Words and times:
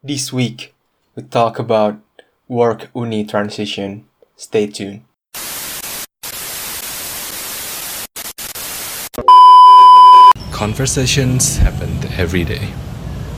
This 0.00 0.32
week, 0.32 0.76
we 1.16 1.24
talk 1.24 1.58
about 1.58 1.98
work 2.46 2.86
uni 2.94 3.26
transition. 3.26 4.06
Stay 4.36 4.68
tuned. 4.68 5.02
Conversations 10.54 11.58
happen 11.58 11.90
every 12.14 12.44
day, 12.44 12.70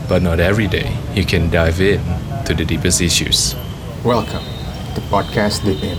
but 0.06 0.20
not 0.20 0.38
every 0.38 0.68
day 0.68 0.92
you 1.14 1.24
can 1.24 1.48
dive 1.48 1.80
in 1.80 2.04
to 2.44 2.52
the 2.52 2.66
deepest 2.66 3.00
issues. 3.00 3.56
Welcome 4.04 4.44
to 4.92 5.00
Podcast 5.08 5.64
Deep 5.64 5.80
In. 5.80 5.96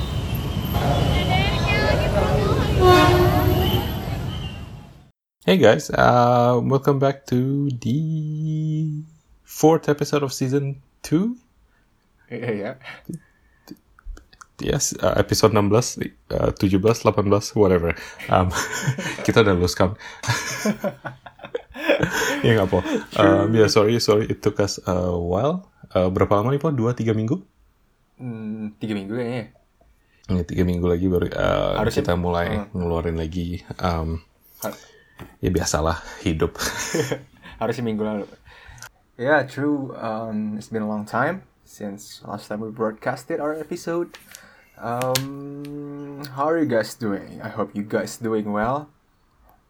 Hey 5.43 5.57
guys, 5.57 5.89
uh, 5.89 6.61
welcome 6.61 6.99
back 6.99 7.25
to 7.33 7.71
the 7.81 9.09
fourth 9.51 9.91
episode 9.91 10.23
of 10.23 10.31
season 10.31 10.79
two. 11.03 11.35
Iya, 12.31 12.51
ya. 12.55 12.71
Yes, 14.61 14.93
uh, 15.01 15.17
episode 15.17 15.51
16, 15.51 16.15
uh, 16.31 16.53
17, 16.55 16.79
18, 16.79 17.59
whatever. 17.59 17.91
Um, 18.31 18.53
kita 19.25 19.41
udah 19.43 19.57
lose 19.57 19.75
count. 19.75 19.97
ya 22.45 22.51
nggak 22.55 22.69
po. 22.69 22.79
Um, 23.17 23.49
ya 23.57 23.67
sorry, 23.67 23.97
sorry, 23.99 24.29
it 24.29 24.39
took 24.39 24.61
us 24.61 24.77
a 24.85 25.11
while. 25.17 25.65
Uh, 25.91 26.07
berapa 26.13 26.39
lama 26.39 26.53
nih 26.53 26.61
po? 26.61 26.69
Dua, 26.71 26.93
tiga 26.93 27.11
minggu? 27.17 27.41
Hmm, 28.21 28.77
tiga 28.77 28.93
minggu 28.93 29.17
kayaknya. 29.17 29.45
Ya, 30.29 30.43
tiga 30.45 30.63
minggu 30.63 30.85
lagi 30.85 31.09
baru 31.09 31.27
uh, 31.33 31.81
Harusnya- 31.81 32.05
kita 32.05 32.13
mulai 32.15 32.61
uh. 32.61 32.69
ngeluarin 32.71 33.17
lagi. 33.17 33.65
Um, 33.81 34.21
Har- 34.61 34.77
ya 35.41 35.49
biasalah 35.49 36.05
hidup. 36.21 36.53
Harusnya 37.61 37.81
minggu 37.81 38.05
lalu. 38.05 38.29
Yeah, 39.21 39.45
true. 39.45 39.93
Um, 40.01 40.57
it's 40.57 40.73
been 40.73 40.81
a 40.81 40.89
long 40.89 41.05
time 41.05 41.45
since 41.61 42.25
last 42.25 42.49
time 42.49 42.65
we 42.65 42.73
broadcasted 42.73 43.37
our 43.37 43.53
episode. 43.53 44.17
Um, 44.81 46.25
how 46.33 46.49
are 46.49 46.57
you 46.57 46.65
guys 46.65 46.97
doing? 46.97 47.37
I 47.37 47.53
hope 47.53 47.77
you 47.77 47.85
guys 47.85 48.17
doing 48.17 48.49
well. 48.49 48.89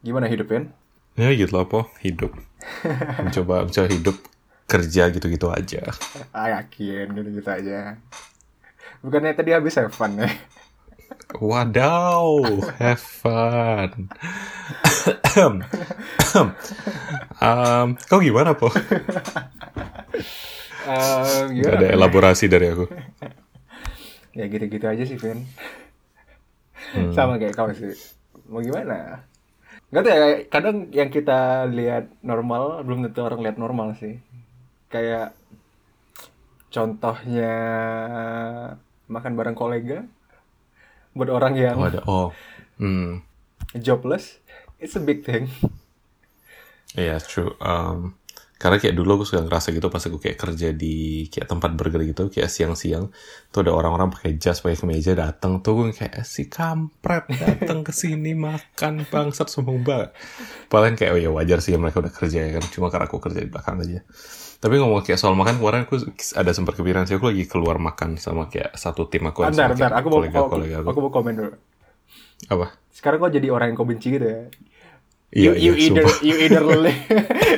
Gimana 0.00 0.32
hidupin? 0.32 0.72
ya 1.20 1.28
gitu 1.36 1.52
lah 1.52 1.68
po, 1.68 1.92
hidup. 2.00 2.32
Mencoba, 3.20 3.68
mencoba 3.68 3.92
hidup 3.92 4.16
kerja 4.64 5.12
gitu-gitu 5.12 5.52
aja. 5.52 5.84
Ah, 6.32 6.48
yakin 6.56 7.12
gitu-gitu 7.12 7.50
aja. 7.52 8.00
Bukannya 9.04 9.36
tadi 9.36 9.52
habis 9.52 9.76
have 9.76 9.92
fun 9.92 10.16
ya? 10.16 10.32
Wadaw, 11.38 12.28
have 12.78 13.00
fun. 13.00 14.12
um, 17.40 17.86
kau 18.06 18.20
gimana 18.20 18.52
po? 18.54 18.68
Um, 20.82 21.54
Gak 21.54 21.54
gimana? 21.54 21.78
ada 21.78 21.88
elaborasi 21.94 22.50
dari 22.50 22.74
aku. 22.74 22.86
Ya 24.34 24.48
gitu-gitu 24.48 24.86
aja 24.88 25.04
sih, 25.06 25.16
Vin. 25.16 25.46
Hmm. 26.92 27.12
Sama 27.14 27.38
kayak 27.38 27.54
kau 27.54 27.70
sih. 27.70 27.94
Mau 28.50 28.60
gimana? 28.60 29.24
Gak 29.92 30.02
tau 30.02 30.12
ya, 30.12 30.26
kadang 30.48 30.88
yang 30.90 31.12
kita 31.12 31.68
lihat 31.68 32.08
normal, 32.24 32.80
belum 32.82 33.06
tentu 33.06 33.22
orang 33.22 33.40
lihat 33.44 33.56
normal 33.60 33.94
sih. 34.00 34.18
Kayak 34.88 35.36
contohnya 36.72 37.56
makan 39.06 39.32
bareng 39.36 39.56
kolega. 39.56 40.04
Buat 41.12 41.30
orang 41.30 41.54
yang 41.60 41.76
Oh 41.76 41.88
ada, 41.88 42.00
oh. 42.08 42.28
Hmm. 42.80 43.20
jobless, 43.76 44.40
it's 44.80 44.96
a 44.96 45.02
big 45.02 45.24
thing. 45.24 45.48
Iya, 46.92 47.20
true. 47.20 47.56
Um, 47.60 48.16
karena 48.62 48.78
kayak 48.78 48.94
dulu 48.94 49.18
aku 49.18 49.24
suka 49.26 49.42
ngerasa 49.42 49.74
gitu 49.74 49.90
pas 49.90 50.06
aku 50.06 50.22
kayak 50.22 50.38
kerja 50.38 50.70
di 50.70 51.26
kayak 51.26 51.50
tempat 51.50 51.74
burger 51.74 51.98
gitu, 52.06 52.30
kayak 52.30 52.46
siang-siang 52.46 53.10
tuh 53.50 53.66
ada 53.66 53.74
orang-orang 53.74 54.14
pakai 54.14 54.38
jas, 54.38 54.62
pakai 54.62 54.78
kemeja 54.78 55.18
datang 55.18 55.66
tuh 55.66 55.82
gue 55.82 55.90
kayak 55.90 56.22
si 56.22 56.46
kampret 56.46 57.26
datang 57.26 57.82
ke 57.82 57.90
sini 57.90 58.38
makan 58.38 59.02
bangsat 59.10 59.50
sombong 59.50 59.82
banget. 59.82 60.14
Paling 60.70 60.94
kayak 60.94 61.10
oh 61.10 61.18
ya 61.18 61.30
wajar 61.34 61.58
sih 61.58 61.74
mereka 61.74 61.98
udah 61.98 62.14
kerja 62.14 62.38
ya 62.38 62.50
kan, 62.62 62.64
cuma 62.70 62.86
karena 62.86 63.10
aku 63.10 63.18
kerja 63.18 63.42
di 63.42 63.50
belakang 63.50 63.82
aja. 63.82 64.06
Tapi 64.62 64.78
ngomong 64.78 65.02
kayak 65.02 65.18
soal 65.18 65.34
makan 65.34 65.58
kemarin 65.58 65.82
aku 65.90 65.98
ada 66.38 66.54
sempat 66.54 66.78
kepikiran 66.78 67.02
sih 67.10 67.18
aku 67.18 67.34
lagi 67.34 67.50
keluar 67.50 67.82
makan 67.82 68.14
sama 68.14 68.46
kayak 68.46 68.70
satu 68.78 69.10
tim 69.10 69.26
aku 69.26 69.42
Bentar, 69.42 69.74
bentar, 69.74 69.90
aku 69.90 70.06
mau, 70.06 70.22
aku, 70.22 70.30
kolega-kolega 70.30 70.76
aku 70.86 71.00
mau 71.02 71.10
komen 71.10 71.32
dulu. 71.34 71.52
Apa? 72.46 72.66
Sekarang 72.94 73.18
kok 73.26 73.34
jadi 73.34 73.50
orang 73.50 73.74
yang 73.74 73.76
kau 73.82 73.88
benci 73.90 74.14
gitu 74.14 74.22
ya? 74.22 74.46
Iya, 75.34 75.52
you, 75.58 75.72
you 75.72 75.72
iya, 75.74 75.84
either 75.90 76.04
sumpah. 76.06 76.16
you 76.22 76.34
either 76.38 76.62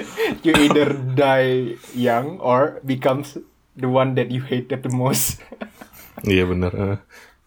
you 0.49 0.53
either 0.57 0.89
die 1.13 1.77
young 1.93 2.41
or 2.41 2.81
becomes 2.89 3.37
the 3.77 3.91
one 3.91 4.17
that 4.17 4.33
you 4.33 4.41
hated 4.41 4.81
the 4.81 4.93
most. 4.93 5.45
Iya 6.25 6.49
bener. 6.49 6.73
eh. 6.73 6.97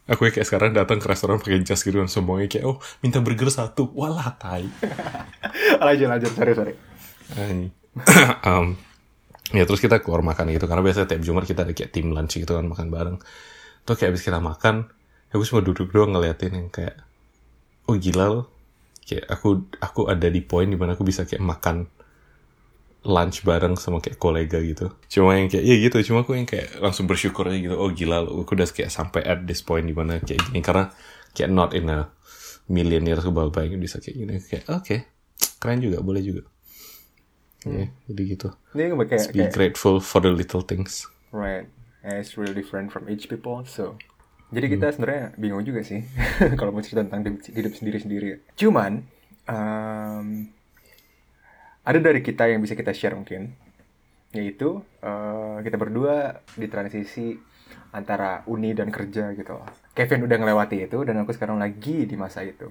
aku 0.05 0.29
kayak 0.29 0.45
sekarang 0.45 0.69
datang 0.69 1.01
ke 1.01 1.09
restoran 1.09 1.41
pakai 1.41 1.65
jas 1.65 1.81
gitu 1.81 1.97
kan 1.97 2.05
sombongnya 2.05 2.45
kayak 2.45 2.65
oh 2.69 2.77
minta 3.01 3.17
burger 3.25 3.49
satu, 3.49 3.89
walah 3.97 4.37
tai. 4.37 4.69
lanjut 5.81 6.05
lanjut 6.05 6.31
sorry 6.37 6.53
sorry. 6.53 6.73
Anjing. 7.33 7.73
Ya 9.55 9.63
terus 9.63 9.79
kita 9.79 10.03
keluar 10.03 10.19
makan 10.19 10.51
gitu 10.51 10.67
karena 10.67 10.83
biasanya 10.83 11.07
tiap 11.07 11.23
Jumat 11.23 11.47
kita 11.47 11.63
ada 11.63 11.71
kayak 11.71 11.95
tim 11.95 12.11
lunch 12.11 12.35
gitu 12.35 12.51
kan 12.51 12.67
makan 12.67 12.91
bareng. 12.91 13.17
Tuh 13.87 13.95
kayak 13.95 14.15
abis 14.15 14.27
kita 14.27 14.43
makan, 14.43 14.91
aku 15.31 15.43
cuma 15.47 15.63
duduk 15.63 15.87
doang 15.95 16.11
ngeliatin 16.11 16.51
yang 16.51 16.67
kayak 16.67 16.99
oh 17.87 17.95
gila 17.95 18.25
loh. 18.27 18.45
Kayak 19.07 19.31
aku 19.31 19.71
aku 19.79 20.01
ada 20.11 20.27
di 20.27 20.43
poin 20.43 20.67
di 20.67 20.75
mana 20.75 20.99
aku 20.99 21.07
bisa 21.07 21.23
kayak 21.23 21.39
makan 21.39 21.87
lunch 23.07 23.47
bareng 23.47 23.79
sama 23.79 24.03
kayak 24.03 24.19
kolega 24.19 24.59
gitu. 24.59 24.91
Cuma 25.07 25.39
yang 25.39 25.47
kayak 25.47 25.63
iya 25.63 25.75
gitu, 25.79 26.11
cuma 26.11 26.27
aku 26.27 26.35
yang 26.35 26.43
kayak 26.43 26.83
langsung 26.83 27.07
bersyukur 27.07 27.47
aja 27.47 27.55
gitu. 27.55 27.75
Oh 27.79 27.87
gila 27.87 28.27
loh, 28.27 28.43
aku 28.43 28.59
udah 28.59 28.67
kayak 28.67 28.91
sampai 28.91 29.23
at 29.23 29.47
this 29.47 29.63
point 29.63 29.87
di 29.87 29.95
mana 29.95 30.19
kayak 30.19 30.43
gini 30.51 30.59
karena 30.59 30.91
kayak 31.31 31.49
not 31.55 31.71
in 31.71 31.87
a 31.87 32.11
million 32.67 33.07
years 33.07 33.23
aku 33.23 33.31
bakal 33.31 33.55
bayangin 33.55 33.79
bisa 33.79 34.03
kayak 34.03 34.15
gini 34.19 34.33
kayak 34.43 34.67
oke 34.67 34.95
keren 35.63 35.79
juga 35.79 36.03
boleh 36.03 36.19
juga. 36.19 36.43
Ya, 37.65 37.89
jadi 38.05 38.21
gitu. 38.37 38.49
Ini 38.77 38.93
kayak 38.93 39.33
Be 39.33 39.41
kayak 39.41 39.53
grateful 39.53 39.97
for 39.97 40.21
the 40.21 40.29
little 40.29 40.61
things. 40.61 41.09
right. 41.33 41.65
And 42.05 42.21
it's 42.21 42.37
really 42.37 42.53
different 42.53 42.93
from 42.93 43.09
each 43.09 43.27
people. 43.27 43.65
So 43.65 43.97
jadi 44.53 44.71
kita 44.71 44.95
sebenarnya 44.95 45.35
bingung 45.35 45.65
juga 45.67 45.83
sih 45.83 46.05
kalau 46.59 46.71
mau 46.71 46.79
cerita 46.79 47.03
tentang 47.03 47.35
hidup, 47.51 47.73
sendiri-sendiri. 47.75 48.55
Cuman 48.55 49.03
um, 49.49 50.47
ada 51.83 51.99
dari 51.99 52.23
kita 52.23 52.47
yang 52.47 52.63
bisa 52.63 52.75
kita 52.75 52.95
share 52.95 53.15
mungkin 53.15 53.55
yaitu 54.35 54.83
eh, 54.99 55.57
kita 55.63 55.79
berdua 55.79 56.43
di 56.59 56.67
transisi 56.67 57.35
antara 57.95 58.43
uni 58.47 58.75
dan 58.75 58.91
kerja 58.91 59.31
gitu. 59.35 59.55
Kevin 59.95 60.27
udah 60.27 60.37
ngelewati 60.37 60.83
itu 60.83 60.99
dan 61.07 61.15
aku 61.23 61.31
sekarang 61.31 61.57
lagi 61.57 62.03
di 62.07 62.15
masa 62.19 62.43
itu. 62.43 62.67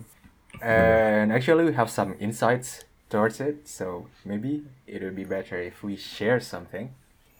And 0.60 1.32
actually 1.32 1.68
we 1.68 1.74
have 1.76 1.92
some 1.92 2.16
insights 2.20 2.84
towards 3.08 3.40
it, 3.40 3.68
so 3.68 4.06
maybe 4.24 4.62
it 4.86 5.02
would 5.02 5.16
be 5.16 5.24
better 5.24 5.60
if 5.60 5.82
we 5.82 5.96
share 5.96 6.40
something, 6.40 6.90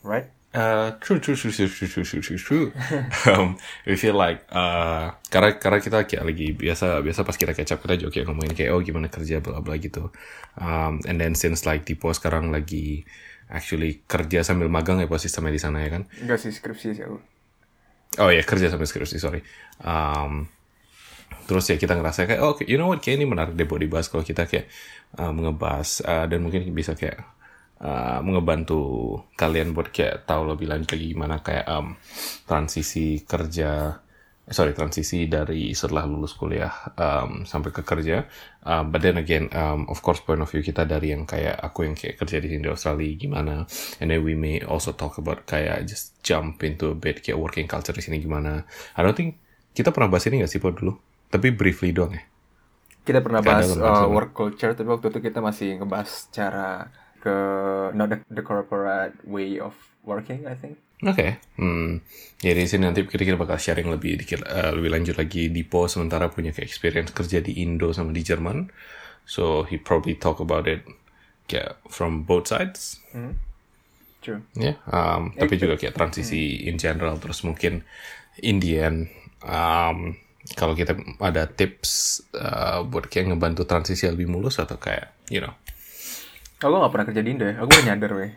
right? 0.03 0.31
Uh, 0.57 0.97
true, 1.05 1.21
true, 1.21 1.37
true, 1.37 1.53
true, 1.53 1.69
true, 1.69 1.89
true, 1.89 2.05
true, 2.05 2.23
true, 2.23 2.39
true. 2.39 2.67
um, 3.29 3.59
we 3.85 3.93
feel 3.93 4.17
like, 4.17 4.41
uh, 4.49 5.13
karena 5.29 5.61
karena 5.61 5.79
kita 5.85 5.99
kayak 6.09 6.25
lagi 6.25 6.57
biasa 6.57 7.05
biasa 7.05 7.29
pas 7.29 7.37
kita 7.37 7.53
up 7.53 7.81
kita 7.85 7.95
juga 8.01 8.11
kayak 8.17 8.27
ngomongin 8.33 8.55
kayak 8.57 8.71
oh 8.73 8.81
gimana 8.81 9.13
kerja 9.13 9.45
bla 9.45 9.61
bla 9.61 9.77
gitu. 9.77 10.09
Um, 10.57 11.05
and 11.05 11.21
then 11.21 11.37
since 11.37 11.69
like 11.69 11.85
Tipo 11.85 12.09
sekarang 12.17 12.49
lagi 12.55 13.05
actually 13.53 14.01
kerja 14.09 14.41
sambil 14.41 14.73
magang 14.73 15.03
ya 15.03 15.05
posisi 15.05 15.29
sistemnya 15.29 15.53
di 15.53 15.61
sana 15.61 15.85
ya 15.85 15.93
kan. 15.93 16.03
Enggak 16.25 16.41
sih 16.41 16.49
skripsi 16.55 16.97
sih 16.97 17.05
aku. 17.05 17.19
Oh 18.17 18.33
ya 18.33 18.41
kerja 18.41 18.73
sambil 18.73 18.89
skripsi 18.89 19.21
sorry. 19.21 19.45
Um, 19.85 20.49
terus 21.47 21.69
ya 21.71 21.77
kita 21.79 21.95
ngerasa 21.95 22.27
kayak 22.27 22.41
oh 22.41 22.59
you 22.67 22.81
know 22.81 22.91
what 22.91 23.05
kayak 23.05 23.23
ini 23.23 23.27
menarik 23.29 23.55
deh 23.55 23.69
buat 23.69 23.79
dibahas 23.79 24.11
kalau 24.11 24.27
kita 24.27 24.49
kayak 24.49 24.67
ngebahas 25.15 26.03
uh, 26.05 26.25
dan 26.29 26.45
mungkin 26.45 26.69
bisa 26.75 26.93
kayak 26.93 27.37
uh, 27.81 28.21
ngebantu 28.25 28.81
kalian 29.37 29.73
buat 29.77 29.93
kayak 29.93 30.25
tahu 30.29 30.53
lebih 30.53 30.69
lanjut 30.69 30.97
lagi 30.97 31.07
gimana 31.13 31.41
kayak 31.41 31.67
um, 31.69 31.97
transisi 32.49 33.25
kerja 33.25 34.01
eh, 34.47 34.55
sorry 34.55 34.73
transisi 34.73 35.27
dari 35.29 35.73
setelah 35.77 36.05
lulus 36.09 36.37
kuliah 36.37 36.73
um, 36.97 37.45
sampai 37.45 37.71
ke 37.73 37.83
kerja. 37.83 38.25
Uh, 38.67 38.83
but 38.87 39.01
then 39.03 39.17
again 39.21 39.51
um, 39.55 39.87
of 39.89 40.01
course 40.03 40.23
point 40.23 40.43
of 40.43 40.49
view 40.51 40.63
kita 40.63 40.85
dari 40.87 41.13
yang 41.13 41.25
kayak 41.25 41.57
aku 41.61 41.87
yang 41.87 41.97
kayak 41.97 42.19
kerja 42.21 42.41
di 42.41 42.49
sini 42.53 42.61
di 42.65 42.71
Australia 42.73 43.13
gimana. 43.17 43.55
And 44.01 44.09
then 44.13 44.21
we 44.23 44.37
may 44.37 44.63
also 44.65 44.93
talk 44.93 45.19
about 45.21 45.45
kayak 45.49 45.85
just 45.89 46.17
jump 46.23 46.63
into 46.65 46.93
a 46.93 46.97
bit 46.97 47.23
kayak 47.23 47.39
working 47.39 47.69
culture 47.69 47.95
di 47.95 48.03
sini 48.03 48.21
gimana. 48.23 48.65
I 48.97 49.01
don't 49.05 49.17
think 49.17 49.41
kita 49.77 49.93
pernah 49.93 50.09
bahas 50.09 50.25
ini 50.29 50.41
gak 50.41 50.51
sih 50.51 50.61
Pak 50.63 50.81
dulu? 50.81 50.97
Tapi 51.29 51.53
briefly 51.53 51.93
doang 51.93 52.17
ya 52.17 52.25
Kita 53.07 53.23
pernah 53.23 53.39
bahas 53.39 53.71
uh, 53.79 54.11
work 54.11 54.35
culture, 54.35 54.75
tapi 54.75 54.91
waktu 54.91 55.15
itu 55.15 55.19
kita 55.23 55.39
masih 55.39 55.79
ngebahas 55.79 56.27
cara 56.35 56.91
ke 57.23 57.37
not 57.95 58.11
the, 58.11 58.19
the 58.35 58.43
corporate 58.43 59.15
way 59.23 59.63
of 59.63 59.79
working, 60.03 60.43
I 60.51 60.59
think. 60.59 60.83
Oke, 61.05 61.37
hmm. 61.61 62.01
jadi 62.41 62.65
di 62.65 62.69
sini 62.73 62.89
nanti 62.89 63.05
kira-kira 63.05 63.37
bakal 63.37 63.61
sharing 63.61 63.93
lebih 63.93 64.17
dikit, 64.17 64.41
eh, 64.49 64.73
lebih 64.73 64.97
lanjut 64.97 65.21
lagi 65.21 65.53
di 65.53 65.61
Po 65.61 65.85
sementara 65.93 66.33
punya 66.33 66.57
kayak 66.57 66.65
experience 66.65 67.13
kerja 67.13 67.45
di 67.45 67.61
Indo 67.61 67.93
sama 67.93 68.17
di 68.17 68.25
Jerman, 68.25 68.73
so 69.29 69.69
he 69.69 69.77
probably 69.77 70.17
talk 70.17 70.41
about 70.41 70.65
it 70.65 70.89
kayak 71.53 71.77
from 71.93 72.25
both 72.25 72.49
sides. 72.49 72.97
True. 74.25 74.41
Ya, 74.57 74.81
um, 74.89 75.37
tapi 75.37 75.61
juga 75.61 75.77
kayak 75.77 75.95
transisi 75.95 76.65
in 76.65 76.81
general 76.81 77.21
terus 77.21 77.45
mungkin 77.45 77.85
Indian 78.41 79.07
um, 79.45 80.17
kalau 80.55 80.79
kita 80.79 80.95
ada 81.19 81.51
tips 81.51 82.23
uh, 82.39 82.87
buat 82.87 83.11
kayak 83.11 83.35
ngebantu 83.35 83.67
transisi 83.67 84.07
lebih 84.07 84.31
mulus 84.31 84.63
atau 84.63 84.79
kayak 84.79 85.11
you 85.27 85.43
know 85.43 85.57
Aku 86.57 86.73
gak 86.73 86.93
pernah 86.93 87.07
kerja 87.13 87.21
di 87.21 87.31
Indo 87.37 87.45
ya. 87.45 87.61
Aku 87.61 87.69
baru 87.69 87.85
nyadar 87.85 88.13
weh. 88.17 88.33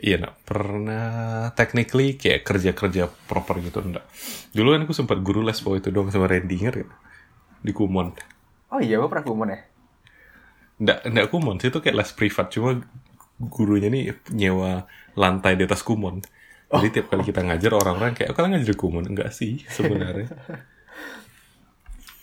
Iya, 0.00 0.16
nak 0.22 0.34
pernah 0.46 1.50
technically 1.58 2.14
kayak 2.14 2.46
kerja-kerja 2.46 3.10
proper 3.26 3.58
gitu 3.60 3.82
enggak. 3.82 4.06
Dulu 4.54 4.78
kan 4.78 4.80
aku 4.86 4.94
sempat 4.94 5.18
guru 5.20 5.42
les 5.42 5.58
waktu 5.58 5.82
itu 5.82 5.90
dong 5.90 6.08
sama 6.14 6.30
Randy 6.30 6.56
ingat 6.62 6.74
gak? 6.80 6.90
Di 7.60 7.72
Kumon. 7.74 8.14
Oh 8.70 8.78
iya, 8.78 9.02
aku 9.02 9.10
pernah 9.10 9.26
kumon 9.26 9.50
ya. 9.50 9.60
Enggak, 10.78 10.98
enggak 11.04 11.26
Kumon, 11.34 11.56
sih 11.58 11.68
itu 11.68 11.82
kayak 11.82 11.96
les 12.00 12.10
privat 12.14 12.46
cuma 12.54 12.80
gurunya 13.36 13.90
nih 13.90 14.14
nyewa 14.30 14.86
lantai 15.18 15.58
di 15.58 15.66
atas 15.66 15.82
Kumon. 15.82 16.22
Jadi 16.70 16.88
tiap 16.94 17.06
kali 17.10 17.22
kita 17.26 17.42
ngajar 17.42 17.72
orang-orang 17.74 18.14
kayak, 18.14 18.30
"Oh, 18.30 18.34
kalian 18.38 18.58
ngajar 18.58 18.70
di 18.70 18.78
Kumon?" 18.78 19.04
Enggak 19.10 19.34
sih 19.34 19.58
sebenarnya. 19.66 20.30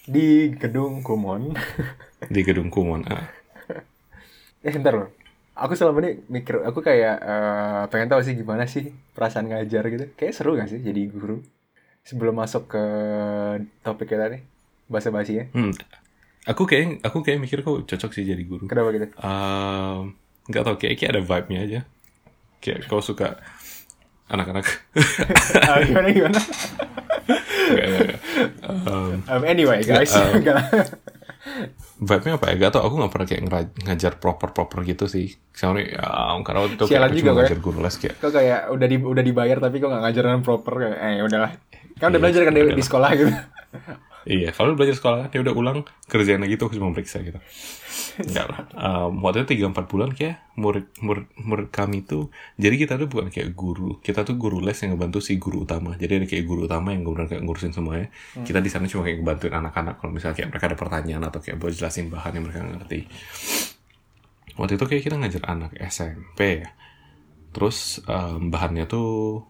Di 0.07 0.55
gedung 0.55 1.03
kumon. 1.03 1.51
di 2.33 2.39
gedung 2.39 2.71
Kumon. 2.71 3.03
Ah. 3.11 3.27
eh, 4.63 4.71
bentar 4.71 4.95
loh. 4.95 5.11
Aku 5.51 5.75
selama 5.75 5.99
ini 5.99 6.23
mikir, 6.31 6.63
aku 6.63 6.79
kayak 6.79 7.17
eh, 7.19 7.83
pengen 7.91 8.07
tahu 8.07 8.23
sih 8.23 8.39
gimana 8.39 8.63
sih 8.71 8.87
perasaan 9.11 9.51
ngajar 9.51 9.83
gitu. 9.91 10.07
Kayak 10.15 10.33
seru 10.39 10.55
gak 10.55 10.71
sih 10.71 10.79
jadi 10.79 11.11
guru? 11.11 11.43
Sebelum 12.07 12.39
masuk 12.39 12.71
ke 12.71 12.83
topik 13.83 14.07
kita 14.07 14.31
nih, 14.31 14.47
bahasa 14.87 15.11
basi 15.11 15.43
ya. 15.43 15.45
Hmm. 15.51 15.75
Aku 16.47 16.63
kayak 16.63 17.03
aku 17.03 17.19
kayak 17.19 17.43
mikir 17.43 17.59
kok 17.59 17.83
cocok 17.83 18.11
sih 18.15 18.23
jadi 18.23 18.39
guru. 18.47 18.63
Kenapa 18.71 18.95
gitu? 18.95 19.11
Um, 19.19 20.15
nggak 20.47 20.63
tau 20.63 20.75
kayak, 20.79 20.95
kayak 21.03 21.11
ada 21.19 21.23
vibe-nya 21.27 21.59
aja. 21.67 21.79
Kayak 22.63 22.87
kau 22.87 23.03
suka 23.03 23.43
anak-anak. 24.27 24.65
Ah, 25.67 25.79
gimana 25.83 26.07
gimana? 26.09 26.39
Um, 28.63 29.19
Um, 29.27 29.41
anyway 29.43 29.83
guys, 29.83 30.15
um, 30.15 30.39
vibe-nya 31.99 32.39
apa 32.39 32.45
ya? 32.51 32.67
Gak 32.67 32.71
tau, 32.75 32.87
aku 32.87 32.95
gak 33.03 33.11
pernah 33.11 33.27
kayak 33.27 33.43
ngajar 33.83 34.13
proper-proper 34.15 34.83
gitu 34.83 35.07
sih. 35.07 35.35
Soalnya, 35.51 35.99
ya, 35.99 36.07
karena 36.43 36.59
waktu 36.63 36.75
itu 36.79 36.85
kayak 36.85 36.91
Sialan 36.91 37.09
aku 37.09 37.17
juga, 37.17 37.27
cuma 37.27 37.31
gue. 37.33 37.41
ngajar 37.43 37.59
guru 37.59 37.79
les 37.83 37.95
kayak, 37.97 38.15
kok 38.19 38.31
kayak 38.31 38.59
udah 38.71 38.87
di 38.87 38.95
udah 39.01 39.23
dibayar 39.25 39.57
tapi 39.59 39.75
kok 39.79 39.89
ngajar 39.91 40.23
dengan 40.23 40.41
proper 40.43 40.73
kayak 40.77 40.97
eh 41.01 41.19
udahlah 41.19 41.51
kan 41.97 42.07
udah 42.13 42.21
belajar 42.21 42.41
kan 42.45 42.53
di, 42.53 42.61
di 42.71 42.83
sekolah 42.85 43.09
gitu 43.17 43.33
iya, 44.27 44.49
kalau 44.51 44.75
belajar 44.75 44.99
sekolah 44.99 45.17
kan, 45.27 45.29
ya 45.31 45.39
udah 45.39 45.55
ulang, 45.55 45.87
kerjain 46.11 46.43
lagi 46.43 46.59
tuh, 46.59 46.67
cuma 46.75 46.91
periksa 46.91 47.23
gitu. 47.23 47.39
Enggak 48.19 48.45
lah. 48.51 48.59
Um, 48.75 49.23
waktu 49.23 49.47
itu 49.47 49.63
3-4 49.63 49.87
bulan 49.87 50.09
kayak 50.11 50.43
murid, 50.59 50.91
murid, 50.99 51.31
murid 51.39 51.69
kami 51.71 52.03
tuh, 52.03 52.29
jadi 52.59 52.75
kita 52.75 52.93
tuh 52.99 53.07
bukan 53.07 53.31
kayak 53.31 53.55
guru, 53.55 54.03
kita 54.03 54.27
tuh 54.27 54.35
guru 54.35 54.59
les 54.59 54.75
yang 54.83 54.99
ngebantu 54.99 55.23
si 55.23 55.39
guru 55.39 55.63
utama. 55.63 55.95
Jadi 55.95 56.23
ada 56.23 56.25
kayak 56.27 56.43
guru 56.43 56.67
utama 56.67 56.91
yang 56.91 57.07
kemudian 57.07 57.31
kayak 57.31 57.43
ngurusin 57.47 57.71
semuanya. 57.71 58.11
Kita 58.43 58.59
di 58.59 58.69
sana 58.69 58.85
cuma 58.91 59.07
kayak 59.07 59.23
ngebantuin 59.23 59.53
anak-anak 59.55 59.95
kalau 60.03 60.11
misalnya 60.11 60.35
kayak 60.37 60.49
mereka 60.51 60.65
ada 60.67 60.77
pertanyaan 60.77 61.23
atau 61.25 61.39
kayak 61.39 61.57
buat 61.57 61.73
jelasin 61.73 62.11
bahan 62.11 62.31
yang 62.35 62.43
mereka 62.43 62.59
ngerti. 62.67 62.99
Waktu 64.57 64.73
itu 64.75 64.85
kayak 64.89 65.03
kita 65.05 65.15
ngajar 65.21 65.43
anak 65.47 65.71
SMP 65.77 66.65
ya. 66.65 66.69
Terus 67.53 68.01
um, 68.05 68.49
bahannya 68.49 68.89
tuh 68.89 69.45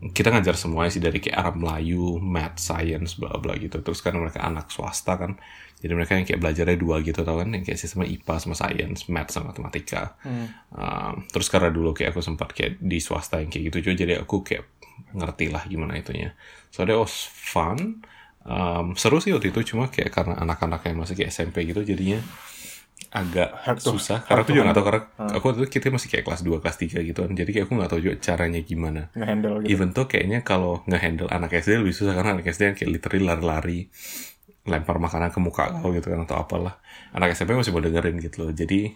kita 0.00 0.32
ngajar 0.32 0.56
semuanya 0.56 0.88
sih 0.88 1.02
dari 1.04 1.20
kayak 1.20 1.36
Arab 1.36 1.60
Melayu, 1.60 2.16
Math, 2.16 2.56
Science, 2.56 3.20
bla 3.20 3.36
bla 3.36 3.52
gitu. 3.60 3.84
Terus 3.84 4.00
kan 4.00 4.16
mereka 4.16 4.40
anak 4.40 4.72
swasta 4.72 5.20
kan, 5.20 5.36
jadi 5.84 5.92
mereka 5.92 6.16
yang 6.16 6.24
kayak 6.24 6.40
belajarnya 6.40 6.76
dua 6.80 7.04
gitu 7.04 7.20
tau 7.20 7.36
kan, 7.36 7.52
yang 7.52 7.60
kayak 7.60 7.76
sistem 7.76 8.08
IPA 8.08 8.34
sama 8.40 8.56
Science, 8.56 9.12
Math 9.12 9.30
sama 9.36 9.52
Matematika. 9.52 10.16
Um, 10.72 11.28
terus 11.28 11.52
karena 11.52 11.68
dulu 11.68 11.92
kayak 11.92 12.16
aku 12.16 12.24
sempat 12.24 12.56
kayak 12.56 12.80
di 12.80 12.96
swasta 12.96 13.44
yang 13.44 13.52
kayak 13.52 13.68
gitu 13.68 13.92
juga, 13.92 13.94
jadi 14.08 14.12
aku 14.24 14.40
kayak 14.40 14.64
ngerti 15.12 15.52
lah 15.52 15.68
gimana 15.68 16.00
itunya. 16.00 16.32
So 16.72 16.88
that 16.88 16.96
was 16.96 17.28
fun. 17.28 18.00
Um, 18.40 18.96
seru 18.96 19.20
sih 19.20 19.36
waktu 19.36 19.52
itu 19.52 19.76
cuma 19.76 19.92
kayak 19.92 20.16
karena 20.16 20.40
anak-anak 20.40 20.80
yang 20.88 20.96
masih 20.96 21.12
kayak 21.12 21.28
SMP 21.28 21.68
gitu 21.68 21.84
jadinya 21.84 22.24
agak 23.10 23.50
Hard 23.66 23.82
susah 23.82 24.22
karena 24.22 24.46
aku 24.46 24.50
juga 24.54 24.70
gak 24.70 24.76
tau 24.78 24.86
karena 24.86 25.02
aku 25.34 25.44
waktu 25.50 25.58
itu 25.66 25.70
kita 25.74 25.90
masih 25.90 26.08
kayak 26.14 26.24
kelas 26.30 26.42
2, 26.46 26.62
kelas 26.62 26.76
3 26.78 27.10
gitu 27.10 27.18
kan 27.26 27.32
jadi 27.34 27.50
kayak 27.50 27.64
aku 27.66 27.72
gak 27.82 27.90
tahu 27.90 28.00
juga 28.06 28.16
caranya 28.22 28.60
gimana 28.62 29.10
ngehandle 29.18 29.66
gitu 29.66 29.70
Even 29.74 29.90
tuh 29.90 30.06
kayaknya 30.06 30.46
kalau 30.46 30.86
nge-handle 30.86 31.26
anak 31.26 31.50
SD 31.58 31.82
lebih 31.82 31.90
susah 31.90 32.14
karena 32.14 32.38
anak 32.38 32.46
SD 32.46 32.70
yang 32.70 32.76
kayak 32.78 32.90
literally 32.94 33.24
lari-lari 33.26 33.78
lempar 34.68 35.00
makanan 35.00 35.32
ke 35.32 35.40
muka 35.40 35.80
kau 35.80 35.90
gitu 35.90 36.12
kan 36.12 36.20
atau 36.28 36.36
apalah. 36.36 36.78
Anak 37.16 37.32
SMP 37.32 37.56
masih 37.56 37.72
mau 37.72 37.80
dengerin 37.80 38.20
gitu 38.20 38.44
loh. 38.44 38.52
Jadi 38.52 38.92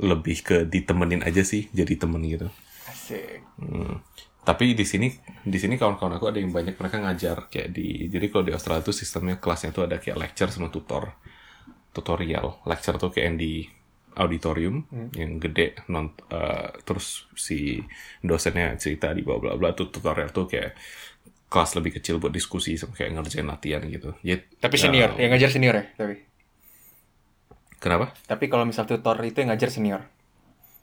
lebih 0.00 0.36
ke 0.42 0.56
ditemenin 0.66 1.22
aja 1.22 1.46
sih 1.46 1.70
jadi 1.70 1.94
temen 1.94 2.18
gitu. 2.26 2.50
asik 2.90 3.44
Hmm. 3.60 4.02
Tapi 4.44 4.76
di 4.76 4.84
sini 4.84 5.08
di 5.40 5.56
sini 5.56 5.78
kawan-kawan 5.80 6.20
aku 6.20 6.28
ada 6.28 6.36
yang 6.42 6.52
banyak 6.52 6.76
mereka 6.76 7.00
ngajar 7.00 7.48
kayak 7.48 7.72
di 7.72 8.10
jadi 8.10 8.26
kalau 8.28 8.44
di 8.44 8.52
Australia 8.52 8.84
tuh 8.84 8.92
sistemnya 8.92 9.40
kelasnya 9.40 9.70
tuh 9.72 9.86
ada 9.86 9.96
kayak 10.02 10.18
lecture 10.18 10.50
sama 10.50 10.68
tutor. 10.68 11.14
Tutorial. 11.94 12.66
Lecture 12.66 12.98
tuh 12.98 13.14
kayak 13.14 13.38
di 13.38 13.62
auditorium 14.14 14.86
yang 15.14 15.42
gede 15.42 15.74
non 15.90 16.14
eh, 16.30 16.70
terus 16.86 17.26
si 17.34 17.82
dosennya 18.22 18.78
cerita 18.78 19.10
di 19.10 19.26
bla 19.26 19.42
bla 19.42 19.58
bla 19.58 19.74
tuh 19.74 19.90
tutorial 19.90 20.30
tuh 20.30 20.46
kayak 20.46 20.78
kelas 21.50 21.78
lebih 21.78 21.98
kecil 21.98 22.18
buat 22.18 22.34
diskusi 22.34 22.74
sama 22.78 22.94
kayak 22.94 23.14
ngerjain 23.14 23.46
latihan 23.46 23.82
gitu. 23.86 24.14
Ya, 24.22 24.38
tapi 24.58 24.74
senior 24.78 25.14
yang 25.18 25.34
ngajar 25.34 25.50
senior 25.50 25.74
ya 25.74 25.86
tapi 25.98 26.16
Kenapa? 27.78 28.16
tapi 28.24 28.48
kalau 28.48 28.64
misal 28.64 28.88
tutor 28.88 29.18
itu 29.22 29.44
yang 29.44 29.52
ngajar 29.52 29.68
senior 29.68 30.02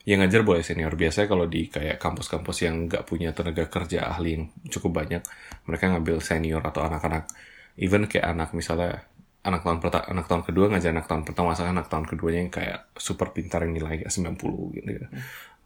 Yang 0.02 0.20
ngajar 0.26 0.42
boleh 0.42 0.64
senior. 0.66 0.94
Biasanya 0.98 1.28
kalau 1.30 1.46
di 1.46 1.70
kayak 1.70 2.02
kampus-kampus 2.02 2.66
yang 2.66 2.90
nggak 2.90 3.06
punya 3.06 3.38
tenaga 3.38 3.70
kerja 3.70 4.10
ahli 4.10 4.34
yang 4.34 4.50
cukup 4.66 4.98
banyak, 4.98 5.22
mereka 5.70 5.94
ngambil 5.94 6.18
senior 6.26 6.58
atau 6.66 6.82
anak-anak. 6.82 7.30
Even 7.78 8.10
kayak 8.10 8.34
anak 8.34 8.50
misalnya 8.58 9.06
anak 9.42 9.62
tahun 9.66 9.78
pertama, 9.82 10.06
anak 10.06 10.26
tahun 10.30 10.44
kedua 10.46 10.66
ngajar 10.70 10.90
anak 10.94 11.08
tahun 11.10 11.24
pertama, 11.26 11.58
misalnya 11.58 11.74
anak 11.82 11.88
tahun 11.90 12.06
keduanya 12.06 12.40
yang 12.46 12.54
kayak 12.54 12.80
super 12.94 13.34
pintar 13.34 13.66
yang 13.66 13.74
nilai 13.74 14.06
kayak 14.06 14.14
90 14.14 14.78
gitu. 14.78 14.90
ya. 15.02 15.08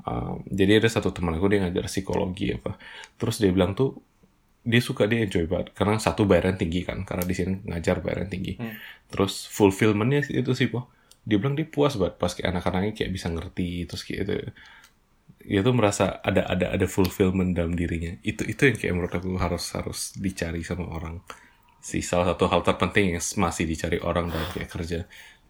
Um, 0.06 0.46
jadi 0.48 0.80
ada 0.80 0.88
satu 0.92 1.12
teman 1.12 1.36
aku 1.36 1.48
dia 1.52 1.60
ngajar 1.68 1.88
psikologi 1.92 2.56
apa. 2.56 2.80
Terus 3.20 3.36
dia 3.44 3.52
bilang 3.52 3.76
tuh 3.76 4.00
dia 4.66 4.82
suka 4.82 5.06
dia 5.06 5.22
enjoy 5.22 5.46
banget 5.46 5.78
karena 5.78 6.02
satu 6.02 6.26
bayaran 6.26 6.58
tinggi 6.58 6.82
kan 6.82 7.06
karena 7.06 7.22
di 7.22 7.36
sini 7.38 7.54
ngajar 7.68 8.00
bayaran 8.00 8.32
tinggi. 8.32 8.56
Terus 9.12 9.46
fulfillmentnya 9.52 10.24
itu 10.32 10.52
sih 10.56 10.72
po. 10.72 10.90
Dia 11.26 11.42
bilang 11.42 11.58
dia 11.58 11.68
puas 11.68 12.00
banget 12.00 12.16
pas 12.16 12.32
kayak 12.32 12.56
anak-anaknya 12.56 12.94
kayak 12.96 13.12
bisa 13.12 13.28
ngerti 13.30 13.86
terus 13.90 14.02
kayak 14.08 14.20
itu 14.24 14.34
dia 15.46 15.62
tuh 15.62 15.74
merasa 15.78 16.18
ada 16.26 16.50
ada 16.50 16.74
ada 16.74 16.86
fulfillment 16.90 17.54
dalam 17.54 17.78
dirinya. 17.78 18.18
Itu 18.26 18.48
itu 18.48 18.62
yang 18.72 18.78
kayak 18.78 18.94
menurut 18.94 19.14
aku 19.14 19.30
harus 19.38 19.66
harus 19.78 20.00
dicari 20.18 20.66
sama 20.66 20.90
orang. 20.90 21.22
Si 21.86 22.02
salah 22.02 22.34
satu 22.34 22.50
hal 22.50 22.66
terpenting 22.66 23.14
yang 23.14 23.22
masih 23.38 23.70
dicari 23.70 24.02
orang 24.02 24.34
dalam 24.34 24.50
kayak 24.50 24.74
kerja 24.74 25.00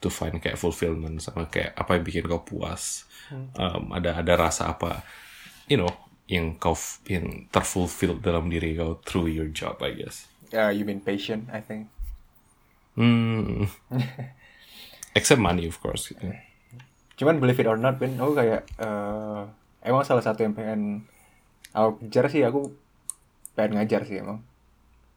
to 0.03 0.11
find 0.11 0.43
kayak 0.43 0.59
fulfillment 0.59 1.23
sama 1.23 1.47
kayak 1.47 1.71
apa 1.73 1.95
yang 1.95 2.03
bikin 2.03 2.27
kau 2.27 2.43
puas. 2.43 3.07
Um, 3.55 3.95
ada 3.95 4.19
ada 4.19 4.33
rasa 4.35 4.69
apa 4.69 5.01
you 5.65 5.79
know 5.79 5.89
yang 6.27 6.59
kau 6.59 6.75
yang 7.07 7.47
terfulfill 7.49 8.19
dalam 8.19 8.51
diri 8.51 8.75
kau 8.75 8.99
through 9.01 9.31
your 9.31 9.47
job 9.49 9.79
I 9.79 9.95
guess. 9.95 10.27
ya 10.53 10.69
you 10.69 10.85
mean 10.85 11.01
patient 11.01 11.47
I 11.49 11.57
think 11.63 11.89
Hmm. 12.95 13.67
Except 15.17 15.41
money 15.41 15.65
of 15.65 15.81
course. 15.81 16.11
gitu. 16.13 16.31
cuman 17.15 17.39
believe 17.39 17.57
it 17.57 17.65
or 17.65 17.75
not 17.75 17.95
Ben 17.95 18.15
aku 18.15 18.35
kayak 18.35 18.67
eh, 18.77 19.41
emang 19.81 20.03
salah 20.03 20.21
satu 20.21 20.43
yang 20.43 20.51
pengen 20.51 21.07
aku 21.71 22.03
kejar 22.05 22.27
sih 22.27 22.43
aku 22.43 22.75
pengen 23.51 23.79
ngajar 23.79 24.03
sih 24.03 24.19
emang 24.19 24.43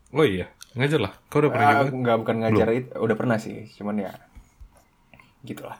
Oh 0.08 0.24
iya, 0.24 0.48
ngajar 0.78 1.00
lah. 1.02 1.12
Kau 1.26 1.42
udah 1.42 1.50
pernah 1.50 1.66
Ah, 1.66 1.72
nyoba? 1.74 1.84
aku 1.84 1.96
nggak 1.98 2.18
bukan 2.22 2.36
ngajar 2.38 2.68
itu 2.70 2.90
udah 2.94 3.16
pernah 3.18 3.36
sih 3.36 3.66
cuman 3.74 3.98
ya 3.98 4.12
gitulah 5.42 5.78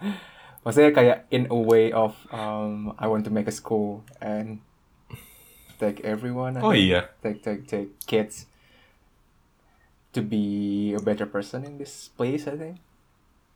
maksudnya 0.64 0.92
kayak 0.92 1.18
in 1.28 1.48
a 1.48 1.56
way 1.56 1.88
of 1.90 2.12
um, 2.28 2.92
I 2.96 3.06
want 3.06 3.24
to 3.24 3.32
make 3.32 3.44
a 3.44 3.54
school 3.54 4.04
and 4.18 4.60
take 5.76 6.00
everyone 6.00 6.60
Oh 6.60 6.72
iya. 6.72 7.08
take 7.20 7.40
take 7.40 7.64
take 7.64 7.96
kids 8.04 8.44
to 10.12 10.20
be 10.20 10.44
a 10.92 11.00
better 11.00 11.24
person 11.24 11.62
in 11.62 11.76
this 11.76 12.08
place 12.10 12.44
I 12.44 12.56
think 12.56 12.76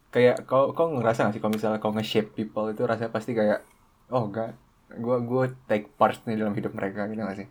kayak 0.08 0.46
kau 0.46 0.70
kau 0.70 0.88
ngerasa 0.88 1.26
gak 1.26 1.34
sih 1.34 1.42
kalau 1.42 1.52
misalnya 1.52 1.82
kau 1.82 1.90
nge-shape 1.90 2.32
people 2.32 2.70
itu 2.70 2.86
rasanya 2.86 3.10
pasti 3.10 3.34
kayak 3.34 3.66
oh 4.08 4.30
god 4.30 4.54
gue 4.88 5.16
gue 5.20 5.44
take 5.66 5.90
part 5.92 6.16
nih 6.22 6.38
dalam 6.38 6.54
hidup 6.54 6.70
mereka 6.70 7.08
gitu 7.08 7.20
gak 7.20 7.38
sih 7.38 7.48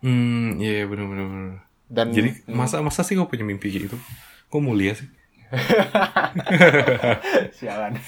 Hmm, 0.00 0.60
iya 0.60 0.84
yeah, 0.84 0.86
bener 0.86 1.08
bener. 1.08 1.64
Dan 1.88 2.10
Jadi 2.10 2.48
masa 2.48 2.80
masa 2.80 3.04
sih 3.04 3.14
kau 3.14 3.28
punya 3.28 3.44
mimpi 3.44 3.68
gitu? 3.68 3.96
Kok 4.48 4.62
mulia 4.64 4.96
sih? 4.96 5.08
Sialan. 7.58 8.00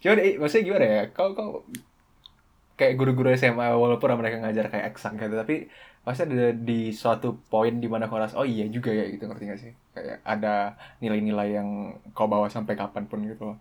Cuman 0.00 0.18
eh, 0.20 0.36
maksudnya 0.36 0.64
gimana 0.64 0.86
ya? 0.86 1.02
Kau 1.10 1.32
kau 1.32 1.64
kayak 2.76 2.96
guru-guru 2.96 3.32
SMA 3.36 3.76
walaupun 3.76 4.16
mereka 4.16 4.40
ngajar 4.40 4.72
kayak 4.72 4.96
eksak 4.96 5.20
gitu 5.20 5.36
tapi 5.36 5.68
pasti 6.00 6.24
ada 6.24 6.56
di 6.56 6.96
suatu 6.96 7.36
poin 7.52 7.76
di 7.76 7.84
mana 7.84 8.08
kau 8.08 8.16
rasa 8.16 8.40
oh 8.40 8.48
iya 8.48 8.64
juga 8.72 8.88
ya 8.88 9.04
gitu 9.12 9.28
ngerti 9.28 9.44
gak 9.48 9.60
sih? 9.60 9.72
Kayak 9.92 10.24
ada 10.24 10.80
nilai-nilai 11.04 11.60
yang 11.60 11.68
kau 12.16 12.24
bawa 12.24 12.48
sampai 12.48 12.76
kapan 12.76 13.04
pun 13.04 13.20
gitu 13.28 13.52
loh. 13.52 13.58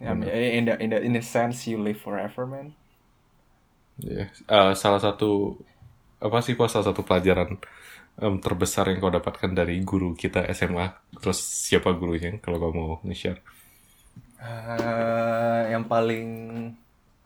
I 0.00 0.12
mean, 0.12 0.28
in 0.28 0.64
the 0.68 0.74
in 0.76 0.88
the 0.92 0.98
in 1.00 1.12
the 1.16 1.24
sense 1.24 1.64
you 1.64 1.80
live 1.80 2.00
forever, 2.00 2.44
man. 2.44 2.76
Iya. 3.96 4.28
Eh, 4.28 4.72
salah 4.76 5.00
satu 5.00 5.56
apa 6.24 6.38
sih 6.46 6.54
salah 6.72 6.86
satu 6.90 7.02
pelajaran 7.08 7.50
em, 8.22 8.34
terbesar 8.44 8.84
yang 8.90 8.98
kau 9.02 9.12
dapatkan 9.18 9.50
dari 9.58 9.74
guru 9.90 10.06
kita 10.22 10.38
SMA? 10.58 10.86
Terus 11.22 11.38
siapa 11.68 11.90
gurunya? 12.00 12.30
Kalau 12.44 12.56
kau 12.62 12.72
mau 12.78 12.90
nge-share. 13.06 13.40
Eh, 14.40 15.60
yang 15.72 15.84
paling 15.90 16.24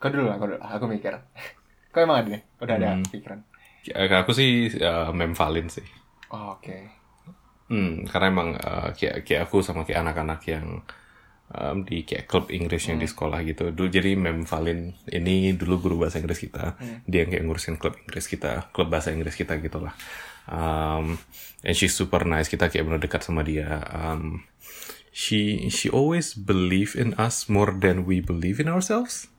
kau 0.00 0.08
dulu 0.12 0.24
lah, 0.30 0.36
kau 0.40 0.48
dulu. 0.50 0.58
Aku 0.74 0.84
mikir. 0.94 1.12
Kau 1.92 2.00
emang 2.06 2.18
ada 2.22 2.28
nih? 2.34 2.42
Udah 2.62 2.76
ada 2.80 2.90
Hmm. 2.90 3.02
pikiran. 3.12 3.40
Ya, 3.86 3.94
aku 4.22 4.32
sih 4.38 4.48
eh, 4.86 5.06
Mem 5.18 5.32
Valin 5.40 5.66
sih. 5.76 5.86
Oh, 6.30 6.52
Oke. 6.56 6.90
Hmm, 7.70 7.90
karena 8.10 8.26
emang 8.34 8.48
eh, 8.66 8.86
kayak 8.98 9.14
kayak 9.26 9.40
aku 9.46 9.56
sama 9.66 9.80
kayak 9.86 10.00
anak-anak 10.02 10.38
yang 10.52 10.66
em, 11.50 11.82
di 11.82 12.06
kayak 12.06 12.30
klub 12.30 12.48
Inggris 12.48 12.86
yang 12.86 13.02
di 13.02 13.08
sekolah 13.10 13.42
gitu. 13.44 13.74
Dulu 13.74 13.88
jadi 13.90 14.14
Mem 14.14 14.46
Valin 14.46 14.94
ini 15.10 15.52
dulu 15.54 15.82
guru 15.82 15.94
bahasa 16.06 16.22
Inggris 16.22 16.38
kita. 16.38 16.78
Dia 17.06 17.26
yang 17.26 17.30
kayak 17.34 17.44
ngurusin 17.46 17.76
klub 17.76 17.98
Inggris 18.06 18.26
kita, 18.30 18.70
klub 18.70 18.88
bahasa 18.88 19.10
Inggris 19.10 19.34
kita 19.34 19.58
gitu 19.58 19.82
lah. 19.82 19.94
Um, 20.50 21.18
and 21.62 21.74
she's 21.74 21.94
super 21.94 22.26
nice. 22.26 22.50
Kita 22.50 22.70
kayak 22.70 22.86
benar 22.86 23.00
dekat 23.02 23.22
sama 23.22 23.46
dia. 23.46 23.82
Um, 23.90 24.46
she 25.10 25.66
she 25.70 25.90
always 25.90 26.34
believe 26.34 26.94
in 26.94 27.14
us 27.18 27.50
more 27.50 27.74
than 27.74 28.06
we 28.06 28.22
believe 28.22 28.62
in 28.62 28.70
ourselves. 28.70 29.30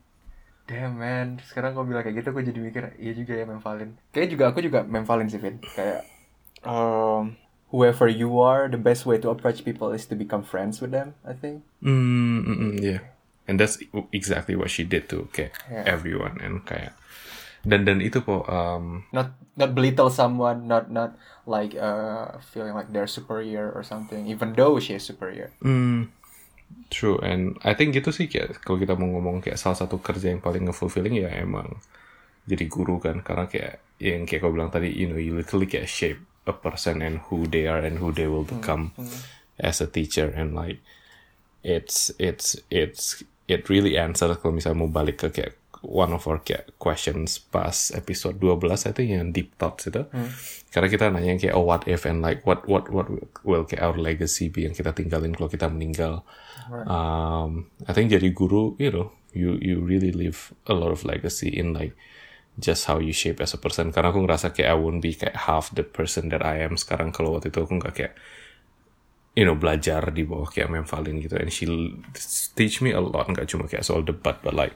Damn 0.72 1.04
man, 1.04 1.44
sekarang 1.44 1.76
kau 1.76 1.84
bilang 1.84 2.06
kayak 2.06 2.24
gitu, 2.24 2.32
aku 2.32 2.48
jadi 2.48 2.60
mikir, 2.64 2.84
iya 2.96 3.12
juga 3.12 3.34
ya 3.36 3.44
memvalin. 3.44 4.00
Kayak 4.16 4.30
juga 4.32 4.44
aku 4.56 4.64
juga 4.64 4.88
memvalin 4.88 5.28
sih, 5.28 5.42
Vin. 5.42 5.60
Kayak, 5.60 6.08
um, 6.64 7.36
whoever 7.72 8.06
you 8.08 8.40
are, 8.40 8.68
the 8.68 8.78
best 8.80 9.08
way 9.08 9.18
to 9.18 9.32
approach 9.32 9.64
people 9.64 9.96
is 9.96 10.06
to 10.12 10.16
become 10.16 10.44
friends 10.44 10.84
with 10.84 10.92
them, 10.92 11.16
I 11.24 11.34
think. 11.34 11.64
Mm, 11.82 12.44
mm, 12.46 12.58
mm, 12.60 12.76
yeah. 12.84 13.02
And 13.48 13.60
that's 13.60 13.80
exactly 14.14 14.56
what 14.56 14.70
she 14.70 14.84
did 14.86 15.10
to 15.12 15.28
kayak 15.34 15.56
Yeah. 15.68 15.84
everyone 15.88 16.38
and 16.40 16.62
kayak 16.64 16.94
dan 17.66 17.84
dan 17.84 18.00
itu 18.00 18.22
po 18.22 18.46
um, 18.48 19.06
Not 19.12 19.34
not 19.58 19.74
belittle 19.76 20.10
someone, 20.10 20.66
not 20.70 20.88
not 20.94 21.18
like 21.46 21.74
uh 21.76 22.38
feeling 22.42 22.74
like 22.78 22.90
they're 22.94 23.10
superior 23.10 23.70
or 23.74 23.82
something, 23.84 24.30
even 24.30 24.54
though 24.56 24.78
she 24.78 24.96
is 24.96 25.04
superior. 25.04 25.52
Mm, 25.62 26.10
true, 26.90 27.20
and 27.22 27.58
I 27.66 27.76
think 27.76 27.94
gitu 27.98 28.10
sih 28.14 28.32
kayak 28.32 28.62
kalau 28.64 28.80
kita 28.80 28.96
mau 28.96 29.10
ngomong 29.20 29.44
kayak 29.44 29.60
salah 29.60 29.78
satu 29.78 30.00
kerja 30.00 30.32
yang 30.32 30.40
paling 30.42 30.66
nge-fulfilling 30.70 31.18
ya 31.22 31.30
emang 31.38 31.82
jadi 32.48 32.66
guru 32.66 32.98
kan 32.98 33.22
karena 33.22 33.46
kayak 33.46 33.84
yang 34.02 34.26
kayak 34.26 34.42
kau 34.42 34.54
bilang 34.54 34.74
tadi, 34.74 34.90
you 34.90 35.06
know, 35.12 35.20
you 35.20 35.38
literally 35.38 35.70
kayak 35.70 35.86
shape 35.86 36.22
a 36.48 36.54
person 36.54 37.02
and 37.02 37.22
who 37.30 37.46
they 37.46 37.68
are 37.68 37.80
and 37.80 38.00
who 38.00 38.12
they 38.12 38.28
will 38.28 38.46
become 38.46 38.94
as 39.60 39.82
a 39.82 39.88
teacher. 39.88 40.30
And 40.34 40.56
like 40.56 40.80
it's 41.64 42.10
it's 42.18 42.58
it's 42.74 43.24
it 43.46 43.70
really 43.70 43.98
answers 43.98 44.38
kalau 44.42 44.58
misalnya 44.58 44.86
mau 44.86 44.90
balik 44.90 45.22
ke 45.22 45.28
kayak 45.30 45.54
one 45.82 46.14
of 46.14 46.30
our 46.30 46.38
kayak 46.42 46.70
questions 46.78 47.42
pas 47.42 47.90
episode 47.98 48.38
12 48.38 48.70
I 48.86 48.94
think 48.94 49.10
yang 49.10 49.34
deep 49.34 49.58
thoughts 49.58 49.90
itu. 49.90 50.06
Karena 50.70 50.88
kita 50.88 51.10
nanya 51.10 51.38
kayak 51.38 51.58
oh 51.58 51.66
what 51.66 51.86
if 51.90 52.06
and 52.06 52.22
like 52.22 52.46
what 52.46 52.66
what 52.70 52.90
what 52.90 53.10
will 53.46 53.66
kayak 53.66 53.82
our 53.82 53.98
legacy 53.98 54.50
be 54.50 54.66
yang 54.66 54.78
kita 54.78 54.94
tinggalin 54.94 55.34
kalau 55.34 55.50
kita 55.50 55.70
meninggal? 55.70 56.26
Um, 56.72 57.68
I 57.90 57.92
think 57.92 58.14
jadi 58.14 58.32
guru 58.32 58.78
you 58.80 58.94
know 58.94 59.12
you 59.34 59.58
you 59.60 59.82
really 59.82 60.14
leave 60.14 60.54
a 60.70 60.74
lot 60.78 60.94
of 60.94 61.04
legacy 61.04 61.50
in 61.52 61.74
like 61.74 61.98
just 62.60 62.86
how 62.86 63.00
you 63.00 63.14
shape 63.14 63.40
as 63.40 63.54
a 63.56 63.60
person. 63.60 63.92
Karena 63.92 64.12
aku 64.12 64.24
ngerasa 64.28 64.52
kayak 64.52 64.70
I 64.72 64.78
won't 64.78 65.00
be 65.00 65.16
kayak 65.16 65.48
half 65.48 65.72
the 65.72 65.84
person 65.84 66.28
that 66.30 66.44
I 66.44 66.64
am 66.64 66.76
sekarang. 66.76 67.16
Kalau 67.16 67.38
waktu 67.38 67.52
itu 67.54 67.64
aku 67.64 67.80
nggak 67.80 67.94
kayak 67.96 68.14
you 69.32 69.48
know 69.48 69.56
belajar 69.56 70.12
di 70.12 70.28
bawah 70.28 70.52
kayak 70.52 70.68
Mem 70.68 70.84
Valin 70.84 71.24
gitu. 71.24 71.40
And 71.40 71.52
she 71.52 71.66
teach 72.56 72.84
me 72.84 72.92
a 72.92 73.00
lot. 73.00 73.32
Nggak 73.32 73.48
cuma 73.48 73.66
kayak 73.72 73.88
soal 73.88 74.04
debat 74.04 74.44
but 74.44 74.52
like 74.52 74.76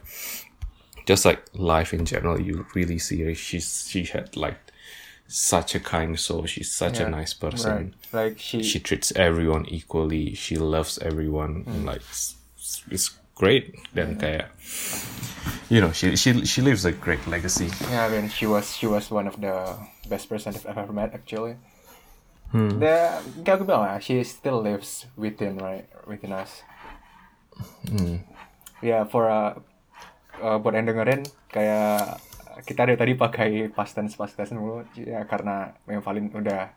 just 1.05 1.27
like 1.27 1.44
life 1.53 1.94
in 1.94 2.08
general 2.08 2.39
you 2.39 2.65
really 2.74 2.98
see 2.98 3.22
her. 3.27 3.36
She's 3.36 3.86
she 3.91 4.08
had 4.08 4.34
like 4.39 4.58
such 5.27 5.75
a 5.75 5.82
kind 5.82 6.17
soul. 6.20 6.46
She's 6.46 6.72
such 6.72 7.01
a 7.01 7.10
Yeah, 7.10 7.10
nice 7.10 7.34
person. 7.34 7.94
Right. 8.13 8.13
Like 8.13 8.36
she, 8.39 8.62
she 8.63 8.79
treats 8.79 9.12
everyone 9.17 9.65
equally. 9.67 10.34
She 10.34 10.55
loves 10.55 10.98
everyone. 11.01 11.65
And 11.65 11.86
like 11.86 12.01
it's, 12.01 12.36
it's 12.89 13.10
great 13.36 13.75
dan 13.92 14.15
kayak 14.15 14.50
you 15.68 15.84
know 15.84 15.92
she 15.92 16.15
she 16.15 16.48
she 16.48 16.63
leaves 16.63 16.88
a 16.88 16.94
great 16.96 17.22
legacy. 17.27 17.70
Yeah, 17.92 18.08
I 18.08 18.10
mean, 18.10 18.32
she 18.32 18.48
was 18.48 18.72
she 18.72 18.88
was 18.88 19.12
one 19.12 19.27
of 19.27 19.38
the 19.38 19.75
best 20.08 20.32
person 20.32 20.56
I've 20.56 20.65
ever 20.65 20.96
met 20.96 21.12
actually. 21.13 21.60
The 22.56 23.20
kayak 23.44 23.56
aku 23.60 23.63
bilang 23.68 23.84
lah, 23.84 24.00
she 24.00 24.24
still 24.24 24.63
lives 24.63 25.12
within 25.20 25.60
right 25.60 25.86
within 26.08 26.32
us. 26.32 26.63
Ya 28.80 29.04
for 29.04 29.27
uh, 29.27 29.60
uh, 30.39 30.58
buat 30.63 30.80
yang 30.80 30.88
dengerin 30.88 31.27
kayak 31.51 32.24
kita 32.63 32.88
dari 32.88 32.96
tadi 32.96 33.13
pakai 33.20 33.50
past 33.75 34.00
tense 34.00 34.15
past 34.15 34.39
tense 34.39 34.56
mulu. 34.56 34.88
Ya 34.96 35.27
karena 35.27 35.75
Mem 35.84 36.00
Valin 36.00 36.32
udah 36.32 36.72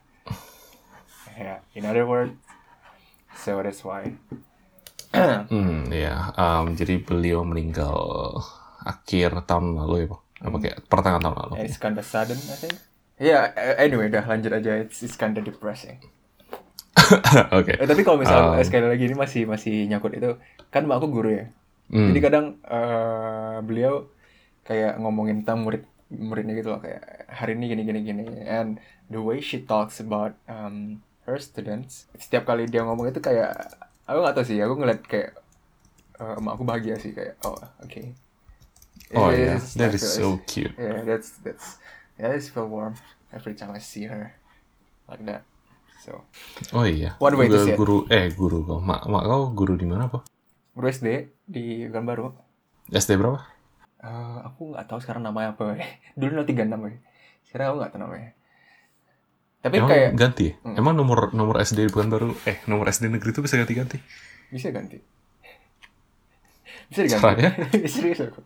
ya 1.39 1.63
in 1.79 1.87
other 1.87 2.03
words 2.03 2.35
so 3.39 3.63
that's 3.63 3.87
why 3.87 4.11
Hmm, 5.53 5.89
ya. 5.89 6.33
Um, 6.37 6.77
jadi 6.77 7.01
beliau 7.01 7.41
meninggal 7.43 7.97
akhir 8.85 9.45
tahun 9.49 9.77
lalu 9.77 10.05
ya, 10.05 10.07
Pak? 10.13 10.21
Apa 10.39 10.57
kayak 10.61 10.79
pertengahan 10.87 11.23
tahun 11.25 11.37
lalu? 11.43 11.53
It's 11.65 11.81
kinda 11.81 12.03
sudden, 12.05 12.37
I 12.37 12.57
think. 12.57 12.77
Yeah, 13.19 13.51
a- 13.51 13.79
anyway, 13.83 14.07
udah 14.07 14.23
lanjut 14.23 14.53
aja. 14.55 14.79
It's, 14.79 15.03
it's 15.03 15.17
kinda 15.17 15.41
depressing. 15.41 15.99
Oke. 17.59 17.75
Eh, 17.75 17.87
tapi 17.89 18.03
kalau 18.05 18.21
Um, 18.21 18.23
misalnya 18.27 18.63
sekali 18.63 18.87
lagi 18.87 19.05
ini 19.09 19.17
masih 19.17 19.43
masih 19.49 19.87
nyangkut 19.89 20.13
itu, 20.15 20.37
kan 20.69 20.85
mbak 20.85 21.01
aku 21.01 21.09
guru 21.11 21.31
ya. 21.33 21.45
Hmm. 21.89 22.13
Jadi 22.13 22.19
kadang 22.21 22.47
eh, 22.63 23.59
beliau 23.65 24.13
kayak 24.69 25.01
ngomongin 25.01 25.41
tentang 25.43 25.65
murid 25.65 25.83
muridnya 26.09 26.53
gitu 26.57 26.73
loh 26.73 26.81
kayak 26.81 27.29
hari 27.29 27.57
ini 27.57 27.65
gini 27.69 27.83
gini 27.85 28.01
gini 28.01 28.25
and 28.45 28.81
the 29.09 29.21
way 29.21 29.41
she 29.41 29.61
talks 29.61 30.01
about 30.01 30.33
um, 30.49 31.01
her 31.25 31.37
students 31.37 32.09
setiap 32.17 32.45
kali 32.45 32.65
dia 32.65 32.81
ngomong 32.81 33.09
itu 33.09 33.21
kayak 33.21 33.57
aku 34.09 34.19
nggak 34.19 34.35
tahu 34.35 34.47
sih 34.49 34.59
aku 34.59 34.75
ngeliat 34.75 35.01
kayak 35.05 35.31
eh, 36.19 36.35
emak 36.41 36.53
aku 36.57 36.65
bahagia 36.65 36.97
sih 36.97 37.13
kayak 37.13 37.37
oh 37.45 37.57
oke 37.85 38.03
Oh 39.17 39.33
It 39.33 39.41
yeah, 39.41 39.57
that 39.81 39.89
I 39.89 39.97
is 39.97 40.05
so 40.05 40.37
cute. 40.45 40.77
Yeah, 40.77 41.01
that's 41.01 41.41
that's 41.41 41.81
yeah, 42.21 42.37
it's 42.37 42.53
feel 42.53 42.69
warm 42.69 42.93
every 43.33 43.57
time 43.57 43.73
I 43.73 43.81
see 43.81 44.05
her 44.05 44.37
like 45.09 45.25
that. 45.25 45.49
So 46.05 46.29
Oh 46.77 46.85
iya. 46.85 47.17
One 47.17 47.41
way 47.41 47.49
to 47.49 47.57
Guru- 47.57 47.65
say 47.65 47.73
it. 47.73 47.79
Guru 47.81 47.97
eh 48.13 48.29
guru 48.37 48.69
kau. 48.69 48.85
Mak 48.85 49.09
mak 49.09 49.25
kau 49.25 49.49
guru 49.57 49.81
di 49.81 49.89
mana, 49.89 50.13
Pak? 50.13 50.29
guru 50.77 50.87
SD 50.93 51.09
di 51.49 51.89
Gambaru. 51.89 52.37
SD 52.93 53.17
berapa? 53.17 53.41
Eh, 54.05 54.39
aku 54.45 54.77
nggak 54.77 54.85
tahu 54.93 55.01
sekarang 55.01 55.25
namanya 55.25 55.57
apa. 55.57 55.73
ya. 55.73 55.89
Dulu 56.21 56.45
036 56.45 56.69
ya. 56.69 56.97
Sekarang 57.49 57.67
aku 57.73 57.77
nggak 57.81 57.91
tahu 57.97 58.01
namanya. 58.05 58.31
Tapi 59.69 59.85
Emang 59.85 59.91
kayak 59.93 60.11
ganti 60.17 60.45
ya? 60.49 60.53
Emang 60.73 60.97
nomor 60.97 61.37
nomor 61.37 61.61
SD 61.61 61.93
bukan 61.93 62.09
baru 62.09 62.29
eh 62.49 62.65
nomor 62.65 62.89
SD 62.89 63.13
negeri 63.13 63.37
itu 63.37 63.45
bisa 63.45 63.61
ganti-ganti? 63.61 64.01
bisa 64.49 64.73
ganti. 64.73 64.97
Bisa 66.89 67.05
diganti. 67.05 67.21
Caranya? 67.21 67.53
Serius 67.93 68.25
aku. 68.25 68.41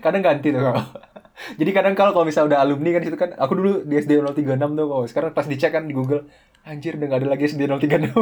Kadang 0.00 0.24
ganti 0.24 0.48
tuh 0.48 0.64
kalau. 0.64 0.80
Jadi 1.60 1.70
kadang 1.74 1.94
kalau 1.98 2.16
kalau 2.16 2.24
misalnya 2.24 2.56
udah 2.56 2.60
alumni 2.64 2.96
kan 2.96 3.02
situ 3.04 3.18
kan 3.20 3.36
aku 3.36 3.52
dulu 3.58 3.72
di 3.84 4.00
SD 4.00 4.24
036 4.24 4.56
tuh 4.56 4.84
kok. 4.88 5.04
Sekarang 5.12 5.30
pas 5.36 5.44
dicek 5.44 5.76
kan 5.76 5.84
di 5.84 5.92
Google 5.92 6.24
anjir 6.64 6.96
udah 6.96 7.06
gak 7.12 7.20
ada 7.20 7.28
lagi 7.28 7.44
SD 7.52 7.68
036. 7.68 8.08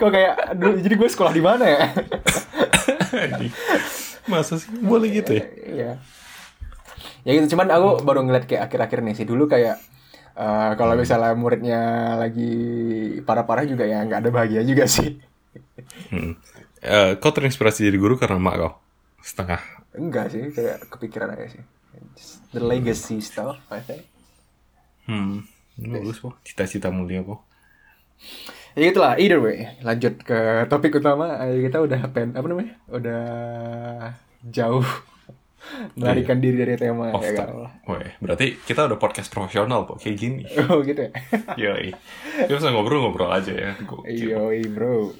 kok 0.00 0.10
kayak 0.14 0.34
dulu 0.56 0.72
jadi 0.80 0.94
gue 0.96 1.08
sekolah 1.12 1.32
di 1.34 1.42
mana 1.44 1.64
ya? 1.68 1.92
Masa 4.30 4.56
sih 4.56 4.72
boleh 4.72 5.12
gitu 5.12 5.36
ya? 5.36 5.44
Iya. 5.68 5.90
Ya 7.26 7.30
gitu, 7.36 7.58
cuman 7.58 7.68
aku 7.68 8.00
baru 8.06 8.24
ngeliat 8.24 8.48
kayak 8.48 8.70
akhir-akhir 8.70 9.04
nih 9.04 9.14
sih. 9.18 9.26
Dulu 9.28 9.50
kayak 9.50 9.76
eh, 10.38 10.70
kalau 10.78 10.94
misalnya 10.94 11.32
muridnya 11.34 11.80
lagi 12.22 12.52
parah-parah 13.26 13.64
juga 13.66 13.84
ya 13.84 14.06
nggak 14.06 14.20
ada 14.22 14.30
bahagia 14.30 14.62
juga 14.62 14.84
sih. 14.86 15.18
Hmm. 16.12 16.38
Eh, 16.78 17.12
kau 17.18 17.34
terinspirasi 17.34 17.90
jadi 17.90 17.98
guru 17.98 18.14
karena 18.14 18.38
mak 18.38 18.56
kau 18.62 18.72
setengah. 19.22 19.60
Enggak 19.98 20.30
sih, 20.30 20.42
kayak 20.54 20.86
kepikiran 20.94 21.34
aja 21.34 21.58
sih. 21.58 21.62
Just 22.14 22.46
the 22.54 22.62
legacy 22.62 23.18
stuff, 23.18 23.58
I 23.74 23.82
think. 23.82 24.06
Hmm. 25.10 25.42
Bagus 25.78 26.22
kok. 26.22 26.38
Cita-cita 26.46 26.94
mulia 26.94 27.26
kok. 27.26 27.42
Ya 28.78 28.94
itulah, 28.94 29.18
either 29.18 29.42
way. 29.42 29.74
Lanjut 29.82 30.22
ke 30.22 30.66
topik 30.70 31.02
utama. 31.02 31.42
Eh, 31.46 31.66
Kita 31.66 31.82
udah 31.82 32.00
pen, 32.14 32.34
apa 32.38 32.46
namanya? 32.46 32.78
Udah 32.86 33.24
jauh 34.46 34.86
melarikan 35.94 36.38
diri 36.42 36.56
dari 36.58 36.74
tema 36.76 37.12
Off 37.14 37.24
ya 37.24 37.32
kan. 37.38 37.48
Weh, 37.86 38.10
berarti 38.18 38.58
kita 38.60 38.86
udah 38.88 38.98
podcast 38.98 39.30
profesional 39.30 39.84
kok 39.84 40.00
kayak 40.02 40.16
gini. 40.18 40.42
Oh 40.70 40.80
gitu 40.84 41.08
ya. 41.08 41.12
Yoi. 41.76 41.94
Kita 42.44 42.52
bisa 42.58 42.70
ngobrol-ngobrol 42.74 43.30
aja 43.32 43.52
ya. 43.52 43.72
Yoi 44.04 44.66
bro. 44.68 45.12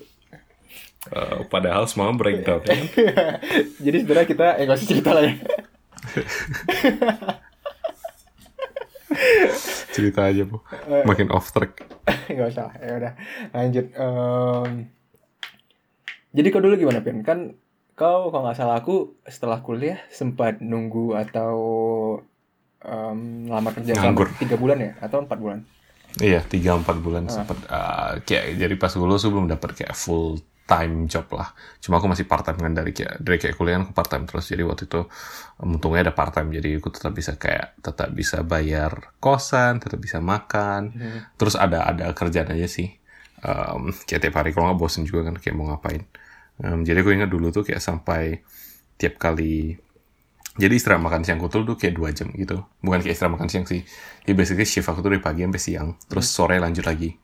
Eh, 1.08 1.38
padahal 1.48 1.88
semua 1.88 2.12
breakdown 2.12 2.60
ya. 2.68 2.76
Jadi 3.84 3.96
sebenarnya 4.04 4.28
kita 4.28 4.46
eh 4.60 4.64
nggak 4.68 4.78
usah 4.78 4.88
cerita 4.88 5.10
lah 5.16 5.22
ya. 5.24 5.34
Cerita 9.94 10.20
aja, 10.28 10.42
Bu. 10.44 10.60
Makin 11.08 11.32
off 11.32 11.50
track. 11.50 11.80
Nggak 12.28 12.48
usah. 12.54 12.70
Ya 12.78 12.92
udah. 13.00 13.12
Lanjut. 13.56 13.86
Em, 13.96 14.70
Jadi 16.28 16.48
kau 16.52 16.60
dulu 16.60 16.76
gimana, 16.76 17.00
Pin? 17.00 17.24
Kan 17.24 17.56
kau 17.98 18.30
kalau 18.30 18.46
nggak 18.46 18.56
salah 18.56 18.78
aku 18.78 19.18
setelah 19.26 19.58
kuliah 19.58 19.98
sempat 20.08 20.62
nunggu 20.62 21.18
atau 21.18 21.54
em, 22.78 23.18
lamar 23.44 23.74
kerja 23.74 23.92
selama 23.92 24.06
Nganggur. 24.14 24.28
tiga 24.38 24.54
bulan 24.54 24.78
ya 24.78 24.92
atau 25.02 25.18
empat 25.18 25.38
bulan? 25.38 25.58
Iya, 26.18 26.40
tiga 26.42 26.72
empat 26.72 26.96
bulan 26.98 27.26
Ah. 27.26 27.32
sempat 27.34 27.58
uh, 27.68 28.12
kayak 28.22 28.56
jadi 28.56 28.74
pas 28.74 28.94
lulus 28.94 29.26
belum 29.26 29.46
dapat 29.46 29.70
kayak 29.76 29.92
full 29.92 30.38
time 30.64 31.08
job 31.08 31.24
lah. 31.32 31.50
Cuma 31.80 31.96
aku 31.96 32.06
masih 32.06 32.24
part 32.24 32.44
time 32.44 32.60
kan 32.60 32.72
dari 32.72 32.92
kayak 32.92 33.18
dari 33.18 33.36
kayak 33.36 33.56
kuliah 33.56 33.80
aku 33.80 33.92
part 33.92 34.08
time 34.08 34.24
terus. 34.24 34.46
Jadi 34.46 34.62
waktu 34.62 34.84
itu 34.86 35.00
um, 35.58 35.76
untungnya 35.76 36.08
ada 36.08 36.14
part 36.14 36.30
time 36.30 36.52
jadi 36.52 36.78
aku 36.78 36.88
tetap 36.92 37.12
bisa 37.12 37.34
kayak 37.34 37.76
tetap 37.80 38.08
bisa 38.12 38.44
bayar 38.44 39.16
kosan, 39.18 39.80
tetap 39.80 39.98
bisa 39.98 40.20
makan. 40.20 40.92
Terus 41.34 41.56
ada 41.56 41.82
ada 41.82 42.12
kerjaan 42.12 42.52
aja 42.52 42.68
sih. 42.68 42.88
Um, 43.40 43.90
kayak 44.04 44.22
tiap 44.22 44.34
hari 44.38 44.50
kalau 44.52 44.70
nggak 44.70 44.80
bosen 44.80 45.02
juga 45.02 45.28
kan 45.28 45.36
kayak 45.36 45.56
mau 45.56 45.72
ngapain. 45.72 46.04
Um, 46.58 46.82
jadi 46.82 47.06
aku 47.06 47.14
ingat 47.14 47.30
dulu 47.30 47.54
tuh 47.54 47.62
kayak 47.62 47.78
sampai 47.78 48.42
tiap 48.98 49.14
kali 49.14 49.78
jadi 50.58 50.74
istirahat 50.74 50.98
makan 50.98 51.22
siang 51.22 51.38
aku 51.38 51.54
tuh 51.54 51.78
kayak 51.78 51.94
dua 51.94 52.10
jam 52.10 52.34
gitu. 52.34 52.66
Bukan 52.82 52.98
kayak 52.98 53.14
istirahat 53.14 53.38
makan 53.38 53.46
siang 53.46 53.64
sih. 53.64 53.86
Jadi 54.26 54.34
basically 54.34 54.66
shift 54.66 54.90
aku 54.90 55.06
tuh 55.06 55.14
dari 55.14 55.22
pagi 55.22 55.46
sampai 55.46 55.62
siang. 55.62 55.88
Terus 56.10 56.26
sore 56.26 56.58
lanjut 56.58 56.82
lagi. 56.82 57.14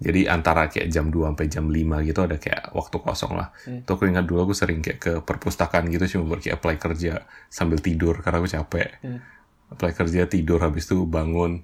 Jadi 0.00 0.24
antara 0.24 0.68
kayak 0.72 0.88
jam 0.88 1.12
2 1.12 1.28
sampai 1.28 1.46
jam 1.52 1.68
5 1.68 2.08
gitu 2.08 2.20
ada 2.24 2.40
kayak 2.40 2.72
waktu 2.72 2.96
kosong 3.04 3.32
lah. 3.36 3.52
Tuh 3.84 3.92
aku 4.00 4.08
ingat 4.08 4.24
dulu 4.24 4.48
aku 4.48 4.54
sering 4.56 4.80
kayak 4.80 4.98
ke 5.00 5.12
perpustakaan 5.20 5.92
gitu 5.92 6.16
cuma 6.16 6.36
buat 6.36 6.40
kayak 6.40 6.56
apply 6.56 6.76
kerja 6.80 7.24
sambil 7.52 7.80
tidur 7.84 8.16
karena 8.24 8.40
aku 8.40 8.48
capek. 8.48 8.88
Apply 9.72 9.92
kerja 9.92 10.24
tidur 10.24 10.60
habis 10.64 10.88
itu 10.88 11.04
bangun 11.04 11.60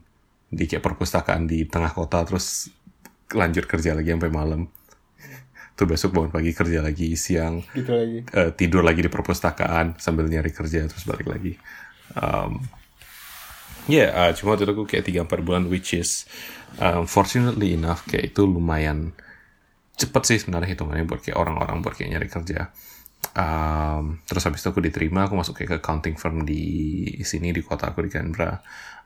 di 0.52 0.64
kayak 0.68 0.84
perpustakaan 0.84 1.48
di 1.48 1.64
tengah 1.64 1.96
kota 1.96 2.24
terus 2.28 2.68
lanjut 3.32 3.64
kerja 3.64 3.96
lagi 3.96 4.12
sampai 4.12 4.28
malam. 4.28 4.68
Tuh 5.76 5.84
besok 5.84 6.16
bangun 6.16 6.32
pagi 6.32 6.56
kerja 6.56 6.80
lagi 6.80 7.12
siang 7.20 7.60
Gitu 7.76 7.92
lagi. 7.92 8.18
eh, 8.32 8.50
tidur 8.56 8.80
lagi 8.80 9.04
di 9.04 9.12
perpustakaan 9.12 10.00
sambil 10.00 10.24
nyari 10.26 10.48
kerja 10.50 10.88
terus 10.88 11.04
balik 11.04 11.28
lagi. 11.28 11.52
Um, 12.16 12.64
ya, 13.86 14.08
yeah, 14.08 14.32
cuma 14.32 14.56
waktu 14.56 14.64
itu 14.64 14.72
aku 14.72 14.84
kayak 14.88 15.04
3-4 15.28 15.46
bulan 15.46 15.68
which 15.68 15.92
is 15.92 16.24
um, 16.80 17.04
fortunately 17.04 17.76
enough 17.76 18.08
kayak 18.08 18.32
itu 18.32 18.48
lumayan 18.48 19.12
cepet 19.96 20.22
sih 20.28 20.38
sebenarnya 20.40 20.76
hitungannya 20.76 21.04
buat 21.08 21.20
kayak 21.24 21.36
orang-orang 21.36 21.84
buat 21.84 21.96
kayak 21.96 22.16
nyari 22.16 22.28
kerja. 22.28 22.72
Um, 23.36 24.20
terus 24.24 24.44
habis 24.48 24.64
itu 24.64 24.68
aku 24.72 24.80
diterima, 24.80 25.28
aku 25.28 25.36
masuk 25.36 25.60
kayak 25.60 25.68
ke 25.68 25.76
accounting 25.84 26.16
firm 26.16 26.44
di 26.48 26.64
sini 27.20 27.52
di 27.52 27.60
kota 27.64 27.92
aku 27.92 28.04
di 28.04 28.10
Canberra. 28.12 28.60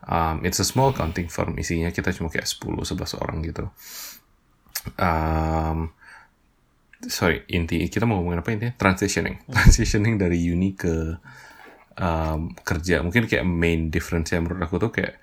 Um, 0.07 0.43
it's 0.47 0.63
a 0.63 0.67
small 0.67 0.95
accounting 0.95 1.27
firm, 1.27 1.59
isinya 1.59 1.91
kita 1.91 2.15
cuma 2.15 2.31
kayak 2.31 2.47
10-11 2.47 3.19
orang 3.23 3.39
gitu. 3.43 3.71
Um, 4.99 5.95
sorry 7.09 7.47
inti 7.49 7.89
kita 7.89 8.05
mau 8.05 8.21
ngomongin 8.21 8.41
apa 8.45 8.51
intinya? 8.53 8.75
Transitioning. 8.77 9.41
Transitioning 9.55 10.21
dari 10.21 10.39
uni 10.53 10.77
ke 10.77 11.17
um, 11.97 12.53
kerja. 12.61 13.01
Mungkin 13.01 13.25
kayak 13.31 13.45
main 13.47 13.89
difference 13.89 14.33
yang 14.35 14.45
menurut 14.45 14.65
aku 14.65 14.77
tuh 14.77 14.93
kayak 14.93 15.17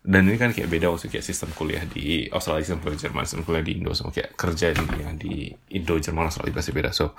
dan 0.00 0.24
ini 0.24 0.40
kan 0.40 0.48
kayak 0.56 0.72
beda 0.72 0.88
maksudnya 0.88 1.20
kayak 1.20 1.26
sistem 1.28 1.52
kuliah 1.52 1.84
di 1.84 2.24
Australia 2.32 2.64
sistem 2.64 2.80
kuliah 2.80 3.00
Jerman 3.04 3.24
sistem 3.28 3.44
kuliah 3.44 3.60
di 3.60 3.72
Indo 3.76 3.92
sama 3.92 4.08
kayak 4.16 4.32
kerja 4.32 4.72
di 4.72 4.84
yang 4.96 5.14
di 5.20 5.52
Indo 5.76 5.94
Jerman 6.00 6.24
Australia 6.24 6.56
pasti 6.56 6.72
beda. 6.72 6.90
So 6.96 7.12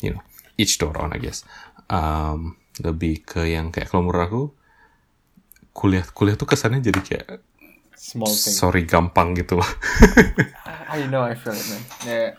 you 0.00 0.16
know 0.16 0.24
each 0.56 0.80
to 0.80 0.88
our 0.88 0.96
own 0.96 1.12
I 1.12 1.20
guess. 1.20 1.44
Um, 1.92 2.56
lebih 2.80 3.28
ke 3.28 3.52
yang 3.52 3.68
kayak 3.68 3.92
kalau 3.92 4.08
menurut 4.08 4.24
aku 4.24 4.42
kuliah 5.76 6.04
kuliah 6.16 6.36
tuh 6.40 6.48
kesannya 6.48 6.80
jadi 6.80 7.00
kayak 7.04 7.28
Small 8.02 8.32
thing. 8.32 8.50
sorry 8.56 8.82
gampang 8.88 9.36
gitu. 9.36 9.60
I 10.92 11.06
know 11.08 11.24
I 11.24 11.32
feel 11.38 11.54
it 11.54 11.64
man. 11.70 11.82
Ya, 12.04 12.36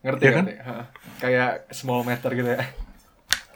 ngerti 0.00 0.22
Ya 0.22 0.30
kan? 0.32 0.44
ngerti. 0.46 0.54
Ha. 0.60 0.74
Kayak 1.18 1.50
small 1.70 2.02
matter 2.02 2.30
gitu 2.32 2.48
ya. 2.48 2.62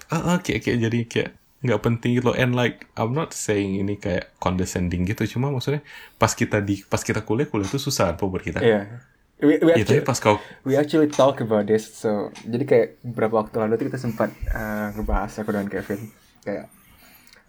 ah 0.07 0.23
ah, 0.23 0.37
kayak 0.39 0.63
kayak 0.63 0.79
jadi 0.81 1.01
kayak 1.05 1.31
nggak 1.59 1.83
penting 1.83 2.15
gitu 2.15 2.31
loh 2.31 2.37
and 2.37 2.55
like 2.55 2.87
I'm 2.95 3.11
not 3.11 3.35
saying 3.35 3.75
ini 3.75 3.99
kayak 3.99 4.31
condescending 4.39 5.03
gitu 5.03 5.27
cuma 5.27 5.51
maksudnya 5.51 5.83
pas 6.15 6.31
kita 6.31 6.63
di 6.63 6.79
pas 6.87 7.03
kita 7.03 7.27
kuliah 7.27 7.49
kuliah 7.49 7.67
itu 7.67 7.81
susah 7.81 8.15
apa 8.15 8.23
buat 8.23 8.39
kita 8.41 8.63
Iya. 8.63 9.03
We, 9.37 9.61
we, 9.61 9.75
ya 9.75 9.85
tapi 9.85 10.01
actually, 10.01 10.01
pas 10.01 10.17
kau 10.17 10.37
we 10.63 10.79
actually 10.79 11.11
talk 11.11 11.43
about 11.43 11.67
this. 11.67 11.85
So, 11.93 12.33
jadi 12.41 12.65
kayak 12.65 12.89
beberapa 13.05 13.43
waktu 13.43 13.57
lalu 13.61 13.77
tuh 13.77 13.87
kita 13.91 13.99
sempat 13.99 14.31
uh, 14.49 14.95
ngebahas 14.95 15.33
aku 15.37 15.51
dan 15.53 15.67
Kevin 15.67 16.09
kayak 16.41 16.71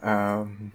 um, 0.02 0.74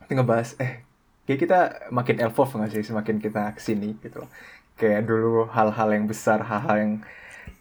kita 0.00 0.12
ngebahas 0.14 0.48
eh 0.56 0.80
kayak 1.26 1.40
kita 1.42 1.58
makin 1.90 2.16
evolve 2.22 2.54
nggak 2.54 2.70
sih 2.72 2.86
semakin 2.86 3.18
kita 3.18 3.52
ke 3.52 3.60
sini 3.60 3.98
gitu 4.00 4.24
loh. 4.24 4.30
Kayak 4.76 5.04
dulu 5.04 5.44
hal-hal 5.50 5.88
yang 5.90 6.06
besar, 6.06 6.40
hal-hal 6.40 6.76
yang 6.78 6.92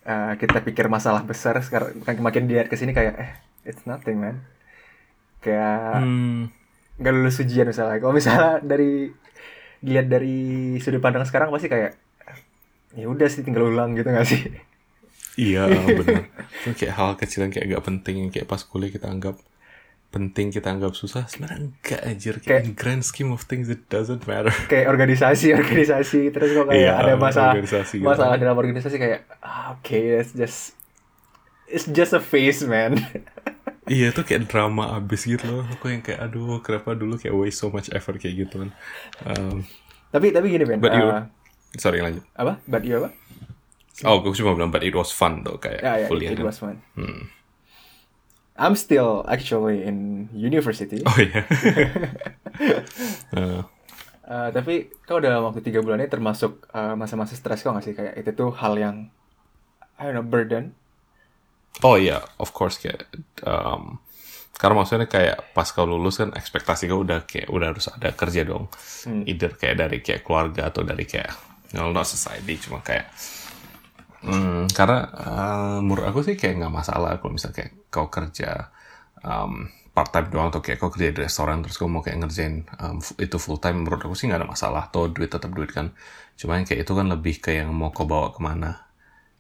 uh, 0.06 0.34
kita 0.38 0.62
pikir 0.62 0.88
masalah 0.88 1.26
besar 1.26 1.58
sekarang 1.66 2.00
makin 2.22 2.46
dilihat 2.46 2.70
ke 2.70 2.78
sini 2.78 2.94
kayak 2.94 3.14
eh 3.18 3.32
it's 3.66 3.84
nothing 3.90 4.22
man. 4.22 4.46
Kayak 5.42 6.06
hmm, 6.06 6.50
nggak 7.02 7.14
lulus 7.14 7.42
ujian 7.42 7.68
misalnya. 7.68 7.98
Kalau 8.00 8.14
misalnya 8.14 8.62
dari 8.62 9.10
dilihat 9.82 10.08
dari 10.08 10.38
sudut 10.82 11.04
pandang 11.04 11.26
sekarang 11.28 11.52
pasti 11.52 11.68
kayak 11.68 11.98
ya 12.96 13.06
udah 13.12 13.28
sih 13.28 13.44
tinggal 13.44 13.68
ulang 13.68 13.98
gitu 13.98 14.08
nggak 14.08 14.28
sih? 14.30 14.42
Iya 15.36 15.68
benar. 15.68 16.32
Itu 16.64 16.72
kayak 16.74 16.96
hal 16.96 17.10
kecil 17.20 17.46
yang 17.46 17.54
kayak 17.54 17.68
gak 17.76 17.86
penting 17.86 18.16
yang 18.24 18.32
kayak 18.32 18.48
pas 18.48 18.64
kuliah 18.64 18.88
kita 18.88 19.12
anggap 19.12 19.36
penting 20.16 20.48
kita 20.48 20.72
anggap 20.72 20.96
susah 20.96 21.28
sebenarnya 21.28 21.68
enggak 21.68 22.02
anjir. 22.02 22.40
Kayak, 22.40 22.64
in 22.64 22.72
grand 22.72 23.04
scheme 23.04 23.30
of 23.30 23.44
things 23.44 23.68
it 23.68 23.84
doesn't 23.86 24.24
matter. 24.24 24.56
Kayak 24.66 24.88
organisasi 24.90 25.52
organisasi. 25.60 26.32
Terus 26.32 26.50
kok 26.54 26.66
kayak 26.66 26.80
Iya, 26.80 26.94
ada 26.96 27.14
masalah 27.20 27.52
organisasi 27.54 27.96
gitu. 28.00 28.08
masalah 28.08 28.36
dalam 28.36 28.56
organisasi 28.56 28.96
kayak 28.96 29.28
ah, 29.44 29.76
oke 29.76 29.92
it's 29.92 30.32
just 30.32 30.80
it's 31.68 31.84
just 31.86 32.16
a 32.16 32.24
phase 32.24 32.64
man. 32.64 32.96
Iya 33.86 34.10
tuh 34.10 34.26
kayak 34.26 34.50
drama 34.50 34.98
abis 34.98 35.30
gitu 35.30 35.46
loh. 35.46 35.62
Aku 35.70 35.94
yang 35.94 36.02
kayak 36.02 36.18
aduh 36.18 36.58
kenapa 36.60 36.98
dulu 36.98 37.22
kayak 37.22 37.38
waste 37.38 37.62
so 37.62 37.70
much 37.70 37.94
effort 37.94 38.18
kayak 38.18 38.34
gitu 38.42 38.66
kan 38.66 38.70
um, 39.30 39.62
tapi 40.10 40.34
tapi 40.34 40.50
gini 40.50 40.66
Ben 40.66 40.82
But 40.82 40.98
you- 40.98 41.06
uh, 41.06 41.30
sorry 41.78 42.02
lanjut. 42.02 42.26
apa? 42.34 42.58
But 42.66 42.82
you 42.82 42.98
apa? 42.98 43.14
Oh 44.02 44.20
aku 44.20 44.34
cuma 44.34 44.58
bilang 44.58 44.74
but 44.74 44.82
it 44.82 44.90
was 44.90 45.14
fun 45.14 45.40
tuh 45.40 45.62
kayak 45.62 45.80
ya 45.80 45.94
ya 46.02 46.08
kuliah 46.10 46.34
it 46.34 46.42
kan. 46.42 46.50
was 46.50 46.58
fun. 46.58 46.82
Hmm. 46.98 47.30
I'm 48.56 48.76
still 48.80 49.24
actually 49.28 49.84
in 49.84 50.28
university. 50.32 51.04
Oh 51.04 51.18
iya. 51.20 51.44
Eh, 53.36 53.62
Uh, 54.26 54.50
tapi 54.50 54.90
kau 55.06 55.22
dalam 55.22 55.46
waktu 55.46 55.62
tiga 55.62 55.86
bulan 55.86 56.02
ini 56.02 56.10
termasuk 56.10 56.66
uh, 56.74 56.98
masa-masa 56.98 57.38
stres 57.38 57.62
kau 57.62 57.70
nggak 57.70 57.86
sih? 57.86 57.94
Kayak 57.94 58.14
itu 58.18 58.34
tuh 58.34 58.50
hal 58.58 58.74
yang 58.74 59.14
I 60.02 60.10
don't 60.10 60.18
know 60.18 60.26
burden. 60.26 60.74
Oh 61.86 61.94
iya, 61.94 62.26
of 62.42 62.50
course 62.50 62.82
kayak 62.82 63.06
um, 63.46 64.02
karena 64.58 64.82
maksudnya 64.82 65.06
kayak 65.06 65.54
pas 65.54 65.70
kau 65.70 65.86
lulus 65.86 66.18
kan 66.18 66.34
ekspektasi 66.34 66.90
kau 66.90 67.06
udah 67.06 67.30
kayak 67.30 67.54
udah 67.54 67.70
harus 67.70 67.86
ada 67.86 68.18
kerja 68.18 68.42
dong. 68.50 68.66
Either 69.30 69.54
kayak 69.54 69.76
dari 69.78 70.02
kayak 70.02 70.26
keluarga 70.26 70.74
atau 70.74 70.82
dari 70.82 71.06
kayak 71.06 71.30
no, 71.78 71.94
not 71.94 72.10
society 72.10 72.58
cuma 72.58 72.82
kayak 72.82 73.06
Hmm, 74.26 74.66
karena 74.74 75.06
uh, 75.14 75.78
menurut 75.86 76.10
aku 76.10 76.26
sih 76.26 76.34
kayak 76.34 76.58
nggak 76.58 76.74
masalah 76.74 77.22
kalau 77.22 77.38
misalnya 77.38 77.62
kayak 77.62 77.72
kau 77.94 78.10
kerja 78.10 78.74
um, 79.22 79.70
part 79.94 80.10
time 80.10 80.34
doang 80.34 80.50
atau 80.50 80.66
kayak 80.66 80.82
kau 80.82 80.90
kerja 80.90 81.14
di 81.14 81.22
restoran 81.22 81.62
terus 81.62 81.78
kau 81.78 81.86
mau 81.86 82.02
kayak 82.02 82.26
ngerjain 82.26 82.66
um, 82.82 82.98
itu 83.22 83.38
full 83.38 83.62
time 83.62 83.86
menurut 83.86 84.02
aku 84.02 84.18
sih 84.18 84.26
nggak 84.26 84.42
ada 84.42 84.50
masalah. 84.50 84.90
Atau 84.90 85.14
duit 85.14 85.30
tetap 85.30 85.54
duit 85.54 85.70
kan. 85.70 85.94
Cuma 86.34 86.58
yang 86.58 86.66
kayak 86.66 86.90
itu 86.90 86.94
kan 86.98 87.06
lebih 87.06 87.38
ke 87.38 87.54
yang 87.54 87.70
mau 87.70 87.94
kau 87.94 88.10
bawa 88.10 88.34
ke 88.34 88.42
mana. 88.42 88.90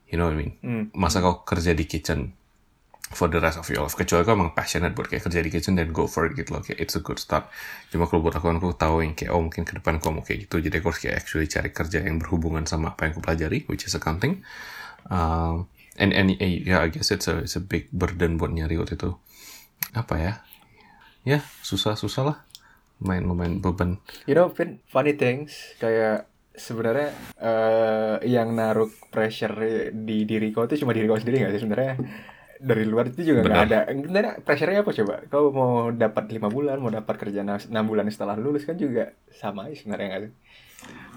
You 0.05 0.21
know 0.21 0.29
what 0.29 0.37
I 0.37 0.45
mean? 0.45 0.53
Masa 0.93 1.19
kau 1.25 1.41
kerja 1.41 1.73
di 1.73 1.89
kitchen 1.89 2.37
for 3.15 3.31
the 3.31 3.39
rest 3.39 3.55
of 3.55 3.65
your 3.71 3.87
life. 3.87 3.95
Kecuali 3.95 4.27
kau 4.27 4.35
emang 4.35 4.51
passionate 4.51 4.91
buat 4.91 5.07
kayak 5.07 5.23
kerja 5.25 5.39
di 5.39 5.49
kitchen 5.49 5.79
dan 5.79 5.95
go 5.95 6.05
for 6.05 6.27
it 6.27 6.35
gitu 6.35 6.51
loh. 6.51 6.61
Kayak 6.61 6.83
it's 6.83 6.99
a 6.99 7.01
good 7.01 7.17
start. 7.17 7.47
Cuma 7.89 8.05
kalau 8.05 8.19
buat 8.19 8.35
aku 8.35 8.51
aku 8.51 8.75
tahu 8.75 9.01
yang 9.01 9.15
kayak 9.15 9.31
oh 9.31 9.39
mungkin 9.39 9.63
ke 9.63 9.79
depan 9.79 10.03
kau 10.03 10.11
mau 10.11 10.21
kayak 10.21 10.45
gitu. 10.45 10.59
Jadi 10.59 10.83
aku 10.83 10.91
harus 10.91 11.01
kayak 11.01 11.15
actually 11.23 11.47
cari 11.47 11.71
kerja 11.71 12.03
yang 12.03 12.19
berhubungan 12.19 12.67
sama 12.67 12.93
apa 12.93 13.07
yang 13.07 13.11
aku 13.15 13.23
pelajari 13.23 13.63
which 13.71 13.87
is 13.87 13.95
accounting. 13.95 14.43
Um, 15.07 15.71
and 15.95 16.11
and 16.11 16.35
eh, 16.37 16.67
yeah 16.67 16.83
I 16.83 16.91
guess 16.91 17.09
it's 17.09 17.31
a 17.31 17.47
it's 17.47 17.55
a 17.55 17.63
big 17.63 17.87
burden 17.95 18.35
buat 18.35 18.51
nyari 18.51 18.75
waktu 18.75 18.99
itu. 18.99 19.15
Apa 19.95 20.15
ya? 20.19 20.33
Ya 21.23 21.39
susah 21.63 21.95
susah 21.95 22.23
lah. 22.27 22.37
Main 22.99 23.27
lumayan 23.27 23.59
beban. 23.63 23.99
You 24.27 24.35
know, 24.35 24.51
Vin, 24.51 24.79
funny 24.87 25.15
things. 25.15 25.75
Kayak 25.79 26.31
sebenarnya 26.55 27.11
eh 27.35 28.15
yang 28.31 28.55
naruh 28.55 28.87
pressure 29.11 29.91
di 29.91 30.23
diri 30.23 30.55
kau 30.55 30.63
itu 30.63 30.79
cuma 30.81 30.95
diri 30.95 31.05
kau 31.05 31.19
sendiri 31.19 31.43
gak 31.43 31.51
sih 31.51 31.61
sebenarnya 31.67 31.99
dari 32.59 32.83
luar 32.87 33.11
itu 33.11 33.21
juga 33.35 33.41
nggak 33.45 33.61
ada. 33.67 33.79
Sebenarnya 33.91 34.33
pressure-nya 34.45 34.79
apa 34.85 34.91
coba? 34.95 35.13
Kau 35.31 35.45
mau 35.51 35.71
dapat 35.91 36.23
lima 36.31 36.47
bulan, 36.51 36.77
mau 36.83 36.91
dapat 36.93 37.15
kerja 37.21 37.41
enam 37.43 37.85
bulan 37.87 38.07
setelah 38.11 38.35
lulus 38.39 38.63
kan 38.67 38.75
juga 38.79 39.11
sama 39.31 39.67
aja 39.69 39.75
sebenarnya 39.83 40.07
nggak 40.11 40.23
sih? 40.29 40.33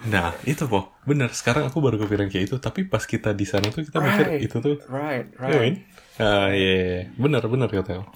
nah 0.08 0.30
itu 0.46 0.64
po 0.70 0.94
bener 1.04 1.28
sekarang 1.34 1.68
aku 1.68 1.82
baru 1.82 1.98
kepikiran 2.00 2.30
kayak 2.30 2.44
itu 2.48 2.56
tapi 2.62 2.86
pas 2.86 3.02
kita 3.02 3.34
di 3.34 3.42
sana 3.44 3.68
tuh 3.74 3.82
kita 3.82 3.98
mikir 3.98 4.26
Right. 4.30 4.46
itu 4.46 4.56
tuh 4.62 4.76
Right, 4.88 5.26
right. 5.36 5.74
Ah, 6.18 6.50
iya, 6.50 6.72
iya, 6.74 6.86
iya. 6.98 7.02
bener, 7.14 7.42
bener 7.46 7.68
kata. 7.70 8.06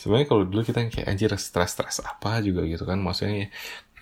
Sebenarnya 0.00 0.26
kalau 0.30 0.44
dulu 0.48 0.62
kita 0.64 0.78
yang 0.84 0.92
kayak 0.92 1.08
anjir 1.12 1.30
stres-stres 1.36 2.00
apa 2.04 2.40
juga 2.40 2.64
gitu 2.64 2.84
kan. 2.88 2.96
Maksudnya 3.00 3.34
ya, 3.44 3.48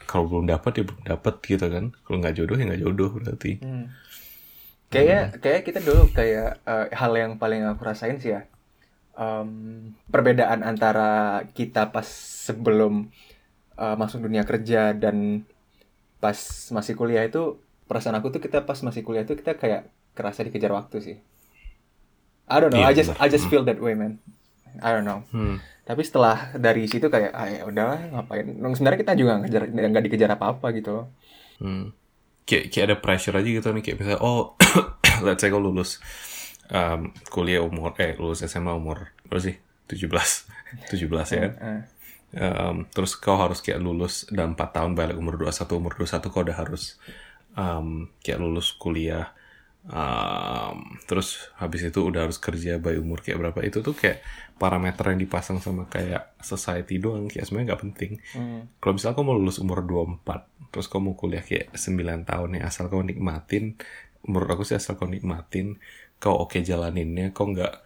kalau 0.06 0.24
belum 0.30 0.46
dapat 0.46 0.72
ya 0.78 0.82
belum 0.86 1.02
dapat 1.02 1.34
gitu 1.42 1.66
kan. 1.66 1.84
Kalau 2.04 2.16
nggak 2.22 2.34
jodoh 2.38 2.56
ya 2.60 2.64
nggak 2.70 2.82
jodoh 2.84 3.10
berarti. 3.18 3.52
Hmm. 3.62 3.84
Kayak 4.94 5.24
kayak 5.42 5.62
kita 5.66 5.80
dulu 5.82 6.02
kayak 6.14 6.62
eh, 6.62 6.86
hal 6.94 7.12
yang 7.18 7.32
paling 7.36 7.66
aku 7.66 7.82
rasain 7.82 8.16
sih 8.22 8.32
ya 8.38 8.46
em, 9.18 9.48
perbedaan 10.10 10.62
antara 10.62 11.42
kita 11.54 11.90
pas 11.90 12.06
sebelum 12.46 13.10
eh, 13.78 13.96
masuk 13.98 14.22
dunia 14.26 14.46
kerja 14.46 14.94
dan 14.94 15.42
pas 16.22 16.38
masih 16.72 16.94
kuliah 16.96 17.26
itu 17.26 17.60
perasaan 17.84 18.16
aku 18.16 18.32
tuh 18.32 18.40
kita 18.40 18.64
pas 18.64 18.78
masih 18.80 19.04
kuliah 19.04 19.28
itu 19.28 19.36
kita 19.36 19.60
kayak 19.60 19.92
kerasa 20.16 20.40
dikejar 20.46 20.72
waktu 20.72 20.96
sih. 21.04 21.16
I 22.48 22.56
don't 22.60 22.72
know 22.72 22.80
Iya, 22.80 22.92
I 22.92 22.94
just. 22.96 23.10
I 23.20 23.26
just 23.28 23.46
feel 23.52 23.64
that 23.68 23.80
way 23.80 23.92
man. 23.92 24.20
I 24.80 24.90
don't 24.94 25.06
know. 25.06 25.22
Hmm. 25.30 25.60
tapi 25.84 26.00
setelah 26.00 26.48
dari 26.56 26.88
situ 26.88 27.12
kayak 27.12 27.36
ah 27.36 27.44
ya 27.44 27.68
udahlah 27.68 28.00
ngapain? 28.08 28.48
Sebenarnya 28.72 29.00
kita 29.04 29.12
juga 29.20 29.36
nggak 29.36 29.68
nggak 29.92 30.04
dikejar 30.08 30.32
apa 30.32 30.56
apa 30.56 30.72
gitu 30.72 30.90
loh. 30.96 31.06
Hmm. 31.60 31.92
Kayak, 32.44 32.64
kayak 32.70 32.84
ada 32.92 32.96
pressure 33.00 33.36
aja 33.36 33.48
gitu 33.48 33.68
nih 33.72 33.82
kayak 33.82 33.96
misalnya 34.00 34.20
oh 34.20 34.52
let's 35.26 35.40
say 35.40 35.48
kau 35.48 35.62
lulus 35.62 35.96
um, 36.68 37.08
kuliah 37.32 37.64
umur 37.64 37.96
eh 37.96 38.12
lulus 38.20 38.44
SMA 38.44 38.72
umur 38.76 39.16
berapa 39.28 39.40
sih? 39.40 39.56
17 39.88 40.08
17 40.92 41.00
ya 41.36 41.40
kan? 41.48 41.52
Eh, 41.60 41.82
Um, 42.34 42.90
terus 42.90 43.14
kau 43.14 43.38
harus 43.38 43.62
kayak 43.62 43.78
lulus 43.78 44.26
dan 44.26 44.58
4 44.58 44.74
tahun 44.74 44.98
balik 44.98 45.14
umur 45.14 45.38
21 45.38 45.78
umur 45.78 45.94
21 45.94 46.34
kau 46.34 46.42
udah 46.42 46.58
harus 46.58 46.98
um, 47.54 48.10
kayak 48.26 48.42
lulus 48.42 48.74
kuliah 48.74 49.30
um, 49.88 50.76
terus 51.04 51.52
habis 51.60 51.84
itu 51.84 52.00
udah 52.00 52.28
harus 52.28 52.40
kerja 52.40 52.80
by 52.80 52.96
umur 52.96 53.20
kayak 53.20 53.40
berapa. 53.40 53.58
Itu 53.64 53.84
tuh 53.84 53.92
kayak 53.92 54.24
parameter 54.56 55.12
yang 55.12 55.20
dipasang 55.20 55.58
sama 55.58 55.90
kayak 55.90 56.38
society 56.40 57.02
doang 57.02 57.26
kayak 57.26 57.44
sebenarnya 57.48 57.74
nggak 57.74 57.82
penting. 57.90 58.12
Hmm. 58.32 58.70
kalau 58.78 58.94
misalnya 58.96 59.16
kau 59.18 59.26
mau 59.26 59.34
lulus 59.34 59.58
umur 59.58 59.82
24 59.82 60.70
terus 60.70 60.86
kau 60.86 61.02
mau 61.02 61.18
kuliah 61.18 61.42
kayak 61.42 61.74
9 61.74 62.22
tahun 62.22 62.50
ya 62.58 62.70
asal 62.70 62.86
kau 62.86 63.02
nikmatin 63.02 63.74
menurut 64.26 64.48
aku 64.54 64.62
sih 64.62 64.78
asal 64.78 64.94
kau 64.94 65.10
nikmatin 65.10 65.78
kau 66.22 66.38
oke 66.38 66.62
jalaninnya 66.62 67.34
kau 67.34 67.50
nggak 67.50 67.82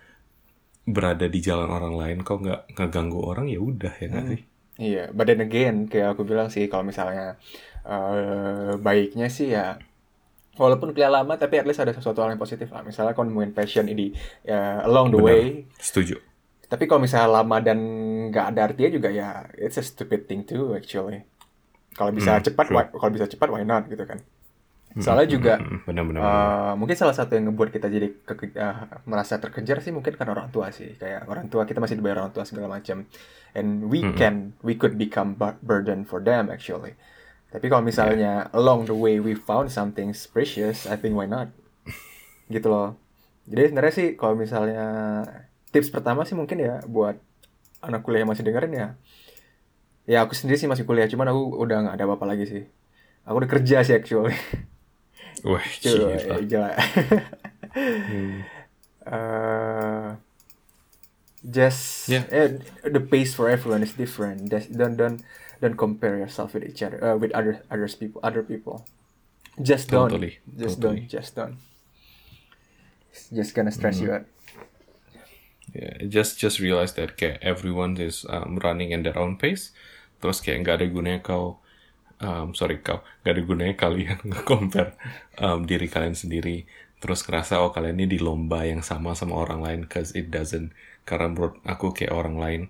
berada 0.88 1.28
di 1.28 1.40
jalan 1.40 1.68
orang 1.68 1.94
lain 1.96 2.18
kau 2.24 2.40
nggak 2.40 2.76
ngeganggu 2.76 3.20
orang 3.20 3.48
ya 3.48 3.61
udah 3.61 3.92
ya 4.00 4.06
nggak 4.08 4.26
sih? 4.32 4.42
Iya, 4.78 5.11
but 5.11 5.26
then 5.26 5.42
again, 5.42 5.90
kayak 5.90 6.14
aku 6.14 6.22
bilang 6.22 6.54
sih, 6.54 6.70
kalau 6.70 6.87
misalnya 6.87 7.34
eh 7.82 8.78
baiknya 8.78 9.26
sih 9.26 9.50
ya, 9.50 9.82
walaupun 10.59 10.90
kuliah 10.94 11.12
lama, 11.12 11.35
tapi 11.42 11.55
at 11.61 11.66
least 11.68 11.81
ada 11.85 11.94
sesuatu 11.94 12.18
hal 12.23 12.35
yang 12.35 12.42
positif 12.42 12.68
lah. 12.75 12.83
Misalnya 12.83 13.12
kau 13.16 13.25
nemuin 13.27 13.53
passion 13.57 13.87
ini 13.88 14.12
ya, 14.44 14.83
along 14.87 15.09
the 15.14 15.21
Benar. 15.21 15.25
way. 15.27 15.42
setuju 15.81 16.16
Tapi 16.68 16.85
kalau 16.85 17.01
misalnya 17.01 17.31
lama 17.40 17.57
dan 17.64 17.79
nggak 18.29 18.47
ada 18.53 18.61
artinya 18.68 18.90
juga 18.92 19.09
ya, 19.09 19.49
it's 19.57 19.81
a 19.81 19.85
stupid 19.85 20.29
thing 20.29 20.44
too 20.44 20.77
actually. 20.77 21.25
Kalau 21.99 22.12
bisa 22.12 22.37
Hmm, 22.37 22.44
cepat, 22.44 22.66
kalau 22.71 23.12
bisa 23.16 23.27
cepat, 23.27 23.49
why 23.55 23.64
not 23.64 23.88
gitu 23.88 24.05
kan? 24.05 24.21
Soalnya 25.01 25.29
juga 25.31 25.55
Hmm, 25.59 25.79
benar-benar 25.87 26.23
eh, 26.23 26.73
mungkin 26.81 26.97
salah 26.99 27.14
satu 27.16 27.38
yang 27.38 27.51
ngebuat 27.53 27.71
kita 27.71 27.87
jadi 27.88 28.09
ke- 28.27 28.53
eh, 28.57 28.77
merasa 29.07 29.38
terkejar 29.38 29.79
sih 29.85 29.92
mungkin 29.94 30.14
karena 30.18 30.33
orang 30.37 30.51
tua 30.55 30.68
sih. 30.75 30.94
Kayak 31.01 31.29
orang 31.31 31.47
tua 31.53 31.62
kita 31.68 31.79
masih 31.81 31.97
dibayar 32.01 32.27
orang 32.27 32.35
tua 32.37 32.44
segala 32.49 32.68
macam. 32.77 33.07
And 33.55 33.88
we 33.92 34.01
can, 34.18 34.59
we 34.66 34.75
could 34.77 34.99
become 34.99 35.38
bu- 35.40 35.59
burden 35.62 36.05
for 36.05 36.21
them 36.21 36.51
actually. 36.53 36.94
Tapi 37.48 37.66
kalau 37.72 37.80
misalnya 37.80 38.52
along 38.52 38.84
the 38.84 38.96
way 38.96 39.16
we 39.16 39.32
found 39.32 39.72
something 39.72 40.12
precious, 40.32 40.84
I 40.84 41.00
think 41.00 41.16
why 41.16 41.24
not? 41.24 41.48
Gitu 42.52 42.68
loh. 42.68 42.96
Jadi 43.48 43.72
sebenarnya 43.72 43.94
sih 43.96 44.08
kalau 44.20 44.37
misalnya 44.37 44.84
tips 45.72 45.88
pertama 45.88 46.28
sih 46.28 46.37
mungkin 46.37 46.61
ya 46.61 46.84
buat 46.84 47.16
anak 47.80 48.04
kuliah 48.04 48.24
yang 48.24 48.30
masih 48.30 48.44
dengerin 48.44 48.74
ya. 48.76 48.88
Ya 50.08 50.18
aku 50.24 50.32
sendiri 50.37 50.56
sih 50.61 50.68
masih 50.68 50.84
kuliah, 50.88 51.08
cuman 51.08 51.32
aku 51.32 51.56
udah 51.56 51.76
nggak 51.84 51.96
ada 52.00 52.04
apa-apa 52.08 52.26
lagi 52.28 52.44
sih. 52.48 52.64
Aku 53.28 53.40
udah 53.40 53.50
kerja 53.50 53.84
sih 53.84 53.96
actually. 53.96 54.37
wah 55.44 55.64
Coba, 55.84 56.16
gila 56.20 56.37
gila. 56.44 56.70
Hmm. 57.72 58.37
Uh, 59.08 60.08
just 61.56 62.08
Yeah. 62.08 62.24
eh, 62.28 62.61
the 62.84 63.00
pace 63.00 63.32
for 63.32 63.48
everyone 63.48 63.84
is 63.84 63.92
different. 63.96 64.48
Just 64.52 64.72
don't 64.72 64.96
don't 64.96 65.20
don't 65.61 65.77
compare 65.77 66.18
yourself 66.18 66.55
with 66.55 66.64
each 66.64 66.83
other, 66.83 67.03
uh, 67.03 67.16
with 67.16 67.33
other 67.33 67.62
others 67.71 67.94
people, 67.94 68.21
other 68.23 68.42
people. 68.42 68.87
Just 69.59 69.90
don't. 69.90 70.11
Totally, 70.11 70.38
Just 70.57 70.81
totally. 70.81 71.01
don't. 71.01 71.09
Just 71.11 71.31
don't. 71.35 71.57
It's 73.11 73.31
just 73.31 73.55
gonna 73.55 73.75
stress 73.75 73.99
you 73.99 74.12
out. 74.14 74.25
Yeah, 75.75 76.09
just 76.09 76.38
just 76.40 76.62
realize 76.62 76.94
that 76.97 77.18
kayak 77.21 77.44
everyone 77.44 77.99
is 78.01 78.25
um, 78.31 78.57
running 78.62 78.94
in 78.94 79.03
their 79.05 79.18
own 79.18 79.37
pace. 79.37 79.75
Terus 80.23 80.40
kayak 80.40 80.64
nggak 80.64 80.77
ada 80.81 80.87
gunanya 80.88 81.21
kau, 81.21 81.61
um, 82.25 82.57
sorry 82.57 82.81
kau, 82.81 83.05
nggak 83.23 83.35
ada 83.37 83.42
gunanya 83.44 83.75
kalian 83.77 84.18
nge-compare 84.31 84.97
um, 85.42 85.68
diri 85.68 85.87
kalian 85.90 86.16
sendiri. 86.16 86.64
Terus 86.99 87.23
ngerasa 87.23 87.62
oh 87.62 87.71
kalian 87.71 88.01
ini 88.01 88.16
di 88.16 88.18
lomba 88.18 88.66
yang 88.66 88.83
sama 88.83 89.14
sama 89.14 89.38
orang 89.38 89.61
lain, 89.62 89.81
cause 89.87 90.14
it 90.16 90.33
doesn't. 90.33 90.73
Karena 91.05 91.31
menurut 91.31 91.61
aku 91.68 91.94
kayak 91.94 92.14
orang 92.14 92.37
lain, 92.40 92.62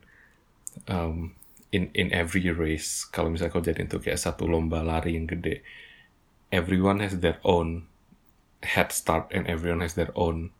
um, 0.90 1.38
in 1.68 1.92
in 1.92 2.09
every 2.11 2.48
race, 2.48 3.04
kalau 3.04 3.28
misalnya 3.28 3.52
kau 3.52 3.61
jadi 3.61 3.85
itu 3.85 4.00
kayak 4.00 4.16
satu 4.16 4.48
lomba 4.48 4.81
lari 4.81 5.16
yang 5.16 5.28
gede, 5.28 5.61
everyone 6.48 7.00
has 7.00 7.20
their 7.20 7.37
own 7.44 7.85
head 8.64 8.88
start 8.90 9.28
and 9.31 9.44
everyone 9.46 9.85
has 9.85 9.94
their 9.94 10.11
own 10.16 10.50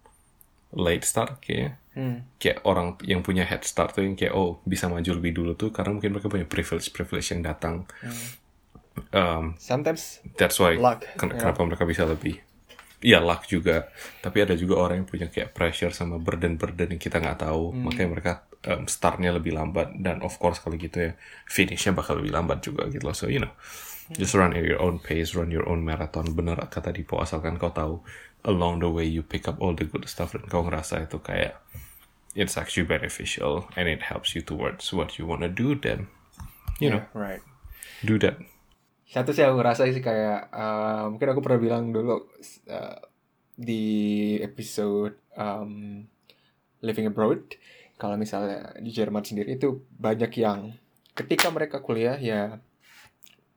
late 0.71 1.03
start 1.03 1.41
kayaknya 1.41 1.81
Hmm. 1.99 2.23
kayak 2.39 2.63
orang 2.63 2.95
yang 3.03 3.27
punya 3.27 3.43
head 3.43 3.67
start 3.67 3.91
tuh 3.91 4.07
yang 4.07 4.15
kayak 4.15 4.31
oh 4.31 4.63
bisa 4.63 4.87
maju 4.87 5.19
lebih 5.19 5.35
dulu 5.35 5.59
tuh 5.59 5.75
karena 5.75 5.91
mungkin 5.99 6.15
mereka 6.15 6.31
punya 6.31 6.47
privilege 6.47 6.95
privilege 6.95 7.27
yang 7.35 7.43
datang 7.43 7.91
um, 9.11 9.59
Sometimes 9.59 10.23
that's 10.39 10.63
why 10.63 10.79
Luck, 10.79 11.03
ken- 11.19 11.35
yeah. 11.35 11.41
kenapa 11.43 11.67
mereka 11.67 11.83
bisa 11.83 12.07
lebih 12.07 12.39
Iya 12.99 13.19
luck 13.19 13.47
juga 13.47 13.91
tapi 14.19 14.43
ada 14.43 14.55
juga 14.55 14.79
orang 14.79 15.03
yang 15.03 15.09
punya 15.11 15.27
kayak 15.27 15.55
pressure 15.55 15.91
sama 15.91 16.19
burden-burden 16.19 16.95
yang 16.95 17.03
kita 17.03 17.19
nggak 17.19 17.47
tahu 17.47 17.71
Hmm. 17.75 17.83
makanya 17.87 18.09
mereka 18.11 18.33
um, 18.67 18.89
startnya 18.91 19.31
lebih 19.31 19.55
lambat. 19.55 19.95
Dan 20.01 20.25
of 20.25 20.35
course 20.43 20.59
kalau 20.59 20.75
gitu 20.75 21.11
ya 21.11 21.13
finishnya 21.47 21.95
bakal 21.95 22.19
lebih 22.19 22.35
lambat 22.35 22.65
juga 22.65 22.91
gitu 22.91 23.05
loh. 23.07 23.15
So 23.15 23.31
you 23.31 23.39
know 23.45 23.53
just 24.17 24.33
run 24.33 24.57
at 24.57 24.65
your 24.65 24.81
own 24.81 24.99
pace 24.99 25.37
run 25.37 25.53
your 25.53 25.69
own 25.69 25.85
marathon. 25.85 26.33
Bener 26.33 26.59
kata 26.73 26.91
Dipo 26.91 27.21
asalkan 27.21 27.61
kau 27.61 27.71
tahu 27.71 28.01
along 28.47 28.81
the 28.81 28.91
way 28.91 29.05
you 29.05 29.21
pick 29.21 29.47
up 29.47 29.59
all 29.61 29.75
the 29.75 29.85
good 29.85 30.07
stuff 30.07 30.33
dan 30.33 30.47
kau 30.47 30.63
ngerasa 30.65 31.05
itu 31.05 31.19
kayak 31.19 31.59
it's 32.39 32.55
actually 32.55 32.87
beneficial 32.87 33.67
and 33.75 33.91
it 33.91 34.07
helps 34.07 34.39
you 34.39 34.41
towards 34.41 34.95
what 34.95 35.19
you 35.19 35.27
wanna 35.27 35.51
do 35.51 35.75
then 35.75 36.07
you 36.79 36.87
know 36.87 37.03
yeah, 37.03 37.19
right. 37.19 37.43
do 38.07 38.15
that. 38.17 38.39
Satu 39.09 39.33
sih 39.33 39.41
aku 39.41 39.59
ngerasa 39.59 39.89
sih 39.89 40.05
kayak 40.05 40.53
eh, 40.53 41.05
mungkin 41.09 41.29
aku 41.33 41.41
pernah 41.41 41.61
bilang 41.61 41.91
dulu 41.91 42.29
eh, 42.69 42.99
di 43.59 44.37
episode 44.39 45.19
um, 45.35 46.05
living 46.85 47.11
abroad 47.11 47.59
kalau 47.99 48.15
misalnya 48.15 48.79
di 48.79 48.95
Jerman 48.95 49.27
sendiri 49.27 49.59
itu 49.59 49.83
banyak 49.99 50.33
yang 50.39 50.73
ketika 51.19 51.51
mereka 51.51 51.83
kuliah 51.83 52.15
ya 52.15 52.63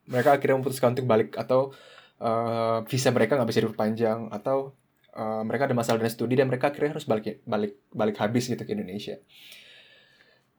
mereka 0.09 0.33
akhirnya 0.33 0.57
memutuskan 0.57 0.97
untuk 0.97 1.05
balik 1.05 1.37
atau 1.37 1.69
eh, 2.17 2.79
visa 2.89 3.13
mereka 3.13 3.37
nggak 3.37 3.49
bisa 3.49 3.61
diperpanjang 3.61 4.33
atau 4.33 4.73
eh, 5.13 5.41
mereka 5.45 5.69
ada 5.69 5.77
masalah 5.77 6.01
dengan 6.01 6.13
studi 6.13 6.33
dan 6.33 6.49
mereka 6.49 6.73
akhirnya 6.73 6.97
harus 6.97 7.05
balik 7.05 7.45
balik 7.45 7.77
balik 7.93 8.17
habis 8.17 8.49
gitu 8.49 8.59
ke 8.65 8.73
Indonesia. 8.73 9.21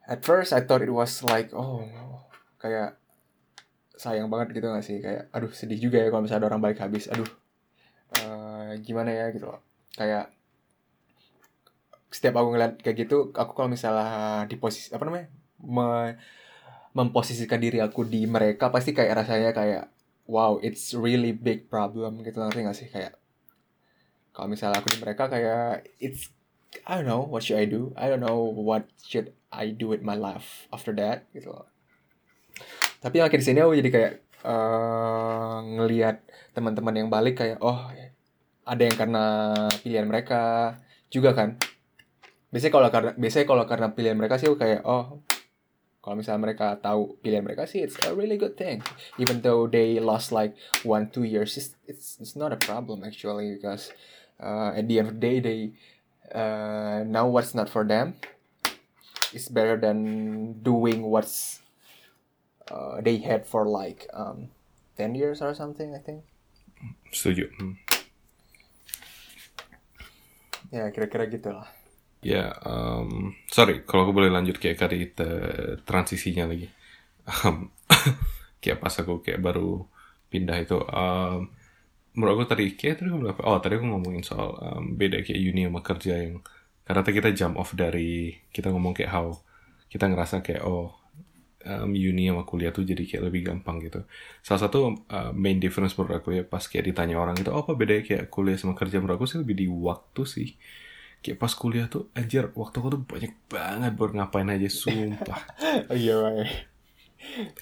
At 0.07 0.23
first 0.23 0.55
I 0.55 0.63
thought 0.63 0.83
it 0.83 0.91
was 0.91 1.19
like 1.27 1.51
oh 1.51 1.83
kayak 2.63 2.95
sayang 3.99 4.31
banget 4.31 4.55
gitu 4.55 4.67
gak 4.71 4.83
sih? 4.87 5.03
Kayak 5.03 5.27
aduh 5.35 5.51
sedih 5.51 5.79
juga 5.79 5.99
ya 5.99 6.07
kalau 6.07 6.23
misalnya 6.23 6.47
ada 6.47 6.49
orang 6.55 6.63
balik 6.63 6.79
habis. 6.79 7.11
Aduh 7.11 7.27
eh, 8.15 8.79
gimana 8.79 9.11
ya? 9.11 9.27
Gitu 9.35 9.43
loh. 9.47 9.59
Kayak 9.93 10.31
setiap 12.13 12.37
aku 12.37 12.53
ngeliat 12.53 12.77
kayak 12.77 13.09
gitu 13.09 13.33
aku 13.33 13.51
kalau 13.57 13.69
misalnya 13.73 14.45
di 14.45 14.55
posisi 14.61 14.93
apa 14.93 15.01
namanya 15.01 15.33
me- 15.65 16.15
memposisikan 16.93 17.57
diri 17.57 17.81
aku 17.81 18.05
di 18.05 18.29
mereka 18.29 18.69
pasti 18.69 18.93
kayak 18.93 19.25
rasanya 19.25 19.51
kayak 19.51 19.83
wow 20.29 20.61
it's 20.61 20.93
really 20.93 21.33
big 21.33 21.65
problem 21.67 22.21
gitu 22.21 22.37
ngerti 22.37 22.61
gak 22.61 22.77
sih? 22.77 22.87
Kayak 22.93 23.17
kalau 24.29 24.47
misalnya 24.53 24.77
aku 24.77 24.93
di 24.93 24.99
mereka 25.01 25.25
kayak 25.25 25.89
it's 25.97 26.29
I 26.85 27.01
don't 27.01 27.09
know 27.09 27.25
what 27.25 27.41
should 27.41 27.57
I 27.57 27.65
do 27.65 27.97
I 27.97 28.13
don't 28.13 28.21
know 28.21 28.45
what 28.45 28.85
should 29.01 29.33
I 29.49 29.73
do 29.73 29.89
with 29.89 30.05
my 30.05 30.17
life 30.17 30.69
after 30.69 30.93
that 31.01 31.25
gitu 31.33 31.49
loh. 31.49 31.65
Tapi 33.01 33.19
makin 33.19 33.41
di 33.41 33.45
sini 33.45 33.59
aku 33.59 33.73
jadi 33.81 33.89
kayak 33.89 34.13
eh 34.43 35.57
ngelihat 35.79 36.21
teman-teman 36.53 36.93
yang 36.93 37.09
balik 37.09 37.41
kayak 37.41 37.57
oh 37.63 37.89
ada 38.63 38.81
yang 38.83 38.95
karena 38.95 39.25
pilihan 39.81 40.07
mereka 40.07 40.75
juga 41.07 41.31
kan 41.35 41.55
biasanya 42.53 42.73
kalau 42.77 42.89
karena 42.93 43.11
biasanya 43.17 43.45
kalau 43.49 43.63
karena 43.65 43.87
pilihan 43.97 44.13
mereka 44.13 44.37
sih 44.37 44.53
kayak 44.53 44.85
oh 44.85 45.25
kalau 46.05 46.19
misalnya 46.19 46.45
mereka 46.45 46.77
tahu 46.77 47.17
pilihan 47.25 47.41
mereka 47.41 47.65
sih 47.65 47.81
it's 47.81 47.97
a 48.05 48.13
really 48.13 48.37
good 48.37 48.53
thing. 48.53 48.85
Even 49.17 49.41
though 49.41 49.65
they 49.65 49.97
lost 49.97 50.29
like 50.29 50.53
one 50.85 51.09
two 51.09 51.25
years 51.25 51.57
it's 51.57 51.73
it's, 51.89 52.21
it's 52.21 52.35
not 52.37 52.53
a 52.53 52.59
problem 52.61 53.01
actually 53.01 53.57
because 53.57 53.89
uh, 54.37 54.69
at 54.77 54.85
the 54.85 55.01
end 55.01 55.09
of 55.09 55.17
the 55.17 55.23
day 55.23 55.37
they 55.41 55.59
uh, 56.29 57.01
know 57.01 57.25
what's 57.25 57.57
not 57.57 57.73
for 57.73 57.81
them. 57.81 58.21
It's 59.33 59.49
better 59.49 59.73
than 59.73 60.61
doing 60.61 61.09
what's 61.09 61.65
uh, 62.69 63.01
they 63.01 63.17
had 63.17 63.49
for 63.49 63.65
like 63.65 64.05
um, 64.13 64.53
10 65.01 65.17
years 65.17 65.41
or 65.41 65.57
something 65.57 65.97
I 65.97 66.03
think. 66.05 66.21
Setuju. 67.09 67.49
Hmm. 67.57 67.73
ya 70.73 70.89
kira-kira 70.89 71.29
gitu 71.29 71.53
Ya, 72.23 72.55
um, 72.63 73.35
sorry 73.51 73.83
kalau 73.83 74.07
aku 74.07 74.13
boleh 74.15 74.31
lanjut 74.31 74.55
kayak 74.61 74.77
kali 74.79 75.11
te- 75.11 75.75
transisinya 75.87 76.43
lagi. 76.51 76.67
Kayak 78.63 78.79
pas 78.83 78.93
aku 78.95 79.13
kayak 79.25 79.41
baru 79.43 79.83
pindah 80.31 80.57
itu, 80.63 80.77
um, 80.79 81.51
menurut 82.15 82.33
aku 82.41 82.45
tadi 82.55 82.65
kayak 82.79 83.01
tadi 83.03 83.09
aku? 83.11 83.41
Oh 83.45 83.57
tadi 83.63 83.73
aku 83.79 83.85
ngomongin 83.89 84.23
soal 84.25 84.55
um, 84.61 84.83
beda 84.99 85.21
kayak 85.25 85.39
uni 85.41 85.67
sama 85.67 85.81
kerja 85.85 86.13
yang 86.23 86.35
karena 86.87 87.01
kita 87.05 87.29
jump 87.35 87.55
off 87.61 87.71
dari 87.77 88.35
kita 88.55 88.67
ngomong 88.73 88.93
kayak 88.97 89.11
how 89.15 89.27
kita 89.91 90.05
ngerasa 90.11 90.41
kayak 90.45 90.63
oh 90.67 90.91
um, 91.67 91.91
uni 91.95 92.27
sama 92.31 92.43
kuliah 92.47 92.71
tuh 92.75 92.83
jadi 92.87 93.03
kayak 93.07 93.23
lebih 93.31 93.41
gampang 93.53 93.77
gitu. 93.83 94.03
Salah 94.45 94.61
satu 94.67 94.79
uh, 95.11 95.31
main 95.35 95.57
difference 95.61 95.95
menurut 95.97 96.21
aku 96.23 96.29
ya 96.37 96.43
pas 96.47 96.63
kayak 96.67 96.85
ditanya 96.93 97.15
orang 97.19 97.35
itu 97.39 97.49
oh, 97.53 97.63
apa 97.63 97.73
bedanya 97.77 98.03
kayak 98.07 98.23
kuliah 98.33 98.57
sama 98.59 98.73
kerja 98.77 98.99
menurut 99.01 99.17
aku 99.21 99.27
sih 99.29 99.39
lebih 99.41 99.55
di 99.57 99.67
waktu 99.71 100.21
sih 100.27 100.47
kayak 101.23 101.39
pas 101.39 101.53
kuliah 101.55 101.87
tuh 101.87 102.11
anjir 102.13 102.51
waktu 102.53 102.75
aku 102.77 102.89
tuh 102.91 103.01
banyak 103.07 103.33
banget 103.47 103.91
buat 103.95 104.11
ngapain 104.11 104.51
aja 104.51 104.69
sumpah 104.69 105.39
oh, 105.91 105.95
iya 105.95 106.15
Bang. 106.19 106.35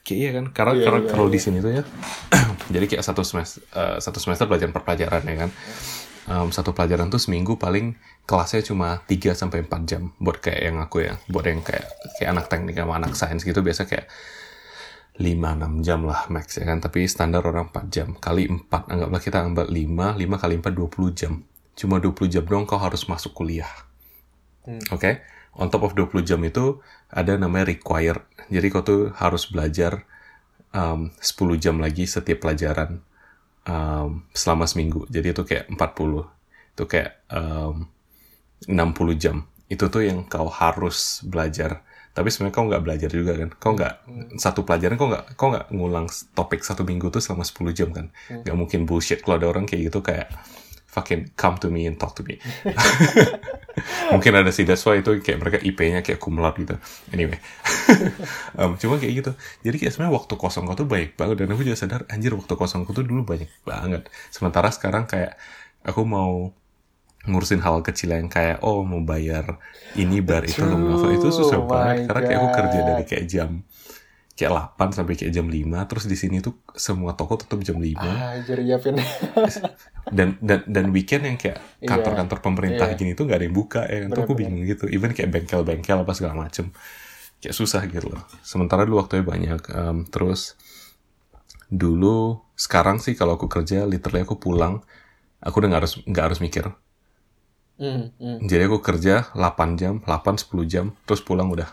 kayak 0.01 0.17
iya 0.17 0.29
kan 0.33 0.45
karena 0.49 0.73
Iya, 0.73 0.83
karena 0.89 0.99
iya, 1.05 1.09
kalau 1.13 1.25
iya. 1.29 1.33
di 1.37 1.39
sini 1.39 1.57
tuh 1.61 1.71
ya 1.77 1.83
jadi 2.73 2.85
kayak 2.89 3.03
satu 3.05 3.21
semester 3.21 3.61
eh, 3.71 3.97
satu 4.01 4.17
semester 4.17 4.49
pelajaran 4.49 4.73
per 4.73 4.83
pelajaran 4.83 5.23
ya 5.23 5.35
kan 5.47 5.51
Em, 6.29 6.53
satu 6.53 6.71
pelajaran 6.77 7.09
tuh 7.09 7.17
seminggu 7.17 7.57
paling 7.57 7.97
kelasnya 8.29 8.61
cuma 8.61 9.01
3 9.09 9.33
sampai 9.33 9.65
4 9.65 9.89
jam 9.89 10.13
buat 10.21 10.37
kayak 10.37 10.61
yang 10.69 10.77
aku 10.77 11.01
ya 11.01 11.17
buat 11.25 11.41
yang 11.49 11.65
kayak 11.65 11.89
kayak 12.21 12.29
anak 12.29 12.45
teknik 12.45 12.77
sama 12.77 12.93
anak 13.01 13.17
sains 13.17 13.41
gitu 13.41 13.65
biasa 13.65 13.89
kayak 13.89 14.05
5-6 15.17 15.81
jam 15.81 16.05
lah 16.05 16.29
max 16.29 16.61
ya 16.61 16.65
kan 16.69 16.77
tapi 16.77 17.09
standar 17.09 17.41
orang 17.41 17.73
4 17.73 17.89
jam 17.89 18.07
kali 18.15 18.47
4 18.47 18.69
anggaplah 18.69 19.21
kita 19.21 19.37
ambil 19.41 19.65
5 19.65 20.21
5 20.21 20.43
kali 20.45 20.53
4 20.61 20.71
20 20.71 21.19
jam 21.19 21.33
cuma 21.77 21.97
20 21.99 22.27
jam 22.29 22.43
dong 22.45 22.67
kau 22.67 22.77
harus 22.77 23.07
masuk 23.07 23.31
kuliah 23.31 23.69
Hmm. 24.65 24.81
Oke, 24.93 25.25
on 25.57 25.73
top 25.73 25.89
of 25.89 25.93
20 25.97 26.21
jam 26.21 26.41
itu 26.45 26.79
ada 27.09 27.33
namanya 27.37 27.73
required. 27.73 28.21
Jadi 28.53 28.67
kau 28.69 28.85
tuh 28.85 29.09
harus 29.17 29.49
belajar 29.49 30.05
um, 30.73 31.09
10 31.17 31.57
jam 31.57 31.81
lagi 31.81 32.05
setiap 32.05 32.45
pelajaran 32.45 33.01
um, 33.65 34.25
selama 34.37 34.69
seminggu. 34.69 35.09
Jadi 35.09 35.33
itu 35.33 35.43
kayak 35.45 35.65
40. 35.73 36.77
Itu 36.77 36.83
kayak 36.85 37.25
um, 37.33 37.89
60 38.69 39.17
jam. 39.17 39.49
Itu 39.65 39.89
tuh 39.89 40.05
yang 40.05 40.29
kau 40.29 40.51
harus 40.51 41.25
belajar. 41.25 41.81
Tapi 42.11 42.27
sebenarnya 42.27 42.55
kau 42.59 42.67
nggak 42.67 42.83
belajar 42.83 43.09
juga 43.09 43.33
kan. 43.33 43.49
Kau 43.57 43.73
nggak 43.73 43.93
satu 44.37 44.61
pelajaran 44.61 44.99
kau 44.99 45.09
nggak 45.09 45.25
kau 45.39 45.49
nggak 45.49 45.67
ngulang 45.73 46.05
topik 46.37 46.61
satu 46.61 46.85
minggu 46.85 47.09
tuh 47.09 47.23
selama 47.23 47.41
10 47.47 47.73
jam 47.73 47.89
kan. 47.89 48.13
Nggak 48.45 48.57
mungkin 48.59 48.85
bullshit 48.85 49.25
kalau 49.25 49.41
ada 49.41 49.47
orang 49.49 49.65
kayak 49.65 49.89
gitu 49.89 50.05
kayak 50.05 50.29
fucking 50.91 51.31
come 51.39 51.55
to 51.55 51.71
me 51.71 51.87
and 51.87 51.95
talk 51.95 52.11
to 52.19 52.23
me. 52.27 52.35
mungkin 54.13 54.35
ada 54.35 54.51
sih 54.51 54.67
that's 54.67 54.83
why 54.83 54.99
itu 54.99 55.23
kayak 55.23 55.39
mereka 55.39 55.57
IP-nya 55.63 56.03
kayak 56.03 56.19
kumlat 56.19 56.59
gitu. 56.59 56.75
Anyway. 57.15 57.39
Um, 58.51 58.75
cuma 58.75 58.99
kayak 58.99 59.23
gitu. 59.23 59.31
Jadi 59.63 59.75
kayak 59.79 59.91
sebenarnya 59.95 60.15
waktu 60.21 60.33
kosong 60.35 60.67
kau 60.67 60.75
tuh 60.75 60.83
banyak 60.83 61.15
banget 61.15 61.43
dan 61.43 61.55
aku 61.55 61.63
juga 61.63 61.79
sadar 61.79 62.01
anjir 62.11 62.35
waktu 62.35 62.51
kosongku 62.51 62.91
tuh 62.91 63.07
dulu 63.07 63.23
banyak 63.23 63.47
banget. 63.63 64.11
Sementara 64.27 64.67
sekarang 64.69 65.07
kayak 65.07 65.39
aku 65.87 66.03
mau 66.03 66.51
ngurusin 67.25 67.61
hal 67.61 67.85
kecil 67.85 68.17
yang 68.17 68.27
kayak 68.27 68.65
oh 68.65 68.81
mau 68.81 69.01
bayar 69.05 69.61
ini 69.93 70.25
bar 70.25 70.41
itu 70.41 70.61
itu 71.13 71.27
susah 71.29 71.61
Oh 71.61 71.69
banget 71.69 72.09
karena 72.09 72.21
kayak 72.25 72.39
aku 72.41 72.49
kerja 72.49 72.79
dari 72.81 73.03
kayak 73.05 73.25
jam 73.29 73.49
kayak 74.31 74.75
8 74.79 74.95
sampai 74.95 75.13
kayak 75.19 75.33
jam 75.35 75.47
5 75.51 75.89
terus 75.91 76.05
di 76.07 76.15
sini 76.15 76.39
tuh 76.39 76.55
semua 76.73 77.13
toko 77.13 77.35
tutup 77.35 77.61
jam 77.61 77.77
5 77.77 77.99
ah 77.99 78.39
ya 78.41 78.77
Vin. 78.79 78.97
Dan 80.17 80.33
dan 80.41 80.65
dan 80.65 80.85
weekend 80.89 81.23
yang 81.29 81.37
kayak 81.37 81.61
Iya. 81.77 81.87
kantor-kantor 81.93 82.41
pemerintah 82.41 82.89
Iya. 82.89 82.97
gini 82.97 83.11
tuh 83.13 83.29
nggak 83.29 83.37
ada 83.37 83.45
yang 83.45 83.55
buka 83.55 83.81
ya 83.85 83.97
kan? 84.03 84.09
Tuh 84.17 84.23
aku 84.25 84.33
bingung 84.33 84.65
gitu. 84.65 84.89
Even 84.89 85.13
kayak 85.13 85.29
bengkel-bengkel 85.29 86.01
apa 86.01 86.13
segala 86.17 86.33
macem. 86.41 86.73
Kayak 87.37 87.55
susah 87.55 87.85
gitu 87.85 88.09
loh. 88.09 88.25
Sementara 88.41 88.81
dulu 88.83 88.97
waktunya 88.97 89.21
banyak. 89.23 89.61
Em, 89.71 89.97
terus 90.09 90.57
dulu 91.69 92.41
sekarang 92.57 92.97
sih 92.97 93.13
kalau 93.13 93.37
aku 93.37 93.45
kerja 93.47 93.85
literally 93.87 94.25
aku 94.25 94.35
pulang 94.41 94.81
aku 95.39 95.61
udah 95.61 95.69
nggak 95.71 95.81
harus 95.85 95.93
nggak 96.03 96.25
harus 96.27 96.39
mikir. 96.41 96.65
Hmm, 97.81 98.13
hmm. 98.17 98.45
jadi 98.45 98.69
aku 98.69 98.77
kerja 98.81 99.33
8 99.33 99.73
jam 99.79 100.01
8 100.05 100.37
10 100.37 100.65
jam 100.65 100.85
terus 101.05 101.21
pulang 101.21 101.49
udah. 101.49 101.69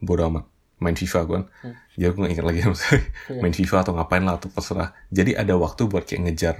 Bodo 0.00 0.24
amat 0.32 0.55
main 0.76 0.92
FIFA 0.92 1.20
gue 1.24 1.36
kan 1.40 1.44
jadi 1.96 2.12
aku 2.12 2.16
nggak 2.20 2.32
ingat 2.36 2.46
lagi 2.46 2.58
maksudnya 2.68 3.00
main 3.40 3.54
FIFA 3.56 3.76
atau 3.82 3.92
ngapain 3.96 4.22
lah 4.22 4.36
atau 4.36 4.48
terserah. 4.52 4.92
Jadi 5.08 5.32
ada 5.32 5.56
waktu 5.56 5.88
buat 5.88 6.04
kayak 6.04 6.20
ngejar 6.28 6.56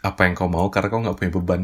apa 0.00 0.20
yang 0.28 0.34
kau 0.36 0.48
mau 0.48 0.68
karena 0.68 0.88
kau 0.92 1.00
nggak 1.00 1.16
punya 1.16 1.32
beban 1.32 1.62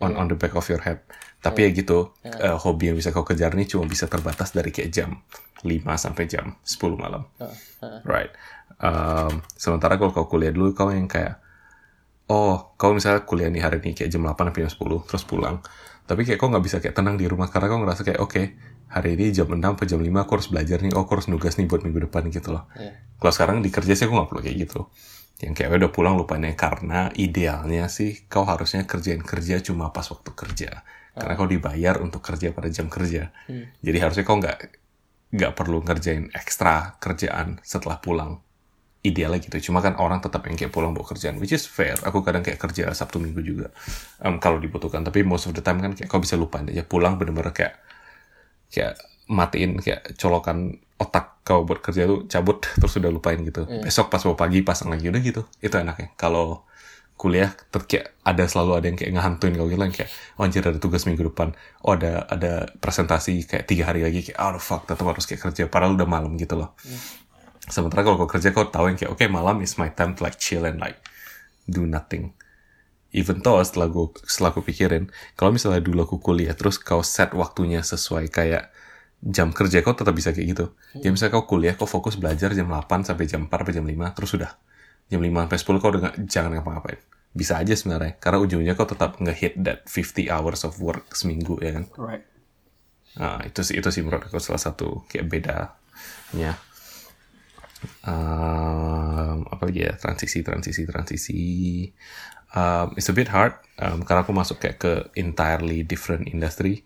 on 0.00 0.12
on 0.16 0.26
the 0.32 0.36
back 0.36 0.56
of 0.56 0.64
your 0.72 0.80
head. 0.80 1.04
Tapi 1.44 1.68
ya 1.68 1.70
gitu 1.76 2.16
eh, 2.24 2.56
hobi 2.56 2.90
yang 2.90 2.96
bisa 2.96 3.12
kau 3.12 3.22
kejar 3.22 3.52
nih 3.52 3.68
cuma 3.68 3.84
bisa 3.84 4.08
terbatas 4.08 4.56
dari 4.56 4.72
kayak 4.72 4.90
jam 4.90 5.20
5 5.62 5.84
sampai 5.94 6.24
jam 6.26 6.56
10 6.64 6.96
malam. 6.96 7.28
Right. 8.08 8.32
Um, 8.82 9.44
sementara 9.54 10.00
kalau 10.00 10.10
kau 10.10 10.26
kuliah 10.26 10.50
dulu 10.50 10.72
kau 10.72 10.90
yang 10.90 11.06
kayak 11.06 11.38
oh 12.32 12.72
kau 12.80 12.96
misalnya 12.96 13.28
kuliah 13.28 13.52
nih 13.52 13.60
hari 13.60 13.78
ini 13.84 13.92
kayak 13.92 14.08
jam 14.08 14.24
8 14.24 14.40
sampai 14.40 14.60
jam 14.64 14.72
10 14.72 15.08
terus 15.08 15.24
pulang. 15.28 15.60
Tapi 16.08 16.24
kayak 16.24 16.40
kau 16.40 16.48
nggak 16.48 16.64
bisa 16.64 16.80
kayak 16.80 16.96
tenang 16.96 17.20
di 17.20 17.28
rumah 17.28 17.52
karena 17.52 17.68
kau 17.68 17.78
ngerasa 17.78 18.02
kayak 18.08 18.20
oke 18.24 18.42
hari 18.92 19.16
ini 19.16 19.32
jam 19.32 19.48
6 19.48 19.56
sampai 19.56 19.86
jam 19.88 20.00
5 20.04 20.12
aku 20.12 20.32
harus 20.36 20.48
belajar 20.52 20.78
nih. 20.84 20.92
Oh 20.92 21.08
aku 21.08 21.16
harus 21.16 21.28
nugas 21.32 21.56
nih 21.56 21.64
buat 21.64 21.80
minggu 21.80 22.12
depan 22.12 22.28
gitu 22.28 22.52
loh. 22.52 22.68
Iya. 22.76 22.92
kalau 23.16 23.32
sekarang 23.32 23.56
di 23.64 23.70
kerja 23.72 23.94
sih 23.96 24.04
aku 24.04 24.12
nggak 24.18 24.28
perlu 24.28 24.40
kayak 24.44 24.56
gitu. 24.68 24.80
Yang 25.40 25.54
kayak 25.58 25.70
udah 25.80 25.90
pulang 25.94 26.14
lupain 26.20 26.42
aja 26.44 26.54
karena 26.54 27.00
idealnya 27.16 27.88
sih 27.88 28.28
kau 28.28 28.44
harusnya 28.44 28.84
kerjain 28.84 29.24
kerja 29.24 29.58
cuma 29.64 29.90
pas 29.90 30.04
waktu 30.06 30.30
kerja. 30.36 30.84
Karena 31.12 31.32
kau 31.36 31.48
dibayar 31.48 32.00
untuk 32.00 32.20
kerja 32.20 32.52
pada 32.52 32.68
jam 32.68 32.86
kerja. 32.92 33.32
Jadi 33.80 33.98
harusnya 33.98 34.24
kau 34.28 34.36
nggak 34.38 34.58
nggak 35.32 35.52
perlu 35.56 35.80
ngerjain 35.80 36.28
ekstra 36.36 37.00
kerjaan 37.00 37.58
setelah 37.64 37.96
pulang. 37.98 38.44
Idealnya 39.02 39.42
gitu. 39.42 39.72
Cuma 39.72 39.82
kan 39.82 39.98
orang 39.98 40.22
tetap 40.22 40.46
yang 40.46 40.54
kayak 40.54 40.70
pulang 40.70 40.94
buat 40.94 41.10
kerjaan 41.16 41.40
which 41.40 41.50
is 41.56 41.64
fair. 41.66 41.96
Aku 42.06 42.22
kadang 42.22 42.44
kayak 42.46 42.60
kerja 42.60 42.92
sabtu 42.94 43.18
minggu 43.18 43.40
juga 43.42 43.66
Em, 44.22 44.38
kalau 44.38 44.62
dibutuhkan. 44.62 45.02
Tapi 45.02 45.24
most 45.26 45.50
of 45.50 45.56
the 45.56 45.64
time 45.64 45.82
kan 45.82 45.96
kayak 45.96 46.06
kau 46.06 46.22
bisa 46.22 46.38
lupain 46.38 46.68
aja. 46.70 46.86
Pulang 46.86 47.18
bener-bener 47.18 47.50
kayak 47.50 47.82
kayak 48.72 48.96
matiin 49.28 49.78
kayak 49.78 50.16
colokan 50.16 50.80
otak 50.96 51.44
kau 51.44 51.66
buat 51.66 51.82
kerja 51.82 52.06
tuh 52.06 52.24
cabut 52.26 52.62
terus 52.80 52.96
udah 52.96 53.10
lupain 53.12 53.38
gitu. 53.44 53.68
Besok 53.68 54.08
pas 54.08 54.22
mau 54.24 54.34
pagi 54.34 54.64
pasang 54.64 54.88
lagi 54.88 55.12
udah 55.12 55.20
gitu. 55.20 55.42
Itu 55.60 55.76
enaknya. 55.76 56.16
Kalau 56.16 56.64
kuliah 57.20 57.54
kayak 57.70 58.18
ada 58.26 58.50
selalu 58.50 58.82
ada 58.82 58.86
yang 58.90 58.98
kayak 58.98 59.12
ngehantuin 59.14 59.54
kau 59.54 59.70
gitu 59.70 59.78
kayak 59.78 60.10
oh 60.34 60.42
anjir 60.42 60.64
ada 60.66 60.78
tugas 60.80 61.06
minggu 61.06 61.30
depan. 61.30 61.54
Oh 61.84 61.94
ada 61.94 62.26
ada 62.26 62.66
presentasi 62.82 63.46
kayak 63.46 63.68
tiga 63.68 63.86
hari 63.86 64.02
lagi 64.02 64.26
kayak 64.26 64.38
oh 64.42 64.58
fuck 64.58 64.88
tetap 64.88 65.06
harus 65.06 65.28
kayak 65.28 65.44
kerja. 65.50 65.68
Padahal 65.70 65.94
udah 65.94 66.08
malam 66.08 66.34
gitu 66.40 66.58
loh. 66.58 66.74
Sementara 67.70 68.02
kalau 68.02 68.18
kau 68.18 68.30
kerja 68.30 68.50
kau 68.50 68.66
tahu 68.66 68.90
yang 68.90 68.98
kayak 68.98 69.12
oke 69.14 69.22
malam 69.30 69.62
is 69.62 69.78
my 69.78 69.92
time 69.94 70.18
to 70.18 70.26
like 70.26 70.34
chill 70.40 70.66
and 70.66 70.82
like 70.82 70.98
do 71.70 71.86
nothing 71.86 72.34
even 73.12 73.44
though 73.44 73.60
setelah 73.60 73.88
gue 73.92 74.08
setelah 74.24 74.50
aku 74.56 74.64
pikirin 74.64 75.12
kalau 75.36 75.52
misalnya 75.52 75.84
dulu 75.84 76.04
aku 76.08 76.16
kuliah 76.18 76.56
terus 76.56 76.80
kau 76.80 77.04
set 77.04 77.36
waktunya 77.36 77.84
sesuai 77.84 78.32
kayak 78.32 78.72
jam 79.22 79.54
kerja 79.54 79.86
kau 79.86 79.94
tetap 79.94 80.16
bisa 80.18 80.34
kayak 80.34 80.46
gitu. 80.50 80.66
Ya 80.98 81.14
misalnya 81.14 81.38
kau 81.38 81.46
kuliah 81.46 81.78
kau 81.78 81.86
fokus 81.86 82.18
belajar 82.18 82.50
jam 82.58 82.66
8 82.66 83.06
sampai 83.06 83.24
jam 83.30 83.46
4 83.46 83.62
sampai 83.62 83.74
jam 83.78 83.86
5 83.86 84.16
terus 84.18 84.30
udah. 84.34 84.50
Jam 85.06 85.20
5 85.22 85.46
sampai 85.46 85.58
10 85.62 85.78
kau 85.78 85.90
udah 85.94 86.00
nggak- 86.02 86.18
jangan 86.26 86.50
ngapa-ngapain. 86.58 86.98
Bisa 87.32 87.62
aja 87.62 87.72
sebenarnya 87.72 88.18
karena 88.18 88.38
ujungnya 88.42 88.74
kau 88.74 88.84
tetap 88.84 89.22
nge-hit 89.22 89.54
that 89.62 89.86
50 89.86 90.26
hours 90.26 90.66
of 90.66 90.74
work 90.82 91.14
seminggu 91.14 91.54
ya 91.62 91.70
kan? 91.78 91.84
Right. 91.94 92.24
Nah, 93.12 93.44
itu 93.44 93.60
sih 93.62 93.76
itu 93.78 93.88
sih 93.92 94.02
menurut 94.02 94.26
aku 94.26 94.40
salah 94.40 94.58
satu 94.58 95.04
kayak 95.06 95.28
bedanya. 95.28 95.70
Um, 98.02 99.46
apa 99.46 99.62
lagi 99.68 99.86
ya? 99.86 99.94
Transisi 99.98 100.42
transisi 100.42 100.82
transisi. 100.86 101.42
Um, 102.52 102.92
it's 103.00 103.08
a 103.08 103.16
bit 103.16 103.32
hard 103.32 103.56
um, 103.80 104.04
karena 104.04 104.28
aku 104.28 104.36
masuk 104.36 104.60
kayak 104.60 104.76
ke 104.76 104.92
entirely 105.16 105.84
different 105.84 106.28
industry. 106.28 106.84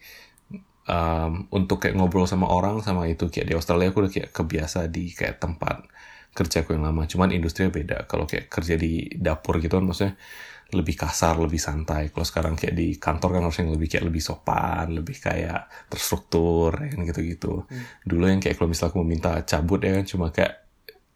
Um, 0.87 1.50
untuk 1.50 1.83
kayak 1.83 1.98
ngobrol 1.98 2.31
sama 2.31 2.46
orang 2.46 2.79
sama 2.79 3.11
itu 3.11 3.26
kayak 3.26 3.50
di 3.50 3.55
Australia 3.59 3.90
aku 3.90 4.07
udah 4.07 4.12
kayak 4.14 4.31
kebiasa 4.31 4.87
di 4.87 5.11
kayak 5.11 5.42
tempat 5.42 5.83
kerjaku 6.31 6.79
yang 6.79 6.87
lama. 6.87 7.11
Cuman 7.11 7.35
industrinya 7.35 7.74
beda. 7.74 8.07
Kalau 8.07 8.29
kayak 8.31 8.46
kerja 8.46 8.79
di 8.79 9.11
dapur 9.18 9.59
gitu 9.59 9.83
kan 9.83 9.85
maksudnya 9.88 10.14
lebih 10.74 10.94
kasar, 10.98 11.38
lebih 11.38 11.59
santai. 11.62 12.11
Kalau 12.11 12.26
sekarang 12.26 12.55
kayak 12.59 12.74
di 12.74 12.98
kantor 12.98 13.38
kan 13.38 13.42
harusnya 13.46 13.70
lebih 13.70 13.88
kayak 13.90 14.05
lebih 14.07 14.22
sopan, 14.22 14.94
lebih 14.94 15.16
kayak 15.18 15.70
terstruktur, 15.87 16.74
kan 16.74 17.00
gitu-gitu. 17.07 17.66
Dulu 18.02 18.24
yang 18.26 18.42
kayak 18.42 18.59
kalau 18.59 18.70
misalnya 18.70 18.90
aku 18.94 18.98
mau 19.02 19.07
minta 19.07 19.33
cabut 19.46 19.79
ya 19.83 19.94
kan 19.94 20.05
cuma 20.07 20.35
kayak 20.35 20.65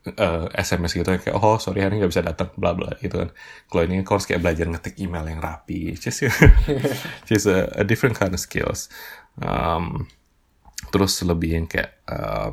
eh, 0.07 0.47
SMS 0.57 0.97
gitu 0.97 1.09
ya 1.09 1.21
kayak 1.21 1.37
oh 1.37 1.61
sorry 1.61 1.85
hari 1.85 1.97
ini 1.97 2.05
nggak 2.05 2.13
bisa 2.13 2.25
datang 2.25 2.51
bla 2.57 2.73
bla 2.73 2.97
gitu 3.01 3.21
kan. 3.21 3.31
Kalau 3.69 3.83
ini 3.85 4.01
aku 4.01 4.11
harus 4.17 4.27
kayak 4.29 4.43
belajar 4.43 4.67
ngetik 4.69 4.97
email 5.01 5.25
yang 5.29 5.41
rapi, 5.43 5.97
just 5.97 6.25
just 7.29 7.47
a, 7.49 7.69
a 7.77 7.85
different 7.85 8.17
kind 8.17 8.33
of 8.33 8.41
skills. 8.41 8.89
Um, 9.41 10.09
terus 10.89 11.21
lebih 11.23 11.51
yang 11.61 11.67
kayak 11.69 12.01
eh, 12.09 12.51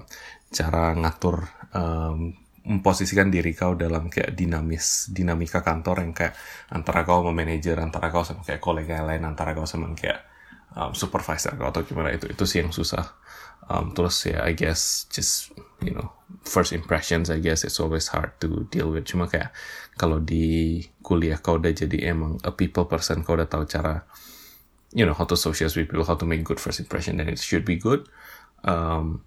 cara 0.52 0.96
ngatur 0.96 1.48
em, 1.76 2.36
memposisikan 2.68 3.32
diri 3.32 3.56
kau 3.56 3.80
dalam 3.80 4.12
kayak 4.12 4.36
dinamis 4.36 5.08
dinamika 5.16 5.64
kantor 5.64 6.04
yang 6.04 6.12
kayak 6.12 6.36
antara 6.76 7.08
kau 7.08 7.24
sama 7.24 7.32
manajer 7.32 7.80
antara 7.80 8.12
kau 8.12 8.28
sama 8.28 8.44
kayak 8.44 8.60
kolega 8.60 9.08
lain 9.08 9.24
antara 9.24 9.56
kau 9.56 9.64
sama 9.64 9.88
kayak 9.96 10.28
um, 10.76 10.92
supervisor 10.92 11.56
kau 11.56 11.72
atau 11.72 11.88
gimana 11.88 12.12
itu 12.12 12.28
itu 12.28 12.44
sih 12.44 12.60
yang 12.60 12.76
susah 12.76 13.16
um, 13.72 13.92
terus 13.96 14.28
ya 14.28 14.44
I 14.44 14.56
guess 14.56 15.08
just 15.12 15.52
you 15.84 15.94
know 15.94 16.12
first 16.44 16.72
impressions 16.72 17.28
I 17.32 17.40
guess 17.44 17.64
it's 17.68 17.80
always 17.80 18.12
hard 18.12 18.36
to 18.44 18.68
deal 18.72 18.92
with. 18.92 19.08
Cuma 19.08 19.28
kayak 19.28 19.52
kalau 19.96 20.20
di 20.24 20.84
kuliah 21.04 21.40
kau 21.40 21.60
udah 21.60 21.72
jadi 21.72 22.12
emang 22.12 22.40
a 22.44 22.52
people 22.52 22.88
person 22.88 23.24
kau 23.24 23.36
udah 23.36 23.48
tahu 23.48 23.68
cara 23.68 24.08
you 24.96 25.04
know 25.04 25.16
how 25.16 25.28
to 25.28 25.36
socialize 25.36 25.76
with 25.76 25.92
people 25.92 26.08
how 26.08 26.16
to 26.16 26.24
make 26.24 26.44
good 26.48 26.60
first 26.60 26.80
impression 26.80 27.20
then 27.20 27.28
it 27.28 27.40
should 27.40 27.68
be 27.68 27.76
good. 27.76 28.08
Um, 28.64 29.24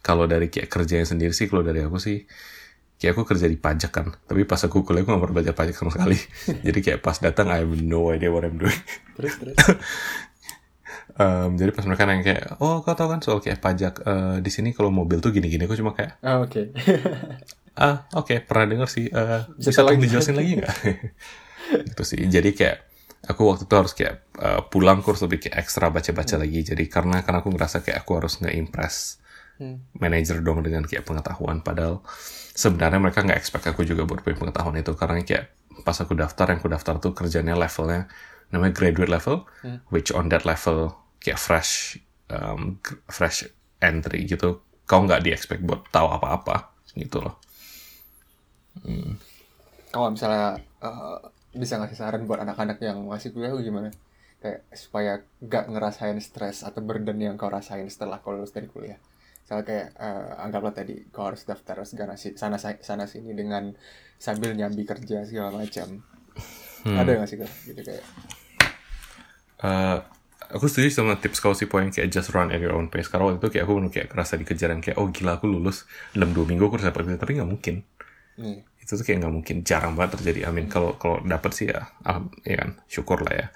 kalau 0.00 0.24
dari 0.24 0.48
kayak 0.48 0.72
kerjanya 0.72 1.04
sendiri 1.04 1.32
sih 1.36 1.48
kalau 1.48 1.60
dari 1.60 1.84
aku 1.84 2.00
sih 2.00 2.24
kayak 3.00 3.16
aku 3.16 3.32
kerja 3.32 3.48
di 3.48 3.56
pajak 3.56 3.90
kan. 3.92 4.12
Tapi 4.12 4.44
pas 4.44 4.60
aku 4.60 4.84
kuliah 4.84 5.04
aku 5.04 5.16
gak 5.16 5.20
pernah 5.24 5.36
belajar 5.40 5.54
pajak 5.56 5.74
sama 5.76 5.90
sekali. 5.92 6.16
Jadi 6.68 6.78
kayak 6.84 7.00
pas 7.00 7.16
datang 7.16 7.48
I 7.48 7.64
have 7.64 7.72
no 7.80 8.12
idea 8.12 8.28
what 8.28 8.44
I'm 8.44 8.60
doing. 8.60 8.76
Terus 9.16 9.34
terus. 9.40 9.56
um, 11.20 11.52
jadi 11.52 11.70
pas 11.70 11.84
mereka 11.84 12.02
nanya 12.04 12.24
kayak 12.24 12.44
oh 12.58 12.80
kau 12.80 12.96
tahu 12.96 13.08
kan 13.08 13.20
soal 13.20 13.38
kayak 13.38 13.60
pajak 13.60 14.00
eh, 14.02 14.36
di 14.40 14.48
sini 14.48 14.72
kalau 14.72 14.88
mobil 14.90 15.20
tuh 15.20 15.30
gini-gini 15.30 15.64
aku 15.64 15.76
cuma 15.76 15.92
kayak 15.92 16.16
Ah, 16.20 16.40
oke. 16.40 16.72
ah 17.76 18.08
oke 18.12 18.40
pernah 18.42 18.66
dengar 18.66 18.88
sih 18.88 19.06
Eh, 19.06 19.40
Bisa 19.56 19.80
lagi. 19.80 20.00
dijelasin 20.00 20.34
lagi 20.34 20.52
nggak 20.56 20.74
itu 21.92 22.02
sih 22.02 22.20
jadi 22.26 22.50
kayak 22.50 22.76
aku 23.22 23.42
waktu 23.46 23.64
itu 23.64 23.74
harus 23.76 23.92
kayak 23.92 24.14
eh, 24.36 24.60
pulang 24.66 25.00
kurs 25.00 25.20
lebih 25.20 25.38
kayak 25.38 25.60
ekstra 25.60 25.88
baca-baca 25.88 26.34
Hmm. 26.34 26.42
lagi 26.42 26.60
jadi 26.64 26.84
karena 26.86 27.20
karena 27.20 27.38
aku 27.40 27.50
ngerasa 27.52 27.80
kayak 27.80 28.00
aku 28.00 28.12
harus 28.16 28.40
nge-impress 28.40 29.20
Hmm. 29.60 29.76
manajer 29.92 30.40
dong 30.40 30.64
dengan 30.64 30.80
kayak 30.82 31.04
pengetahuan 31.04 31.60
padahal 31.60 32.00
sebenarnya 32.56 32.96
mereka 32.96 33.20
nggak 33.20 33.36
expect 33.36 33.68
aku 33.68 33.84
juga 33.84 34.08
buat 34.08 34.24
punya 34.24 34.40
pengetahuan 34.40 34.72
itu 34.74 34.96
karena 34.96 35.20
kayak 35.20 35.52
pas 35.84 35.92
aku 35.94 36.16
daftar 36.16 36.48
yang 36.48 36.58
aku 36.58 36.68
daftar 36.68 36.96
tuh 36.96 37.12
kerjanya 37.12 37.52
levelnya 37.54 38.08
namanya 38.48 38.72
graduate 38.72 39.12
level 39.12 39.44
Hmm. 39.60 39.84
which 39.88 40.08
on 40.10 40.26
that 40.26 40.42
level 40.42 40.96
kayak 41.22 41.40
fresh 41.40 42.00
um, 42.32 42.78
fresh 43.16 43.38
entry 43.80 44.26
gitu 44.28 44.60
kau 44.88 45.00
nggak 45.06 45.22
di 45.24 45.30
expect 45.36 45.62
buat 45.68 45.80
tahu 45.94 46.08
apa-apa 46.16 46.56
gitu 46.98 47.22
loh 47.24 47.34
Kalau 49.90 50.08
misalnya 50.14 50.62
eh, 50.86 51.16
bisa 51.62 51.74
ngasih 51.78 51.98
saran 51.98 52.22
buat 52.28 52.40
anak-anak 52.44 52.78
yang 52.88 52.98
masih 53.12 53.34
kuliah 53.34 53.50
gimana? 53.58 53.90
Kayak 54.40 54.60
supaya 54.72 55.12
gak 55.52 55.64
ngerasain 55.72 56.18
stres 56.22 56.58
atau 56.68 56.80
burden 56.80 57.18
yang 57.20 57.34
kau 57.40 57.50
rasain 57.52 57.84
setelah 57.90 58.22
kau 58.22 58.32
lulus 58.32 58.54
dari 58.56 58.68
kuliah. 58.70 58.98
Misalnya 59.42 59.64
kayak 59.70 59.86
eh, 60.06 60.30
anggaplah 60.46 60.74
tadi 60.78 60.94
kau 61.14 61.24
harus 61.28 61.42
daftar 61.50 61.76
segala 61.92 62.14
si- 62.22 62.36
sana 62.38 62.56
sana 62.60 63.04
sini 63.10 63.30
dengan 63.40 63.74
sambil 64.26 64.50
nyambi 64.58 64.82
kerja 64.86 65.26
segala 65.28 65.50
macam. 65.62 65.88
Ada 67.00 67.10
nggak 67.16 67.28
sih 67.30 67.38
kak? 67.42 67.52
Gitu 67.68 67.80
kayak. 67.88 68.04
Eh, 69.62 69.98
aku 70.50 70.66
setuju 70.66 70.90
sama 70.90 71.16
tips 71.16 71.38
kau 71.38 71.54
sih 71.54 71.70
poin 71.70 71.88
kayak 71.88 72.10
just 72.10 72.34
run 72.34 72.50
at 72.50 72.60
your 72.60 72.74
own 72.74 72.90
pace. 72.90 73.06
Karena 73.06 73.30
waktu 73.30 73.38
itu 73.40 73.48
kayak 73.56 73.64
aku 73.66 73.72
bener 73.78 73.90
kayak 73.90 74.08
kerasa 74.10 74.34
dikejar 74.36 74.68
yang 74.74 74.82
kayak 74.82 74.98
oh 74.98 75.08
gila 75.08 75.38
aku 75.38 75.46
lulus 75.46 75.86
dalam 76.12 76.34
dua 76.34 76.44
minggu 76.46 76.66
aku 76.66 76.78
harus 76.78 76.86
dapat 76.90 77.18
tapi 77.18 77.38
nggak 77.38 77.50
mungkin. 77.50 77.74
Nih, 78.40 78.58
itu 78.82 78.92
tuh 78.98 79.04
kayak 79.06 79.18
nggak 79.24 79.34
mungkin. 79.34 79.56
Jarang 79.62 79.92
banget 79.94 80.18
terjadi. 80.20 80.50
Amin 80.50 80.66
kalau 80.66 80.98
kalau 80.98 81.22
dapat 81.22 81.50
sih 81.54 81.70
ya 81.70 81.88
alham- 82.02 82.34
ya 82.42 82.56
kan 82.66 82.70
syukur 82.90 83.22
lah 83.22 83.34
ya. 83.34 83.46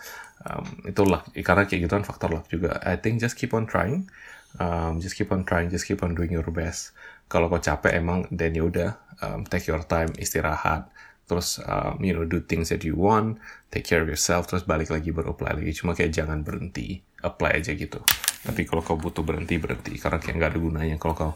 Um, 0.45 0.67
itu 0.87 1.03
luck. 1.03 1.25
Karena 1.35 1.63
kayak 1.67 1.81
gitu 1.89 1.93
kan 1.99 2.05
faktor 2.07 2.31
luck 2.31 2.47
juga. 2.47 2.79
I 2.85 3.01
think 3.01 3.19
just 3.19 3.35
keep 3.35 3.51
on 3.57 3.67
trying. 3.67 4.07
Um, 4.55 5.03
just 5.03 5.19
keep 5.19 5.35
on 5.35 5.43
trying 5.43 5.67
just 5.67 5.83
keep 5.89 5.99
on 6.07 6.15
doing 6.15 6.31
your 6.31 6.47
best. 6.55 6.95
Kalau 7.27 7.51
kau 7.51 7.59
capek 7.59 7.99
emang 7.99 8.31
then 8.31 8.55
ya 8.55 8.63
udah 8.63 8.91
um, 9.25 9.43
take 9.49 9.67
your 9.67 9.83
time 9.83 10.15
istirahat 10.21 10.87
terus 11.25 11.61
um, 11.65 11.97
you 12.05 12.13
know 12.13 12.25
do 12.29 12.41
things 12.45 12.69
that 12.69 12.85
you 12.85 12.93
want 12.93 13.41
take 13.73 13.85
care 13.85 14.05
of 14.05 14.09
yourself 14.09 14.45
terus 14.45 14.65
balik 14.69 14.93
lagi 14.93 15.09
baru 15.11 15.33
apply 15.33 15.57
lagi 15.61 15.73
cuma 15.73 15.97
kayak 15.97 16.13
jangan 16.13 16.45
berhenti 16.45 17.01
apply 17.25 17.65
aja 17.65 17.73
gitu 17.73 18.01
tapi 18.45 18.69
kalau 18.69 18.85
kau 18.85 19.01
butuh 19.01 19.25
berhenti 19.25 19.57
berhenti 19.57 19.97
karena 19.97 20.21
kayak 20.21 20.35
nggak 20.37 20.51
ada 20.53 20.61
gunanya 20.61 20.97
kalau 21.01 21.15
kau 21.17 21.33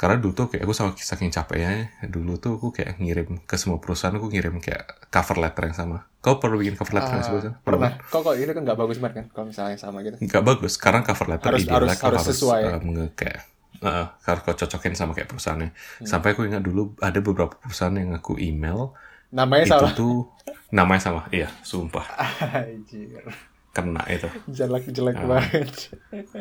karena 0.00 0.16
dulu 0.16 0.32
tuh 0.32 0.46
kayak 0.48 0.64
aku 0.64 0.72
sama 0.72 0.96
saking 0.96 1.28
capeknya 1.28 1.92
dulu 2.08 2.40
tuh 2.40 2.56
aku 2.56 2.72
kayak 2.72 2.96
ngirim 3.02 3.42
ke 3.44 3.60
semua 3.60 3.76
perusahaan 3.82 4.16
aku 4.16 4.32
ngirim 4.32 4.56
kayak 4.62 5.10
cover 5.12 5.36
letter 5.36 5.68
yang 5.68 5.76
sama 5.76 6.08
kau 6.20 6.36
perlu 6.40 6.60
bikin 6.60 6.76
cover 6.76 7.00
letter 7.00 7.16
yang 7.16 7.24
ah, 7.24 7.26
sebagainya 7.26 7.52
pernah. 7.64 7.90
Kok 8.12 8.20
kok 8.20 8.34
itu 8.36 8.52
kan 8.52 8.62
nggak 8.68 8.76
bagus 8.76 8.96
banget 9.00 9.14
kan? 9.16 9.26
Kalau 9.32 9.46
misalnya 9.48 9.76
sama 9.80 10.04
gitu. 10.04 10.16
nggak 10.20 10.44
bagus 10.44 10.76
karena 10.76 11.00
cover 11.00 11.26
letter 11.32 11.48
Harus- 11.48 11.64
idealnya 11.64 11.96
harus- 11.96 12.00
kau 12.00 12.08
harus 12.12 12.28
sesuai. 12.28 12.60
uh, 12.76 13.08
kayak 13.16 13.40
uh, 13.82 14.06
harus 14.20 14.40
kau 14.42 14.54
cocokin 14.54 14.92
sama 14.92 15.12
kayak 15.12 15.28
perusahaannya 15.28 15.70
Hmm. 15.70 16.06
sampai 16.06 16.32
aku 16.32 16.44
ingat 16.44 16.60
dulu 16.60 16.94
ada 16.98 17.18
beberapa 17.18 17.52
perusahaan 17.54 17.92
yang 17.92 18.12
aku 18.12 18.36
email 18.36 18.92
Namanya 19.30 19.62
itu 19.62 19.72
salah. 19.72 19.92
tuh 19.92 20.26
namanya 20.70 21.02
sama 21.02 21.20
iya 21.30 21.46
sumpah 21.62 22.02
Anjir. 22.42 23.22
kena 23.70 24.02
itu 24.06 24.26
Jelek 24.48 24.84
jelek 24.88 25.16
Ah. 25.16 25.26
banget. 25.30 25.70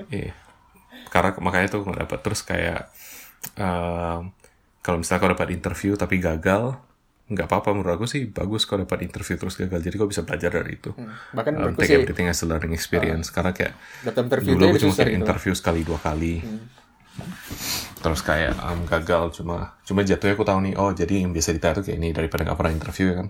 Iya. 0.10 0.34
Karena 1.08 1.30
makanya 1.38 1.67
tuh 1.69 1.82
nggak 1.82 2.02
dapat 2.04 2.19
terus 2.19 2.41
kayak 2.41 2.89
um, 3.56 4.34
kalau 4.82 4.97
misalnya 4.97 5.21
kau 5.21 5.32
dapat 5.32 5.49
interview 5.52 5.93
tapi 5.93 6.17
gagal, 6.17 6.73
nggak 7.28 7.45
apa-apa 7.45 7.69
menurut 7.71 7.93
aku 7.93 8.06
sih 8.06 8.25
bagus 8.28 8.65
kau 8.65 8.73
dapat 8.75 9.06
interview 9.06 9.38
terus 9.38 9.54
gagal. 9.54 9.80
Jadi 9.80 9.95
kau 9.95 10.10
bisa 10.10 10.23
belajar 10.23 10.49
dari 10.52 10.75
itu. 10.75 10.89
Bahkan 11.32 11.52
Um, 11.54 11.73
take 11.75 11.86
sih 11.86 11.95
everything 11.95 12.25
as 12.25 12.41
a 12.41 12.47
learning 12.47 12.73
experience. 12.73 13.30
Karena 13.30 13.54
kayak 13.54 13.78
dulu 14.41 14.65
itu 14.65 14.65
aku 14.65 14.78
cuma 14.82 14.93
kayak 14.95 15.08
gitu. 15.08 15.19
interview 15.19 15.54
sekali 15.54 15.80
dua 15.84 15.99
kali. 15.99 16.41
Terus 17.99 18.21
kayak 18.23 18.55
um, 18.63 18.88
gagal 18.88 19.36
cuma 19.36 19.75
cuma 19.84 20.01
jatuhnya 20.08 20.34
aku 20.39 20.47
tahu 20.47 20.60
nih 20.63 20.73
oh 20.79 20.91
jadi 20.95 21.27
yang 21.27 21.36
biasa 21.36 21.51
ditanya 21.51 21.75
tuh 21.79 21.84
kayak 21.84 21.97
ini 21.99 22.10
daripada 22.15 22.47
nggak 22.47 22.58
pernah 22.58 22.73
interview 22.73 23.05
ya 23.12 23.15
kan. 23.19 23.27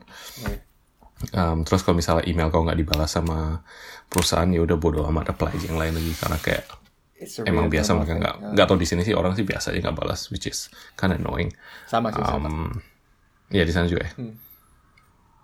Um, 1.36 1.58
terus 1.68 1.84
kalau 1.84 2.00
misalnya 2.00 2.24
email 2.30 2.48
kau 2.48 2.64
nggak 2.64 2.80
dibalas 2.80 3.12
sama 3.12 3.60
perusahaan 4.08 4.48
ya 4.48 4.64
udah 4.64 4.78
bodo 4.80 5.04
amat 5.10 5.36
apply 5.36 5.52
aja 5.52 5.66
yang 5.68 5.80
lain 5.82 5.94
lagi 6.00 6.14
karena 6.16 6.38
kayak 6.40 6.64
emang 7.44 7.68
biasa 7.68 8.00
mereka 8.00 8.16
nggak 8.16 8.36
nggak 8.56 8.66
tahu 8.72 8.80
di 8.80 8.88
sini 8.88 9.02
sih 9.04 9.12
orang 9.12 9.36
sih 9.36 9.44
biasa 9.44 9.76
aja 9.76 9.84
nggak 9.84 9.98
balas 10.00 10.32
which 10.32 10.48
is 10.48 10.72
kind 10.96 11.12
of 11.12 11.20
annoying. 11.20 11.52
Sama 11.90 12.14
sih 12.16 12.24
sama. 12.24 12.48
um, 12.48 12.72
ya 13.52 13.68
di 13.68 13.74
sana 13.74 13.90
juga 13.90 14.08
ya. 14.08 14.12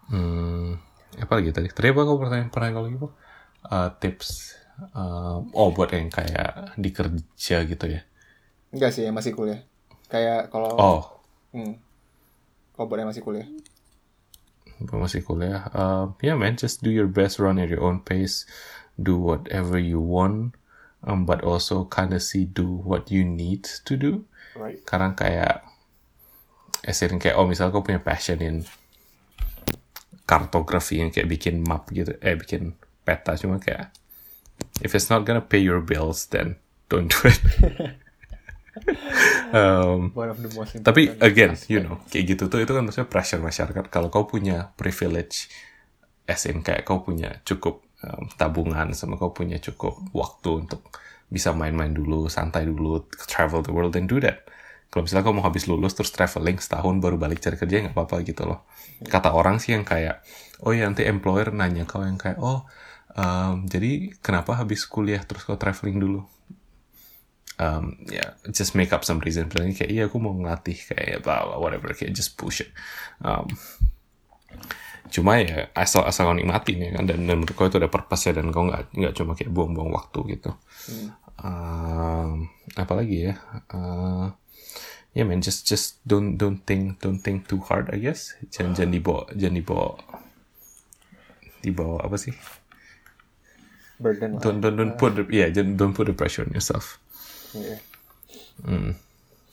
Hmm. 0.06 0.78
apa 1.18 1.34
lagi 1.42 1.50
tadi? 1.50 1.68
Tadi 1.74 1.88
apa 1.92 2.02
kau 2.06 2.22
pertanyaan 2.22 2.50
pertanyaan 2.54 2.76
kau 2.78 2.86
lagi 2.86 3.00
Uh, 3.66 3.90
tips 3.98 4.54
uh, 4.94 5.42
oh 5.58 5.74
buat 5.74 5.90
yang 5.90 6.14
kayak 6.14 6.78
di 6.78 6.94
kerja 6.94 7.66
gitu 7.66 7.86
ya 7.90 8.06
Enggak 8.76 8.92
sih, 8.92 9.08
masih 9.08 9.32
kuliah. 9.32 9.64
Kayak 10.12 10.52
kalau 10.52 10.76
oh 10.76 11.02
hmm. 11.56 11.80
Kalau 12.76 12.92
yang 13.00 13.08
masih 13.08 13.24
kuliah. 13.24 13.48
masih 14.92 15.24
kuliah 15.24 15.72
uh, 15.72 16.12
yeah 16.20 16.36
man 16.36 16.60
just 16.60 16.84
do 16.84 16.92
your 16.92 17.08
best 17.08 17.40
run 17.40 17.56
at 17.56 17.72
your 17.72 17.80
own 17.80 18.04
pace 18.04 18.44
do 19.00 19.16
whatever 19.16 19.80
you 19.80 20.04
want 20.04 20.52
um, 21.08 21.24
but 21.24 21.40
also 21.48 21.88
kind 21.88 22.12
of 22.12 22.20
see 22.20 22.44
do 22.44 22.68
what 22.84 23.08
you 23.08 23.24
need 23.24 23.64
to 23.88 23.96
do 23.96 24.28
Right. 24.56 24.80
karena 24.88 25.12
kayak 25.12 25.68
as 26.88 27.04
in 27.04 27.20
kayak 27.20 27.36
oh 27.36 27.44
misal 27.44 27.76
kau 27.76 27.84
punya 27.84 28.00
passion 28.00 28.40
in 28.40 28.64
kartografi 30.24 31.04
yang 31.04 31.12
kayak 31.12 31.28
bikin 31.28 31.60
map 31.60 31.92
gitu 31.92 32.16
eh 32.24 32.40
bikin 32.40 32.72
peta 33.04 33.36
cuma 33.36 33.60
kayak 33.60 33.92
if 34.80 34.96
it's 34.96 35.12
not 35.12 35.28
gonna 35.28 35.44
pay 35.44 35.60
your 35.60 35.84
bills 35.84 36.32
then 36.32 36.56
don't 36.88 37.12
do 37.12 37.20
it 37.28 37.40
um, 39.56 40.12
One 40.12 40.32
of 40.32 40.40
the 40.40 40.52
most 40.52 40.76
tapi 40.84 41.12
again 41.24 41.56
aspect. 41.56 41.72
you 41.72 41.80
know 41.80 42.02
kayak 42.12 42.36
gitu 42.36 42.44
tuh 42.52 42.60
itu 42.62 42.72
kan 42.72 42.84
maksudnya 42.84 43.08
pressure 43.08 43.42
masyarakat. 43.42 43.84
Kalau 43.88 44.12
kau 44.12 44.28
punya 44.28 44.76
privilege 44.76 45.48
as 46.28 46.44
in 46.50 46.66
kayak 46.66 46.84
kau 46.84 47.02
punya 47.06 47.40
cukup 47.48 47.86
um, 48.04 48.28
tabungan 48.36 48.92
sama 48.92 49.16
kau 49.16 49.32
punya 49.32 49.62
cukup 49.62 49.96
waktu 50.12 50.66
untuk 50.66 50.82
bisa 51.26 51.52
main-main 51.56 51.92
dulu 51.92 52.30
santai 52.30 52.70
dulu 52.70 53.10
travel 53.26 53.66
the 53.66 53.74
world 53.74 53.96
then 53.96 54.06
do 54.06 54.20
that. 54.22 54.46
Kalau 54.94 55.04
misalnya 55.04 55.26
kau 55.28 55.36
mau 55.36 55.44
habis 55.44 55.68
lulus 55.68 55.92
terus 55.92 56.14
traveling 56.14 56.62
setahun 56.62 57.04
baru 57.04 57.20
balik 57.20 57.44
cari 57.44 57.60
kerja 57.60 57.84
nggak 57.90 57.96
apa-apa 57.98 58.24
gitu 58.24 58.48
loh. 58.48 58.64
Kata 59.04 59.34
orang 59.36 59.60
sih 59.60 59.76
yang 59.76 59.84
kayak 59.84 60.24
oh 60.64 60.72
ya 60.72 60.88
nanti 60.88 61.04
employer 61.04 61.52
nanya 61.52 61.84
kau 61.84 62.06
yang 62.06 62.16
kayak 62.16 62.40
oh 62.40 62.64
um, 63.16 63.66
jadi 63.68 64.14
kenapa 64.20 64.56
habis 64.56 64.86
kuliah 64.88 65.24
terus 65.24 65.44
kau 65.44 65.60
traveling 65.60 66.00
dulu 66.00 66.22
um, 67.60 68.00
ya 68.08 68.36
just 68.52 68.76
make 68.76 68.92
up 68.92 69.08
some 69.08 69.20
reason. 69.24 69.48
Bilangnya 69.48 69.86
kayak 69.86 69.92
iya 69.92 70.04
aku 70.08 70.18
mau 70.20 70.36
ngelatih 70.36 70.76
kayak 70.76 71.24
blah, 71.24 71.48
blah, 71.48 71.60
whatever 71.60 71.92
kayak 71.96 72.16
just 72.16 72.36
push 72.36 72.64
it 72.64 72.70
um, 73.24 73.48
cuma 75.14 75.38
ya 75.40 75.70
asal 75.78 76.04
asal 76.04 76.28
kau 76.28 76.36
nikmatin 76.36 76.82
ya 76.82 76.90
kan 76.98 77.06
dan, 77.06 77.30
dan 77.30 77.36
menurut 77.40 77.54
kau 77.54 77.70
itu 77.70 77.78
ada 77.78 77.92
purpose 77.92 78.26
ya 78.28 78.34
dan 78.36 78.50
kau 78.50 78.66
nggak 78.66 78.92
nggak 78.92 79.14
cuma 79.14 79.38
kayak 79.38 79.54
buang-buang 79.54 79.94
waktu 79.94 80.20
gitu. 80.36 80.52
Um, 81.36 82.50
apa 82.74 82.94
lagi 82.96 83.30
ya 83.30 83.34
uh, 83.70 84.34
ya 85.14 85.24
man 85.28 85.44
just 85.44 85.68
just 85.68 86.00
don't 86.08 86.40
don't 86.40 86.64
think 86.64 86.98
don't 87.04 87.22
think 87.22 87.46
too 87.46 87.62
hard 87.62 87.92
I 87.94 88.02
guess. 88.02 88.34
Jangan 88.50 88.74
jangan 88.74 88.92
dibawa 88.92 89.24
jangan 89.38 89.56
dibawa 89.62 89.90
dibawa 91.62 91.98
apa 92.02 92.18
sih? 92.18 92.34
Burden 94.02 94.42
don't 94.42 94.60
don't 94.60 94.76
don't 94.76 94.96
put 95.00 95.16
the, 95.16 95.24
yeah 95.32 95.48
don't, 95.54 95.80
don't 95.80 95.96
put 95.96 96.10
the 96.10 96.18
pressure 96.18 96.44
on 96.44 96.52
yourself 96.52 97.00
Iya. 97.56 97.78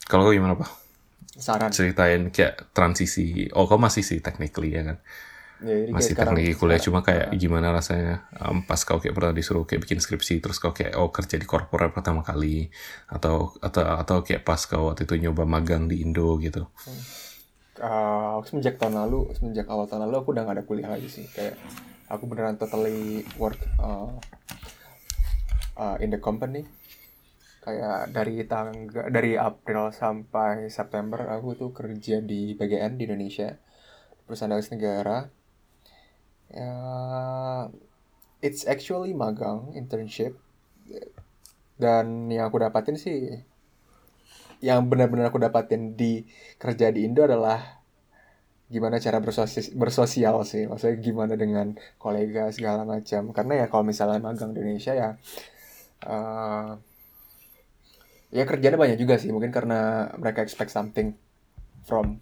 kalau 0.05 0.23
kau 0.25 0.35
gimana 0.35 0.55
pak 0.55 0.71
Saran. 1.33 1.71
ceritain 1.71 2.29
kayak 2.29 2.71
transisi 2.73 3.49
oh 3.51 3.65
kau 3.65 3.79
masih 3.79 4.03
sih 4.03 4.19
technically 4.19 4.73
ya 4.73 4.85
kan 4.85 4.99
Ya, 5.63 5.87
masih 5.89 6.19
sekarang- 6.19 6.35
teknik 6.35 6.59
kuliah 6.59 6.75
sekarang- 6.75 6.83
cuma 6.83 7.07
kayak 7.07 7.39
gimana 7.39 7.71
rasanya 7.71 8.27
um, 8.37 8.67
pas 8.67 8.83
kau 8.83 8.99
kayak 8.99 9.15
pernah 9.15 9.31
disuruh 9.31 9.63
kayak 9.63 9.87
bikin 9.87 10.03
skripsi 10.03 10.43
terus 10.43 10.59
kau 10.59 10.75
kayak 10.75 10.99
oh 10.99 11.09
kerja 11.09 11.39
di 11.39 11.47
korporat 11.47 11.95
pertama 11.95 12.21
kali 12.21 12.67
atau 13.07 13.55
atau 13.63 13.87
atau 13.87 14.17
kayak 14.21 14.43
pas 14.43 14.59
kau 14.59 14.91
waktu 14.91 15.07
itu 15.07 15.23
nyoba 15.23 15.47
magang 15.47 15.87
di 15.87 16.03
Indo 16.03 16.35
gitu 16.37 16.67
Uh, 17.75 18.39
semenjak 18.45 18.77
tahun 18.77 18.95
lalu, 18.97 19.33
semenjak 19.33 19.65
awal 19.67 19.89
tahun 19.89 20.07
lalu 20.07 20.17
aku 20.19 20.29
udah 20.31 20.45
gak 20.45 20.55
ada 20.55 20.63
kuliah 20.63 20.87
lagi 20.87 21.09
sih. 21.09 21.25
Kayak 21.27 21.57
aku 22.07 22.29
beneran 22.29 22.55
totally 22.55 23.25
work 23.35 23.57
uh, 23.77 24.13
uh, 25.75 25.97
in 25.99 26.13
the 26.13 26.21
company. 26.21 26.63
Kayak 27.63 28.11
dari 28.11 28.43
tangga 28.43 29.07
dari 29.07 29.39
April 29.39 29.95
sampai 29.95 30.67
September 30.67 31.31
aku 31.31 31.55
tuh 31.55 31.71
kerja 31.71 32.19
di 32.19 32.59
BGN 32.59 32.99
di 32.99 33.07
Indonesia, 33.07 33.55
perusahaan 34.27 34.51
alis 34.51 34.75
negara. 34.75 35.31
Ya, 36.53 36.73
it's 38.43 38.67
actually 38.67 39.15
magang 39.15 39.73
internship. 39.79 40.35
Dan 41.79 42.29
yang 42.35 42.51
aku 42.51 42.59
dapatin 42.67 42.99
sih 42.99 43.47
yang 44.63 44.87
benar-benar 44.87 45.31
aku 45.35 45.43
dapatin 45.43 45.99
di 45.99 46.23
kerja 46.63 46.95
di 46.95 47.03
Indo 47.03 47.27
adalah 47.27 47.83
gimana 48.71 49.03
cara 49.03 49.19
bersosial, 49.19 49.75
bersosial 49.75 50.37
sih 50.47 50.65
maksudnya 50.71 50.97
gimana 51.03 51.35
dengan 51.37 51.77
kolega 51.99 52.49
segala 52.55 52.87
macam 52.87 53.35
karena 53.37 53.53
ya 53.61 53.67
kalau 53.69 53.85
misalnya 53.85 54.23
magang 54.23 54.55
di 54.55 54.63
Indonesia 54.65 54.95
ya 54.97 55.11
eh 56.07 56.71
ya 58.33 58.49
kerjanya 58.49 58.81
banyak 58.81 58.97
juga 58.97 59.21
sih 59.21 59.29
mungkin 59.29 59.53
karena 59.53 60.09
mereka 60.17 60.41
expect 60.41 60.73
something 60.73 61.13
from 61.85 62.17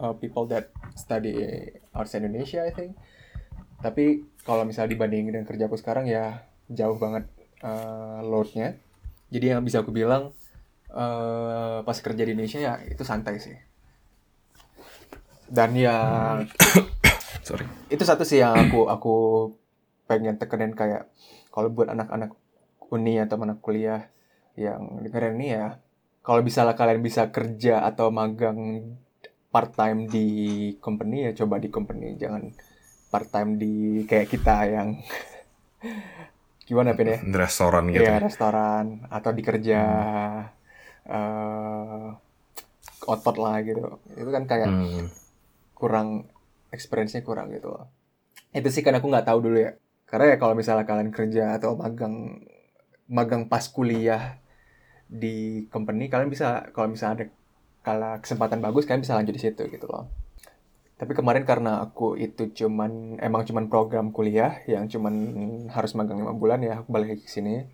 uh, 0.00 0.16
people 0.16 0.48
that 0.48 0.72
study 0.96 1.68
arts 1.92 2.16
Indonesia 2.16 2.64
I 2.64 2.72
think. 2.72 2.96
Tapi 3.84 4.24
kalau 4.48 4.64
misalnya 4.64 4.96
dibandingin 4.96 5.36
dengan 5.36 5.46
kerja 5.46 5.68
aku 5.68 5.76
sekarang 5.76 6.08
ya 6.08 6.48
jauh 6.72 6.96
banget 6.96 7.28
uh, 7.60 8.24
loadnya. 8.24 8.80
Jadi 9.28 9.52
yang 9.52 9.62
bisa 9.62 9.84
aku 9.84 9.92
bilang 9.92 10.32
eh 10.92 11.80
pas 11.88 11.96
kerja 11.96 12.20
di 12.28 12.36
Indonesia 12.36 12.60
ya 12.60 12.74
itu 12.84 13.04
santai 13.04 13.36
sih. 13.40 13.56
Dan 15.52 15.76
ya 15.76 15.96
sorry. 17.46 17.68
itu 17.92 18.04
satu 18.08 18.24
sih 18.24 18.40
yang 18.40 18.56
aku 18.56 18.88
aku 18.88 19.16
pengen 20.08 20.40
tekenin 20.40 20.72
kayak 20.72 21.08
kalau 21.52 21.68
buat 21.68 21.92
anak-anak 21.92 22.32
uni 22.92 23.20
atau 23.20 23.40
anak 23.40 23.60
kuliah 23.64 24.12
yang 24.56 25.00
dengerin 25.04 25.34
ini 25.40 25.48
ya 25.56 25.66
kalau 26.22 26.40
misalnya 26.44 26.76
kalian 26.78 27.00
bisa 27.02 27.28
kerja 27.32 27.82
atau 27.88 28.12
magang 28.12 28.58
part 29.52 29.72
time 29.76 30.08
di 30.08 30.26
company 30.80 31.28
ya 31.28 31.32
coba 31.44 31.56
di 31.60 31.68
company 31.68 32.16
jangan 32.16 32.42
part 33.12 33.28
time 33.28 33.60
di 33.60 34.04
kayak 34.08 34.28
kita 34.32 34.56
yang 34.68 34.88
gimana 36.68 36.94
Pin 36.96 37.08
ya? 37.10 37.18
di 37.20 37.36
restoran 37.36 37.84
gitu 37.90 38.02
Iya, 38.02 38.12
ya. 38.16 38.20
restoran 38.26 38.84
atau 39.10 39.30
di 39.36 39.42
kerja 39.44 39.80
eh 41.06 42.06
otot 43.08 43.36
lah 43.42 43.56
gitu. 43.66 43.98
Itu 44.14 44.30
kan 44.30 44.44
kayak 44.50 44.70
Hmm. 44.70 45.06
kurang 45.74 46.08
experience-nya 46.70 47.22
kurang 47.26 47.50
gitu 47.52 47.68
loh. 47.74 47.90
Itu 48.54 48.68
sih 48.70 48.82
kan 48.86 48.94
aku 48.98 49.06
nggak 49.10 49.26
tahu 49.28 49.38
dulu 49.50 49.58
ya. 49.58 49.72
Karena 50.08 50.34
ya 50.34 50.38
kalau 50.42 50.54
misalnya 50.54 50.84
kalian 50.88 51.10
kerja 51.10 51.56
atau 51.58 51.74
magang 51.76 52.42
magang 53.10 53.44
pas 53.50 53.64
kuliah 53.68 54.38
di 55.12 55.68
company 55.68 56.08
kalian 56.08 56.32
bisa 56.32 56.72
kalau 56.72 56.88
misalnya 56.88 57.14
ada 57.20 57.26
kalau 57.84 58.12
kesempatan 58.24 58.64
bagus 58.64 58.88
kalian 58.88 59.02
bisa 59.04 59.16
lanjut 59.18 59.34
di 59.36 59.42
situ 59.42 59.62
gitu 59.68 59.86
loh. 59.90 60.08
Tapi 60.96 61.12
kemarin 61.18 61.42
karena 61.42 61.82
aku 61.84 62.14
itu 62.16 62.54
cuman 62.54 63.18
emang 63.18 63.42
cuman 63.42 63.66
program 63.66 64.14
kuliah 64.14 64.62
yang 64.70 64.86
cuman 64.86 65.14
harus 65.74 65.92
magang 65.98 66.22
lima 66.22 66.32
bulan 66.32 66.62
ya 66.62 66.80
aku 66.80 66.88
balik 66.94 67.20
ke 67.26 67.30
sini. 67.30 67.66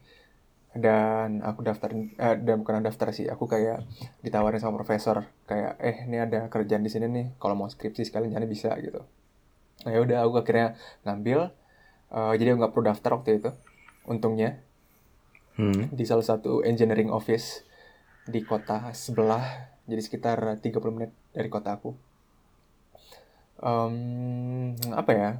Dan 0.78 1.40
aku 1.42 1.64
daftar 1.64 1.90
eh, 1.96 2.36
dan 2.44 2.62
bukan 2.62 2.84
daftar 2.84 3.10
sih 3.10 3.26
aku 3.26 3.48
kayak 3.48 3.86
ditawarin 4.20 4.60
sama 4.60 4.76
profesor 4.80 5.24
kayak 5.48 5.80
eh 5.80 5.96
ini 6.06 6.20
ada 6.20 6.46
kerjaan 6.52 6.84
di 6.84 6.90
sini 6.92 7.06
nih 7.08 7.26
kalau 7.40 7.54
mau 7.56 7.68
skripsi 7.70 8.08
sekalian 8.08 8.36
jadi 8.36 8.48
bisa 8.48 8.70
gitu. 8.82 9.00
Nah 9.84 9.90
ya 9.94 10.00
udah 10.04 10.18
aku 10.26 10.44
akhirnya 10.44 10.76
ngambil 11.08 11.52
Eh, 12.08 12.34
jadi 12.40 12.56
nggak 12.56 12.72
perlu 12.72 12.88
daftar 12.88 13.20
waktu 13.20 13.36
itu 13.36 13.50
untungnya 14.08 14.64
Hmm. 15.58 15.90
di 15.90 16.06
salah 16.06 16.22
satu 16.22 16.62
engineering 16.62 17.10
office 17.10 17.66
di 18.22 18.46
kota 18.46 18.94
sebelah 18.94 19.42
jadi 19.90 19.98
sekitar 19.98 20.38
30 20.62 20.94
menit 20.94 21.10
dari 21.34 21.50
kota 21.50 21.74
aku. 21.74 21.96
Em, 23.58 24.78
apa 24.94 25.12
ya? 25.16 25.30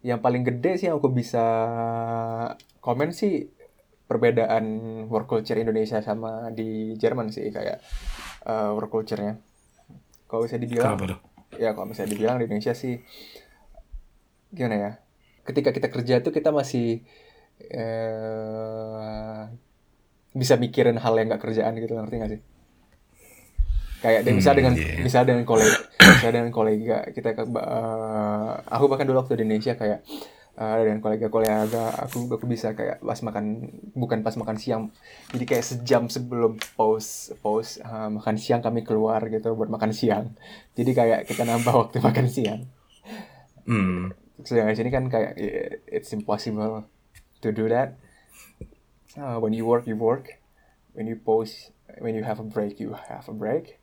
Yang 0.00 0.20
paling 0.24 0.42
gede 0.46 0.72
sih 0.80 0.86
yang 0.88 0.96
aku 0.96 1.12
bisa 1.12 1.44
komen 2.80 3.12
sih 3.12 3.52
perbedaan 4.08 4.64
work 5.12 5.28
culture 5.28 5.60
Indonesia 5.60 6.00
sama 6.00 6.48
di 6.54 6.96
Jerman 6.96 7.28
sih 7.28 7.52
kayak 7.52 7.82
eh, 8.48 8.70
work 8.72 8.88
culture-nya. 8.88 9.36
Kalau 10.30 10.48
bisa 10.48 10.56
dibilang 10.56 10.96
ya 11.58 11.74
kalau 11.74 11.92
misalnya 11.92 12.14
dibilang 12.14 12.40
di 12.40 12.48
Indonesia 12.48 12.72
sih 12.72 12.96
gimana 14.54 14.76
ya? 14.78 14.92
Ketika 15.44 15.76
kita 15.76 15.92
kerja 15.92 16.22
tuh 16.24 16.32
kita 16.32 16.54
masih 16.54 17.02
eh 17.68 19.42
bisa 20.30 20.54
mikirin 20.56 20.98
hal 21.02 21.14
yang 21.18 21.26
nggak 21.30 21.42
kerjaan 21.42 21.74
gitu 21.76 21.92
ngerti 21.98 22.14
nggak 22.18 22.32
sih? 22.34 22.40
Kayak 24.00 24.20
dan 24.24 24.34
bisa 24.40 24.50
Hmm, 24.50 24.58
dengan 24.58 24.74
iya. 24.80 25.04
bisa 25.04 25.18
dengan 25.28 25.44
kolega 25.44 25.76
bisa 26.16 26.28
dengan 26.32 26.50
kolega. 26.54 26.98
Kita 27.12 27.28
ke 27.36 27.42
eh, 27.44 28.52
aku 28.72 28.84
bahkan 28.88 29.04
dulu 29.04 29.20
waktu 29.20 29.36
di 29.40 29.44
Indonesia 29.44 29.76
kayak 29.76 30.00
eh, 30.56 30.76
dengan 30.84 31.00
kolega-kolega 31.04 31.84
aku 32.04 32.18
aku 32.32 32.44
bisa 32.48 32.72
kayak 32.72 33.04
pas 33.04 33.20
makan 33.20 33.44
bukan 33.92 34.18
pas 34.24 34.36
makan 34.40 34.56
siang. 34.56 34.82
Jadi 35.32 35.44
kayak 35.44 35.64
sejam 35.66 36.02
sebelum 36.08 36.56
pause 36.78 37.36
pause 37.44 37.84
eh, 37.84 38.08
makan 38.08 38.36
siang 38.40 38.60
kami 38.64 38.80
keluar 38.88 39.20
gitu 39.28 39.52
buat 39.52 39.68
makan 39.68 39.92
siang. 39.92 40.32
Jadi 40.78 40.90
kayak 40.96 41.20
kita 41.28 41.44
nambah 41.44 41.74
waktu 41.88 41.98
makan 42.00 42.26
siang. 42.28 42.60
Hmm. 43.68 44.10
sedangkan 44.40 44.72
sini 44.72 44.90
kan 44.90 45.04
kayak 45.12 45.36
it's 45.86 46.10
impossible 46.16 46.88
to 47.40 47.50
do 47.50 47.68
that. 47.68 47.96
Uh, 49.18 49.42
when 49.42 49.52
you 49.52 49.66
work 49.66 49.84
you 49.84 49.96
work. 49.96 50.40
When 50.92 51.06
you 51.06 51.16
pause 51.16 51.70
when 51.98 52.14
you 52.14 52.24
have 52.26 52.38
a 52.42 52.46
break 52.46 52.80
you 52.80 52.94
have 52.96 53.26
a 53.28 53.36
break. 53.36 53.78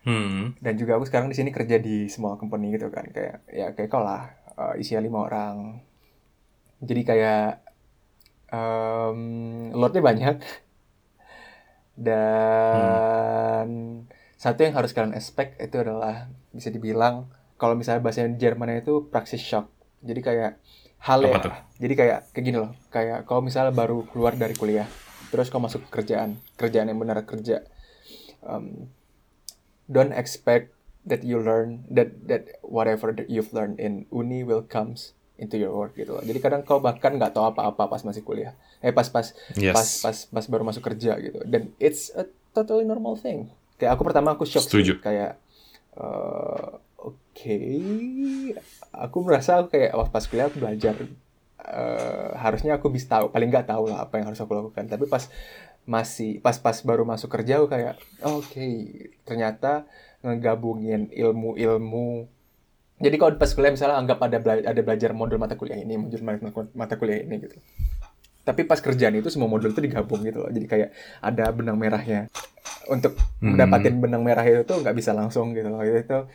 Hmm. 0.00 0.56
dan 0.64 0.80
juga 0.80 0.96
aku 0.96 1.04
sekarang 1.04 1.28
di 1.28 1.36
sini 1.36 1.52
kerja 1.52 1.76
di 1.76 2.08
small 2.08 2.40
company 2.40 2.72
gitu 2.72 2.88
kan. 2.88 3.04
Kayak 3.12 3.44
ya 3.52 3.72
kayak 3.76 3.92
lah. 4.00 4.32
Uh, 4.56 4.74
isinya 4.80 5.04
lima 5.04 5.28
orang. 5.28 5.84
Jadi 6.80 7.02
kayak 7.04 7.60
um, 8.52 9.20
loadnya 9.76 10.02
banyak. 10.04 10.36
Dan 12.00 13.68
satu 14.40 14.64
yang 14.64 14.72
harus 14.72 14.96
kalian 14.96 15.12
expect 15.12 15.60
itu 15.60 15.76
adalah 15.84 16.32
bisa 16.48 16.72
dibilang 16.72 17.28
kalau 17.60 17.76
misalnya 17.76 18.00
bahasa 18.00 18.24
Jerman 18.24 18.80
itu 18.80 19.04
praxis 19.12 19.44
shock. 19.44 19.68
Jadi 20.00 20.20
kayak 20.24 20.56
hal 21.00 21.20
Apa 21.20 21.28
ya 21.28 21.38
tuh? 21.40 21.54
jadi 21.78 21.94
kayak 21.96 22.18
kayak 22.30 22.44
gini 22.44 22.58
loh 22.58 22.72
kayak 22.88 23.24
kalau 23.24 23.40
misalnya 23.40 23.72
baru 23.72 24.04
keluar 24.06 24.32
dari 24.34 24.52
kuliah 24.52 24.84
terus 25.30 25.48
kau 25.48 25.58
masuk 25.58 25.86
ke 25.86 26.00
kerjaan 26.00 26.36
kerjaan 26.54 26.86
yang 26.86 26.98
benar 26.98 27.22
kerja 27.22 27.64
um, 28.42 28.88
don't 29.86 30.12
expect 30.12 30.74
that 31.02 31.24
you 31.24 31.40
learn 31.40 31.84
that 31.88 32.12
that 32.24 32.60
whatever 32.60 33.10
that 33.10 33.26
you've 33.26 33.50
learned 33.50 33.80
in 33.80 34.04
uni 34.10 34.44
will 34.44 34.60
comes 34.60 35.16
into 35.40 35.56
your 35.56 35.72
work 35.72 35.96
gitu 35.96 36.12
loh. 36.12 36.20
Jadi 36.20 36.36
kadang 36.36 36.60
kau 36.60 36.84
bahkan 36.84 37.16
nggak 37.16 37.32
tahu 37.32 37.48
apa-apa 37.48 37.88
pas 37.88 38.04
masih 38.04 38.20
kuliah. 38.20 38.52
Eh 38.84 38.92
pas 38.92 39.08
pas 39.08 39.32
Yes. 39.56 39.72
pas 39.72 39.88
pas 40.04 40.16
pas 40.28 40.44
baru 40.44 40.68
masuk 40.68 40.84
kerja 40.84 41.16
gitu. 41.16 41.40
Dan 41.48 41.72
it's 41.80 42.12
a 42.12 42.28
totally 42.52 42.84
normal 42.84 43.16
thing. 43.16 43.48
Kayak 43.80 43.96
aku 43.96 44.04
pertama 44.04 44.36
aku 44.36 44.44
shock 44.44 44.60
sih. 44.60 44.68
Setuju. 44.68 45.00
kayak 45.00 45.40
eh, 45.96 46.68
oke 46.76 46.89
aku 48.92 49.16
merasa 49.22 49.62
aku 49.62 49.74
kayak 49.76 49.92
pas 50.10 50.24
kuliah 50.26 50.46
aku 50.50 50.58
belajar 50.60 50.94
eh, 51.60 52.30
harusnya 52.36 52.76
aku 52.76 52.88
bisa 52.90 53.06
tahu 53.20 53.26
paling 53.34 53.48
nggak 53.52 53.68
tahu 53.70 53.90
lah 53.90 54.04
apa 54.04 54.18
yang 54.18 54.32
harus 54.32 54.40
aku 54.40 54.52
lakukan. 54.56 54.84
Tapi 54.90 55.04
pas 55.06 55.28
masih 55.88 56.38
pas-pas 56.44 56.76
baru 56.84 57.02
masuk 57.08 57.32
kerja 57.32 57.58
aku 57.58 57.72
kayak 57.72 57.94
oh, 58.22 58.44
oke 58.44 58.68
ternyata 59.24 59.88
ngegabungin 60.20 61.08
ilmu-ilmu. 61.10 62.28
Jadi 63.00 63.16
kalau 63.16 63.32
pas 63.40 63.48
kuliah 63.56 63.72
misalnya 63.72 63.96
anggap 63.96 64.20
ada 64.20 64.38
bela- 64.44 64.66
ada 64.68 64.80
belajar 64.84 65.10
modul 65.16 65.40
mata 65.40 65.56
kuliah 65.56 65.80
ini 65.80 65.96
modul 65.96 66.20
mata, 66.76 66.94
kuliah 67.00 67.24
ini 67.24 67.40
gitu. 67.40 67.56
Tapi 68.44 68.68
pas 68.68 68.76
kerjaan 68.76 69.16
itu 69.16 69.32
semua 69.32 69.48
modul 69.48 69.72
itu 69.72 69.80
digabung 69.80 70.20
gitu 70.20 70.44
loh. 70.44 70.50
Jadi 70.52 70.66
kayak 70.68 70.90
ada 71.24 71.48
benang 71.48 71.80
merahnya. 71.80 72.28
Untuk 72.92 73.16
Hmm. 73.40 73.56
mendapatkan 73.56 73.94
benang 73.96 74.20
merah 74.20 74.44
itu 74.44 74.68
tuh 74.68 74.84
nggak 74.84 74.92
bisa 74.92 75.16
langsung 75.16 75.56
gitu 75.56 75.72
loh. 75.72 75.80
Itu 75.80 76.28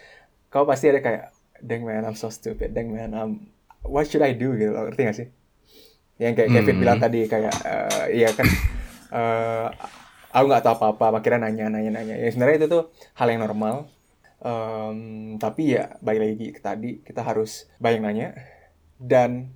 kau 0.55 0.63
pasti 0.63 0.87
ada 0.87 1.03
kayak 1.03 1.23
dang 1.59 1.83
man 1.83 2.07
I'm 2.07 2.15
so 2.15 2.31
stupid. 2.31 2.71
Dang 2.71 2.87
man 2.95 3.11
I'm 3.11 3.31
what 3.83 4.07
should 4.07 4.23
I 4.23 4.31
do? 4.31 4.55
Gitu 4.55 4.71
loh. 4.71 4.87
Ngerti 4.87 5.01
gak 5.03 5.17
sih? 5.19 5.27
Yang 6.15 6.33
kayak 6.39 6.49
Kevin 6.55 6.75
Hmm. 6.75 6.81
bilang 6.81 6.99
tadi 7.03 7.27
kayak 7.27 7.55
eh, 7.67 8.05
iya 8.23 8.29
kan 8.31 8.47
eh, 9.11 9.67
aku 10.31 10.45
nggak 10.47 10.63
tahu 10.63 10.75
apa-apa. 10.79 11.19
Akhirnya 11.19 11.51
nanya 11.51 11.65
nanya 11.67 11.91
nanya. 11.91 12.15
Ya 12.15 12.27
sebenarnya 12.31 12.57
itu 12.63 12.67
tuh 12.71 12.83
hal 13.19 13.27
yang 13.31 13.43
normal. 13.43 13.91
Em, 14.39 14.97
tapi 15.41 15.73
ya 15.73 15.97
balik 16.05 16.21
lagi 16.21 16.47
ke 16.53 16.61
tadi 16.61 16.91
kita 17.01 17.25
harus 17.25 17.65
bayang 17.81 18.05
nanya 18.05 18.35
dan 19.01 19.51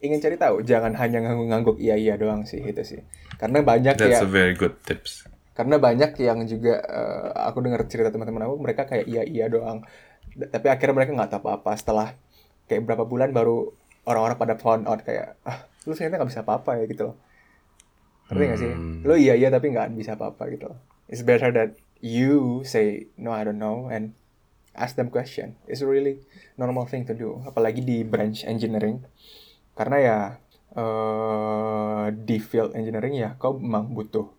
ingin 0.00 0.20
cari 0.22 0.36
tahu. 0.40 0.62
Jangan 0.64 0.96
hanya 0.96 1.18
ngangguk-ngangguk 1.24 1.76
iya 1.82 1.96
iya 1.98 2.14
doang 2.16 2.44
sih 2.48 2.60
itu 2.62 2.82
sih. 2.84 3.00
Karena 3.40 3.60
banyak 3.64 3.96
That's 3.98 4.22
ya 4.22 4.24
a 4.24 4.28
very 4.28 4.54
good 4.56 4.76
tips. 4.84 5.26
karena 5.52 5.76
banyak 5.76 6.16
yang 6.16 6.48
juga 6.48 6.80
eh, 6.80 7.28
aku 7.48 7.60
dengar 7.60 7.84
cerita 7.84 8.08
teman-teman 8.08 8.48
aku 8.48 8.56
mereka 8.64 8.88
kayak 8.88 9.04
iya 9.04 9.22
iya 9.28 9.46
doang 9.52 9.84
tapi 10.36 10.66
akhirnya 10.70 10.94
mereka 10.94 11.12
nggak 11.16 11.30
tahu 11.32 11.40
apa-apa. 11.46 11.72
Setelah 11.76 12.08
kayak 12.70 12.86
berapa 12.86 13.04
bulan 13.06 13.34
baru 13.34 13.74
orang-orang 14.06 14.36
pada 14.38 14.54
found 14.56 14.86
out 14.86 15.02
kayak 15.02 15.36
ah 15.44 15.66
lu 15.84 15.92
ternyata 15.96 16.22
nggak 16.22 16.30
bisa 16.30 16.42
apa-apa 16.46 16.70
ya 16.80 16.84
gitu 16.86 17.02
loh. 17.12 17.16
Ngerti 18.30 18.44
nggak 18.46 18.60
sih? 18.60 18.72
Hmm. 18.72 18.98
lu 19.02 19.14
iya 19.18 19.34
iya 19.34 19.48
tapi 19.50 19.74
nggak 19.74 19.90
bisa 19.96 20.14
apa-apa 20.14 20.46
gitu 20.54 20.70
loh. 20.70 20.78
It's 21.10 21.26
better 21.26 21.50
that 21.50 21.74
you 21.98 22.62
say 22.62 23.10
no 23.18 23.34
I 23.34 23.42
don't 23.42 23.58
know 23.58 23.90
and 23.90 24.14
ask 24.78 24.94
them 24.94 25.10
question. 25.10 25.58
It's 25.66 25.82
really 25.82 26.22
normal 26.54 26.86
thing 26.86 27.04
to 27.10 27.14
do 27.16 27.42
apalagi 27.42 27.82
di 27.82 28.06
branch 28.06 28.46
engineering. 28.46 29.02
Karena 29.74 29.96
ya 29.98 30.18
eh 30.70 32.06
di 32.14 32.38
field 32.38 32.78
engineering 32.78 33.18
ya 33.18 33.34
kau 33.34 33.58
memang 33.58 33.90
butuh 33.90 34.30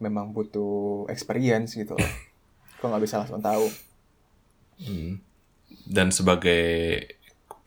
memang 0.00 0.32
butuh 0.32 1.06
experience 1.12 1.76
gitu 1.76 1.94
loh. 1.94 2.12
Kau 2.80 2.88
nggak 2.88 3.04
bisa 3.04 3.20
langsung 3.20 3.44
tahu. 3.44 3.68
Hmm. 4.80 5.20
Dan 5.90 6.14
sebagai 6.14 7.02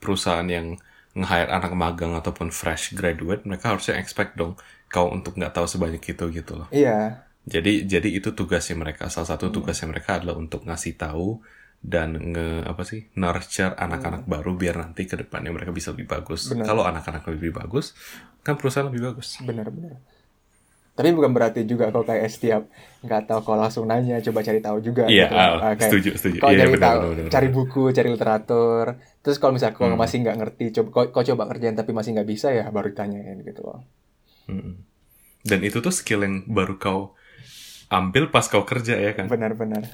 perusahaan 0.00 0.48
yang 0.48 0.80
nge-hire 1.14 1.52
anak 1.52 1.72
magang 1.76 2.16
ataupun 2.16 2.48
fresh 2.48 2.96
graduate, 2.96 3.44
mereka 3.44 3.76
harusnya 3.76 4.00
expect 4.00 4.34
dong 4.40 4.56
kau 4.88 5.10
untuk 5.12 5.36
nggak 5.36 5.52
tahu 5.52 5.66
sebanyak 5.68 6.02
itu 6.02 6.24
gitu 6.30 6.52
loh. 6.54 6.68
iya 6.70 7.26
Jadi 7.44 7.84
jadi 7.84 8.08
itu 8.08 8.32
tugasnya 8.32 8.80
mereka. 8.80 9.12
Salah 9.12 9.36
satu 9.36 9.52
tugasnya 9.52 9.92
mereka 9.92 10.16
adalah 10.16 10.40
untuk 10.40 10.64
ngasih 10.64 10.96
tahu 10.96 11.44
dan 11.84 12.16
nge 12.32 12.64
apa 12.64 12.82
sih 12.88 13.12
nurture 13.20 13.76
anak-anak 13.76 14.24
baru 14.24 14.56
biar 14.56 14.80
nanti 14.80 15.04
ke 15.04 15.20
depannya 15.20 15.52
mereka 15.52 15.68
bisa 15.68 15.92
lebih 15.92 16.08
bagus. 16.08 16.48
Benar. 16.48 16.64
Kalau 16.64 16.88
anak-anak 16.88 17.28
lebih 17.28 17.52
bagus, 17.52 17.92
kan 18.40 18.56
perusahaan 18.56 18.88
lebih 18.88 19.12
bagus. 19.12 19.36
benar-benar 19.44 20.00
tapi 20.94 21.10
bukan 21.10 21.34
berarti 21.34 21.66
juga 21.66 21.90
kau 21.90 22.06
kayak 22.06 22.30
setiap 22.30 22.62
nggak 23.02 23.26
tahu 23.26 23.38
kau 23.42 23.56
langsung 23.58 23.84
nanya 23.84 24.22
coba 24.22 24.40
cari 24.40 24.62
tahu 24.62 24.78
juga 24.78 25.10
Iya, 25.10 25.26
gitu. 25.26 25.34
Ah, 25.34 25.74
kayak 25.74 25.90
setuju, 25.90 26.10
setuju. 26.14 26.38
kau 26.38 26.50
Iya, 26.54 26.58
cari 26.62 26.74
tahu 26.78 26.98
cari 27.28 27.48
buku 27.50 27.82
cari 27.90 28.08
literatur 28.14 28.86
terus 29.20 29.36
kalau 29.36 29.52
misalnya 29.58 29.74
kau 29.74 29.90
Hmm. 29.90 29.98
masih 29.98 30.16
nggak 30.22 30.36
ngerti 30.38 30.64
coba 30.78 30.88
kau, 30.94 31.04
kau 31.10 31.24
coba 31.26 31.42
ngerjain 31.50 31.74
tapi 31.74 31.90
masih 31.90 32.10
nggak 32.14 32.28
bisa 32.30 32.48
ya 32.54 32.64
baru 32.70 32.94
ditanyain 32.94 33.38
gitu 33.42 33.60
loh 33.66 33.82
Mm-mm. 34.46 34.74
Dan 35.44 35.60
itu 35.60 35.80
tuh 35.80 35.92
skill 35.92 36.24
yang 36.24 36.46
baru 36.48 36.78
kau 36.78 37.00
ambil 37.92 38.32
pas 38.32 38.46
kau 38.48 38.64
kerja 38.64 38.96
ya 38.96 39.12
kan? 39.12 39.26
benar-benar 39.28 39.84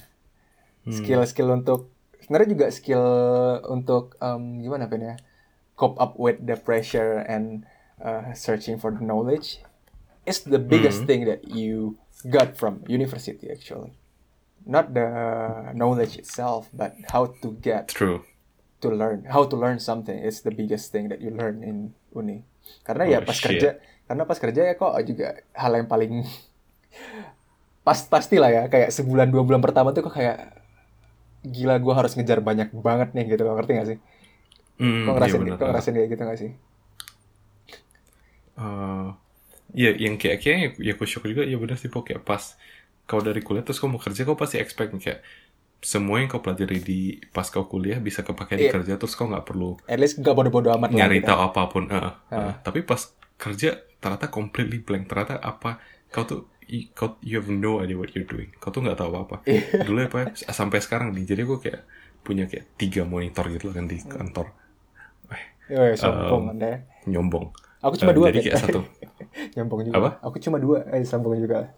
Hmm. 0.80 0.96
skill-skill 0.96 1.48
untuk 1.52 1.92
sebenarnya 2.20 2.48
juga 2.50 2.66
skill 2.72 3.04
untuk 3.68 4.16
um, 4.18 4.58
gimana 4.58 4.88
Pen 4.88 5.04
ya 5.04 5.16
cope 5.76 5.96
up 5.96 6.16
with 6.16 6.40
the 6.40 6.56
pressure 6.56 7.20
and 7.24 7.68
uh, 8.00 8.32
searching 8.32 8.76
for 8.76 8.88
the 8.88 9.04
knowledge 9.04 9.60
is 10.30 10.46
the 10.46 10.62
biggest 10.62 11.02
Mhm. 11.02 11.06
thing 11.06 11.20
that 11.26 11.42
you 11.44 11.98
got 12.24 12.54
from 12.54 12.80
university 12.86 13.50
actually 13.50 13.90
not 14.62 14.92
the 14.92 15.06
knowledge 15.72 16.14
itself 16.14 16.70
but 16.70 16.94
how 17.10 17.26
to 17.26 17.56
get 17.58 17.90
True. 17.90 18.22
to 18.78 18.88
learn 18.88 19.26
how 19.26 19.42
to 19.42 19.56
learn 19.56 19.76
something 19.76 20.14
is 20.16 20.40
the 20.40 20.52
biggest 20.52 20.88
thing 20.88 21.10
that 21.10 21.18
you 21.18 21.28
learn 21.28 21.60
in 21.60 21.90
uni 22.12 22.44
karena 22.84 23.04
ya 23.08 23.18
Oh, 23.18 23.26
pas 23.26 23.34
shit. 23.34 23.56
kerja 23.56 23.70
karena 24.06 24.22
pas 24.22 24.38
kerja 24.38 24.62
ya 24.62 24.74
kok 24.74 24.92
juga 25.02 25.28
hal 25.52 25.72
yang 25.74 25.88
paling 25.88 26.22
pas 27.86 27.96
pastilah 27.96 28.50
ya 28.50 28.62
kayak 28.68 28.92
sebulan 28.92 29.32
dua 29.32 29.42
bulan 29.42 29.64
pertama 29.64 29.90
tuh 29.90 30.04
kok 30.04 30.14
kayak 30.14 30.60
gila 31.40 31.80
gue 31.80 31.94
harus 31.96 32.12
ngejar 32.12 32.44
banyak 32.44 32.68
banget 32.76 33.16
nih 33.16 33.32
gitu 33.32 33.42
loh 33.42 33.56
ngerti 33.56 33.72
gak 33.74 33.88
sih 33.88 33.98
Mm, 34.76 35.04
kok 35.04 35.12
iya 35.12 35.16
ngerasain 35.16 35.40
benar. 35.44 35.56
kok 35.56 35.66
ngerasain 35.68 35.92
kayak 35.94 36.08
gitu 36.08 36.22
gak 36.24 36.40
sih 36.40 36.52
Eh, 38.60 39.08
Iya, 39.74 39.90
yang 39.96 40.14
kayak 40.20 40.36
kayaknya 40.42 40.66
ya 40.82 40.92
aku 40.96 41.04
shock 41.06 41.24
juga, 41.30 41.42
ya 41.46 41.56
benar 41.60 41.76
sih, 41.78 41.90
Pok. 41.92 42.10
Kayak 42.10 42.22
pas 42.26 42.42
kau 43.06 43.20
dari 43.22 43.40
kuliah, 43.42 43.62
terus 43.66 43.78
kau 43.82 43.90
mau 43.90 43.98
kerja, 43.98 44.22
kau 44.26 44.38
pasti 44.38 44.56
expect 44.62 44.90
nih, 44.94 45.02
kayak 45.02 45.20
semua 45.80 46.20
yang 46.20 46.28
kau 46.28 46.44
pelajari 46.44 46.78
di 46.84 47.00
pas 47.32 47.48
kau 47.48 47.64
kuliah 47.64 47.96
bisa 47.98 48.20
kepake 48.20 48.54
di 48.54 48.68
Iya. 48.68 48.72
kerja, 48.76 48.92
terus 49.00 49.16
kau 49.16 49.26
nggak 49.32 49.48
perlu 49.48 49.80
at 49.88 49.96
least 49.96 50.20
gak 50.20 50.36
bodoh-bodoh 50.36 50.76
amat 50.76 50.92
nyari 50.92 51.24
gitu. 51.24 51.32
tahu 51.32 51.40
apa 51.40 51.62
pun. 51.72 51.84
eh, 51.88 51.96
eh. 51.96 52.12
Ah. 52.36 52.52
Tapi 52.60 52.84
pas 52.84 53.00
kerja, 53.40 53.80
ternyata 53.98 54.28
completely 54.28 54.78
blank. 54.84 55.08
Ternyata 55.08 55.40
apa, 55.40 55.80
kau 56.12 56.24
tuh, 56.28 56.40
kau, 56.92 57.16
you 57.24 57.40
have 57.40 57.48
no 57.48 57.80
idea 57.80 57.96
what 57.96 58.12
you're 58.12 58.28
doing. 58.28 58.52
Kau 58.60 58.68
tuh 58.70 58.84
nggak 58.84 58.98
tahu 59.00 59.08
apa-apa. 59.10 59.36
Iya. 59.48 59.88
Dulu 59.88 59.98
apa, 60.04 60.18
ya, 60.36 60.52
sampai 60.52 60.78
sekarang 60.84 61.16
nih, 61.16 61.24
jadi 61.24 61.42
gue 61.48 61.58
kayak 61.58 61.82
punya 62.20 62.44
kayak 62.44 62.76
tiga 62.76 63.02
monitor 63.08 63.48
gitu 63.48 63.72
loh 63.72 63.74
kan 63.80 63.88
di 63.88 63.96
kantor. 64.04 64.52
Eh, 65.70 65.94
sombong 65.94 66.50
Um, 66.50 66.52
anda 66.58 66.66
ya. 66.66 66.78
Nyombong. 67.06 67.54
Aku 67.80 67.94
cuma 68.00 68.12
Eh, 68.12 68.16
dua 68.16 68.28
jadi 68.32 68.40
kayak 68.52 68.60
satu. 68.60 68.80
nyombong 69.56 69.80
juga 69.88 69.96
Apa? 69.98 70.10
aku 70.26 70.36
cuma 70.42 70.56
dua 70.60 70.78
eh 70.92 71.02
sombong 71.06 71.36
juga 71.40 71.70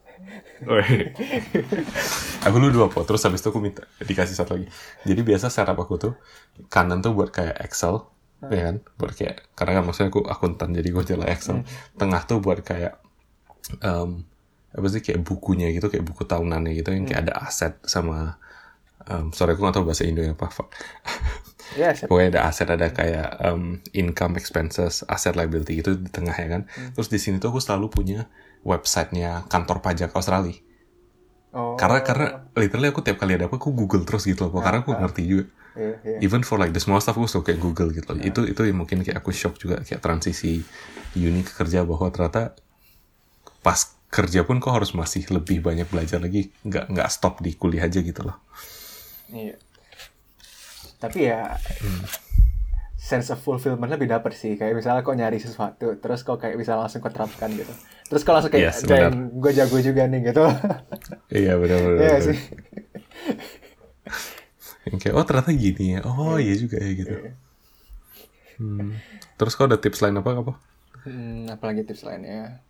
Woi. 0.63 1.11
aku 2.47 2.57
dulu 2.63 2.71
dua 2.71 2.87
po, 2.87 3.03
terus 3.03 3.23
habis 3.27 3.43
itu 3.43 3.51
aku 3.51 3.59
minta 3.59 3.83
dikasih 3.99 4.37
satu 4.39 4.55
lagi. 4.55 4.67
Jadi 5.03 5.21
biasa 5.27 5.51
setup 5.51 5.75
aku 5.79 5.95
tuh 5.99 6.13
kanan 6.71 7.03
tuh 7.03 7.11
buat 7.15 7.35
kayak 7.35 7.59
Excel, 7.67 8.07
ya 8.47 8.71
kan? 8.71 8.77
Buat 8.95 9.13
kayak 9.19 9.37
karena 9.59 9.73
kan 9.79 9.83
maksudnya 9.87 10.09
aku 10.15 10.23
akuntan 10.27 10.71
jadi 10.75 10.89
gue 10.95 11.05
jalan 11.07 11.27
Excel. 11.27 11.67
Tengah 11.99 12.23
tuh 12.31 12.39
buat 12.39 12.63
kayak 12.63 13.03
em, 13.83 14.23
apa 14.73 14.87
sih 14.89 15.03
kayak 15.03 15.21
bukunya 15.27 15.69
gitu, 15.75 15.91
kayak 15.91 16.07
buku 16.07 16.23
tahunannya 16.25 16.73
gitu 16.79 16.95
yang 16.95 17.05
kayak 17.09 17.29
ada 17.29 17.35
aset 17.47 17.75
sama 17.85 18.39
em, 19.11 19.31
sorry 19.35 19.55
aku 19.55 19.63
nggak 19.67 19.77
tahu 19.83 19.87
bahasa 19.91 20.05
Indo 20.07 20.23
apa. 20.23 20.47
fuck. 21.73 22.05
ya. 22.05 22.07
Pokoknya 22.09 22.29
ada 22.39 22.41
aset, 22.49 22.69
ada 22.69 22.89
kayak 22.93 23.29
em, 23.41 23.81
income 23.97 24.37
expenses, 24.37 25.03
asset 25.09 25.35
liability 25.35 25.81
gitu 25.81 25.97
di 25.97 26.11
tengah 26.13 26.35
ya 26.37 26.49
kan. 26.49 26.63
Terus 26.93 27.09
di 27.09 27.19
sini 27.19 27.41
tuh 27.41 27.53
aku 27.53 27.61
selalu 27.61 27.89
punya 27.89 28.29
websitenya 28.63 29.47
kantor 29.51 29.83
pajak 29.83 30.13
Australia. 30.15 30.55
oh 31.53 31.77
Karena 31.77 32.01
karena 32.01 32.27
literally 32.57 32.89
aku 32.89 33.05
tiap 33.05 33.21
kali 33.21 33.37
ada 33.37 33.51
apa 33.51 33.57
aku 33.59 33.73
Google 33.75 34.05
terus 34.07 34.25
gitu 34.29 34.49
loh. 34.49 34.61
Karena 34.61 34.85
aku 34.85 34.95
ngerti 34.95 35.23
juga. 35.27 35.45
iya, 35.73 35.97
iya. 36.05 36.19
Even 36.21 36.45
for 36.45 36.61
like 36.61 36.77
the 36.77 36.83
small 36.83 37.01
stuff 37.01 37.17
aku 37.17 37.29
suka 37.29 37.53
kayak 37.53 37.61
Google 37.65 37.91
gitu 37.93 38.13
loh. 38.13 38.21
Itu 38.21 38.45
itu 38.45 38.61
yang 38.69 38.79
mungkin 38.81 39.01
kayak 39.01 39.25
aku 39.25 39.33
shock 39.33 39.57
juga 39.57 39.81
kayak 39.81 40.05
transisi 40.05 40.61
uni 41.17 41.41
ke 41.45 41.53
kerja 41.57 41.85
bahwa 41.85 42.09
ternyata 42.13 42.57
pas 43.65 43.97
kerja 44.13 44.45
pun 44.45 44.61
kok 44.61 44.77
harus 44.77 44.93
masih 44.93 45.25
lebih 45.33 45.65
banyak 45.65 45.89
belajar 45.89 46.21
lagi. 46.21 46.53
Nggak 46.65 46.93
nggak 46.93 47.09
stop 47.09 47.41
di 47.41 47.57
kuliah 47.57 47.89
aja 47.89 48.05
gitu 48.05 48.21
loh. 48.21 48.37
Iya. 49.33 49.57
Tapi 51.03 51.19
ya 51.27 51.59
sense 53.03 53.35
of 53.35 53.43
fulfillment 53.43 53.91
lebih 53.91 54.07
dapet 54.07 54.31
sih. 54.39 54.55
Kayak 54.55 54.79
misalnya 54.79 55.03
kok 55.03 55.19
nyari 55.19 55.43
sesuatu, 55.43 55.99
terus 55.99 56.23
kok 56.23 56.39
kayak 56.39 56.55
bisa 56.55 56.79
langsung 56.79 57.03
kau 57.03 57.11
terapkan 57.11 57.51
gitu. 57.51 57.75
Terus 58.07 58.23
kau 58.23 58.31
langsung 58.31 58.55
kayak, 58.55 58.71
Yes, 58.71 58.87
gue 58.87 59.51
jago 59.51 59.79
juga 59.83 60.07
nih 60.07 60.31
gitu. 60.31 60.47
Iya 61.35 61.59
benar-benar. 61.59 61.99
Iya 61.99 62.17
sih. 62.23 62.39
Yang 64.87 64.99
kayak 65.03 65.15
oh 65.19 65.25
ternyata 65.27 65.51
gini 65.51 65.85
ya. 65.99 66.01
Oh 66.07 66.39
iya 66.39 66.55
juga 66.55 66.79
ya 66.79 66.91
gitu. 66.95 67.15
Hmm. 68.63 68.95
Terus 69.35 69.59
kau 69.59 69.67
ada 69.67 69.83
tips 69.83 69.99
lain 70.07 70.23
apa 70.23 70.31
apa? 70.39 70.55
Hmm, 71.03 71.51
apalagi 71.51 71.83
tips 71.83 72.07
lainnya? 72.07 72.63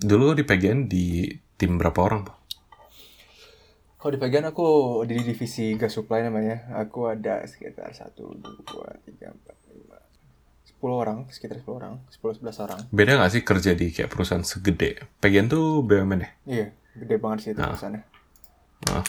Dulu 0.00 0.32
di 0.32 0.44
PGN 0.44 0.88
di 0.88 1.28
tim 1.60 1.76
berapa 1.76 2.00
orang 2.00 2.24
pak? 2.24 2.35
Kalau 3.96 4.12
di 4.12 4.20
bagian 4.20 4.44
aku 4.44 4.66
di 5.08 5.16
divisi 5.18 5.72
gas 5.74 5.96
supply 5.96 6.20
namanya, 6.20 6.68
aku 6.76 7.08
ada 7.08 7.40
sekitar 7.44 7.90
satu, 7.90 8.36
dua, 8.36 8.92
tiga, 9.02 9.32
empat, 9.32 9.56
lima, 9.72 9.96
sepuluh 10.62 10.96
orang, 11.00 11.18
sekitar 11.32 11.58
sepuluh 11.58 11.80
orang, 11.80 11.94
sepuluh 12.12 12.36
sebelas 12.36 12.60
orang. 12.60 12.80
Beda 12.92 13.16
nggak 13.16 13.32
sih 13.32 13.42
kerja 13.42 13.72
di 13.72 13.88
kayak 13.88 14.12
perusahaan 14.12 14.44
segede? 14.44 15.00
PGN 15.16 15.46
tuh 15.48 15.80
BUMN 15.80 16.20
ya? 16.20 16.30
Iya, 16.44 16.66
gede 16.94 17.16
banget 17.16 17.38
sih 17.40 17.50
itu 17.50 17.58
Nah. 17.58 17.72
perusahaannya. 17.72 18.02
Nah, 18.86 19.02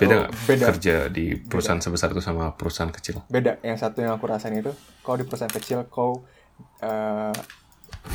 beda 0.00 0.14
Oh, 0.16 0.20
nggak 0.24 0.32
beda. 0.48 0.64
kerja 0.72 0.94
di 1.12 1.24
perusahaan 1.36 1.78
sebesar 1.78 2.08
itu 2.10 2.24
sama 2.24 2.56
perusahaan 2.56 2.88
kecil? 2.88 3.20
beda 3.28 3.60
yang 3.60 3.76
satu 3.76 4.00
yang 4.00 4.16
aku 4.16 4.24
rasain 4.24 4.56
itu 4.56 4.72
kau 5.04 5.14
di 5.14 5.28
perusahaan 5.28 5.52
kecil 5.52 5.84
kau 5.86 6.24
eh 6.80 7.36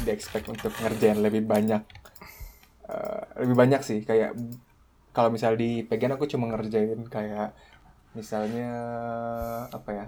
di 0.04 0.10
expect 0.10 0.50
untuk 0.50 0.74
ngerjain 0.74 1.22
lebih 1.22 1.46
banyak 1.46 1.86
eh, 2.84 3.24
lebih 3.40 3.56
banyak 3.56 3.82
sih 3.86 4.02
kayak 4.02 4.34
kalau 5.18 5.34
misal 5.34 5.58
di 5.58 5.82
PGN 5.82 6.14
aku 6.14 6.30
cuma 6.30 6.46
ngerjain 6.54 7.02
kayak 7.10 7.58
misalnya 8.14 8.70
apa 9.74 9.90
ya 9.90 10.06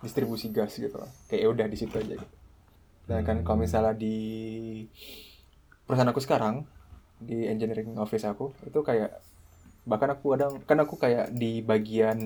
distribusi 0.00 0.48
gas 0.48 0.80
gitu 0.80 0.96
loh. 0.96 1.12
Kayak 1.28 1.40
ya 1.44 1.48
udah 1.52 1.66
di 1.68 1.76
situ 1.76 1.92
aja 1.92 2.16
gitu. 2.16 2.36
Dan 3.04 3.20
kan 3.28 3.44
kalau 3.44 3.60
misalnya 3.60 3.92
di 3.92 4.16
perusahaan 5.84 6.08
aku 6.08 6.24
sekarang 6.24 6.64
di 7.20 7.44
engineering 7.44 8.00
office 8.00 8.24
aku 8.24 8.56
itu 8.64 8.80
kayak 8.80 9.20
bahkan 9.84 10.16
aku 10.16 10.32
kadang 10.32 10.52
kan 10.64 10.78
aku 10.80 10.96
kayak 10.96 11.36
di 11.36 11.60
bagian 11.60 12.18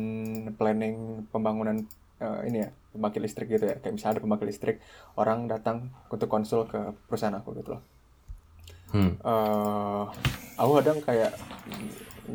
planning 0.55 1.27
pembangunan 1.35 1.83
eh, 2.23 2.41
ini 2.47 2.63
ya 2.63 2.71
pembangkit 2.95 3.27
listrik 3.27 3.51
gitu 3.51 3.67
ya. 3.67 3.75
Kayak 3.83 3.99
misalnya 3.99 4.15
ada 4.15 4.23
pembangkit 4.23 4.47
listrik 4.55 4.77
orang 5.19 5.51
datang 5.51 5.91
untuk 6.07 6.31
konsul 6.31 6.71
ke 6.71 6.95
perusahaan 7.11 7.35
aku 7.35 7.59
gitu 7.59 7.75
loh. 7.75 7.83
Hmm. 8.91 9.15
eh 9.23 10.03
aku 10.59 10.71
kadang 10.83 10.99
kayak 10.99 11.31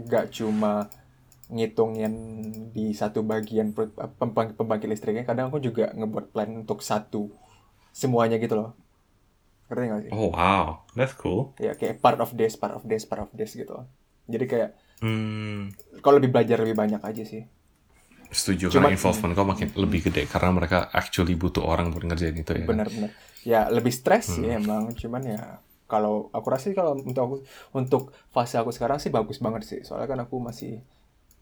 nggak 0.03 0.25
cuma 0.31 0.91
ngitungin 1.45 2.13
di 2.73 2.89
satu 2.91 3.21
bagian 3.21 3.69
pembangkit, 4.17 4.57
pembangkit 4.57 4.89
listriknya 4.89 5.23
kadang 5.23 5.53
aku 5.53 5.61
juga 5.61 5.93
ngebuat 5.93 6.33
plan 6.33 6.49
untuk 6.57 6.81
satu 6.81 7.29
semuanya 7.91 8.35
gitu 8.35 8.57
loh. 8.57 8.71
Ngerti 9.69 9.83
nggak 9.85 10.01
sih? 10.05 10.11
Oh 10.11 10.29
wow, 10.29 10.83
that's 10.93 11.13
cool. 11.13 11.53
ya 11.57 11.73
kayak 11.73 12.01
part 12.01 12.17
of 12.17 12.33
this 12.33 12.53
part 12.53 12.73
of 12.73 12.83
this 12.83 13.05
part 13.05 13.21
of 13.21 13.29
this 13.31 13.53
gitu. 13.53 13.71
Loh 13.71 13.85
jadi 14.25 14.45
kayak 14.45 14.69
Hmm, 14.95 15.75
kalau 15.99 16.17
lebih 16.17 16.31
belajar 16.31 16.55
lebih 16.57 16.73
banyak 16.73 17.03
aja 17.03 17.23
sih. 17.27 17.43
Setuju 18.31 18.71
Cuma- 18.71 18.87
karena 18.87 18.95
involvement 18.95 19.35
kau 19.35 19.43
makin 19.45 19.67
lebih 19.75 20.07
gede 20.07 20.23
karena 20.25 20.49
mereka 20.49 20.87
actually 20.89 21.35
butuh 21.35 21.61
orang 21.61 21.91
buat 21.91 22.07
ngerjain 22.07 22.33
itu 22.33 22.51
ya. 22.51 22.65
benar-benar. 22.65 23.11
Ya 23.45 23.61
lebih 23.69 23.91
stres 23.93 24.33
sih 24.33 24.47
Hmm. 24.47 24.57
emang 24.57 24.83
cuman 24.95 25.21
ya 25.21 25.41
kalau 25.85 26.29
aku 26.29 26.47
rasa 26.47 26.65
sih 26.65 26.73
kalau 26.73 26.93
untuk 26.95 27.21
aku 27.21 27.35
untuk 27.73 28.03
fase 28.27 28.55
aku 28.55 28.69
sekarang 28.69 28.97
sih 28.97 29.09
bagus 29.09 29.37
banget 29.37 29.61
sih 29.63 29.79
soalnya 29.81 30.07
kan 30.07 30.19
aku 30.19 30.37
masih 30.39 30.81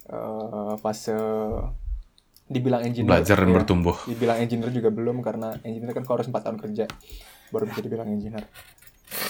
eh, 0.05 0.73
fase 0.77 1.15
dibilang 2.45 2.83
engineer 2.83 3.09
Belajar 3.09 3.37
dan 3.39 3.49
ya. 3.49 3.55
bertumbuh. 3.55 3.95
dibilang 4.05 4.37
engineer 4.37 4.69
juga 4.69 4.89
belum 4.89 5.19
karena 5.19 5.55
engineer 5.61 5.91
kan 5.91 6.03
kau 6.03 6.13
harus 6.13 6.27
4 6.27 6.43
tahun 6.43 6.59
kerja 6.59 6.85
baru 7.49 7.65
bisa 7.65 7.79
dibilang 7.79 8.07
engineer 8.07 8.43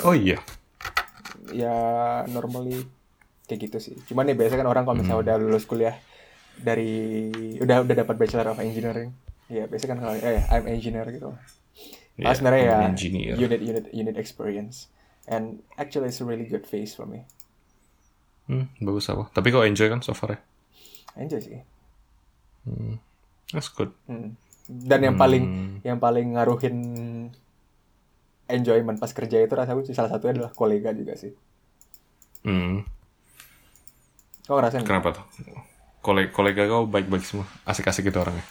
Oh 0.01 0.11
iya. 0.11 0.41
ya 1.45 1.75
normally 2.27 2.81
kayak 3.43 3.59
gitu 3.63 3.77
sih 3.79 3.95
cuman 4.03 4.25
ya 4.25 4.35
biasa 4.35 4.55
kan 4.55 4.65
orang 4.65 4.83
kalau 4.83 4.95
misalnya 4.95 5.19
Hmm. 5.19 5.25
udah 5.25 5.35
lulus 5.37 5.63
kuliah 5.63 5.93
dari 6.55 7.29
udah 7.59 7.83
udah 7.83 7.95
dapat 7.95 8.15
bachelor 8.15 8.47
of 8.47 8.57
engineering 8.57 9.11
ya 9.45 9.67
biasa 9.67 9.85
kan 9.85 9.99
kalau 9.99 10.15
eh 10.15 10.41
I'm 10.47 10.65
engineer 10.67 11.05
gitu 11.07 11.33
Yeah, 12.13 12.29
Ah, 12.29 12.37
sebenarnya 12.37 12.63
ya 12.63 12.77
engineer. 12.87 13.33
unit 13.35 13.57
unit 13.59 13.85
unit 13.89 14.15
experience 14.15 14.85
and 15.27 15.63
actually 15.77 16.07
it's 16.07 16.21
a 16.21 16.25
really 16.25 16.45
good 16.45 16.65
phase 16.67 16.93
for 16.95 17.05
me 17.05 17.25
Hmm, 18.47 18.65
bagus 18.87 19.07
apa? 19.11 19.23
Tapi 19.35 19.47
kau 19.55 19.63
enjoy 19.69 19.87
kan 19.91 19.99
so 20.03 20.11
far 20.19 20.29
ya? 20.35 20.39
enjoy 21.15 21.39
sih 21.41 21.59
That's 23.53 23.69
good. 23.69 23.93
Hmm. 24.07 24.35
dan 24.67 24.99
yang 25.03 25.15
paling 25.19 25.43
yang 25.83 25.99
paling 25.99 26.35
ngaruhin 26.39 26.75
enjoyment 28.55 28.97
pas 29.03 29.11
kerja 29.17 29.37
itu 29.45 29.51
rasaku 29.59 29.79
sih 29.87 29.95
salah 29.97 30.11
satunya 30.15 30.33
adalah 30.39 30.53
kolega 30.59 30.89
juga 30.99 31.13
sih 31.21 31.31
Hmm, 32.43 32.83
kau 34.47 34.55
ngerasain 34.59 34.87
kenapa 34.87 35.09
tuh? 35.15 35.25
Kolega, 36.05 36.29
kolega 36.37 36.63
kau 36.71 36.83
baik-baik 36.87 37.23
semua, 37.25 37.47
asik-asik 37.65 38.07
gitu 38.11 38.19
orangnya. 38.23 38.45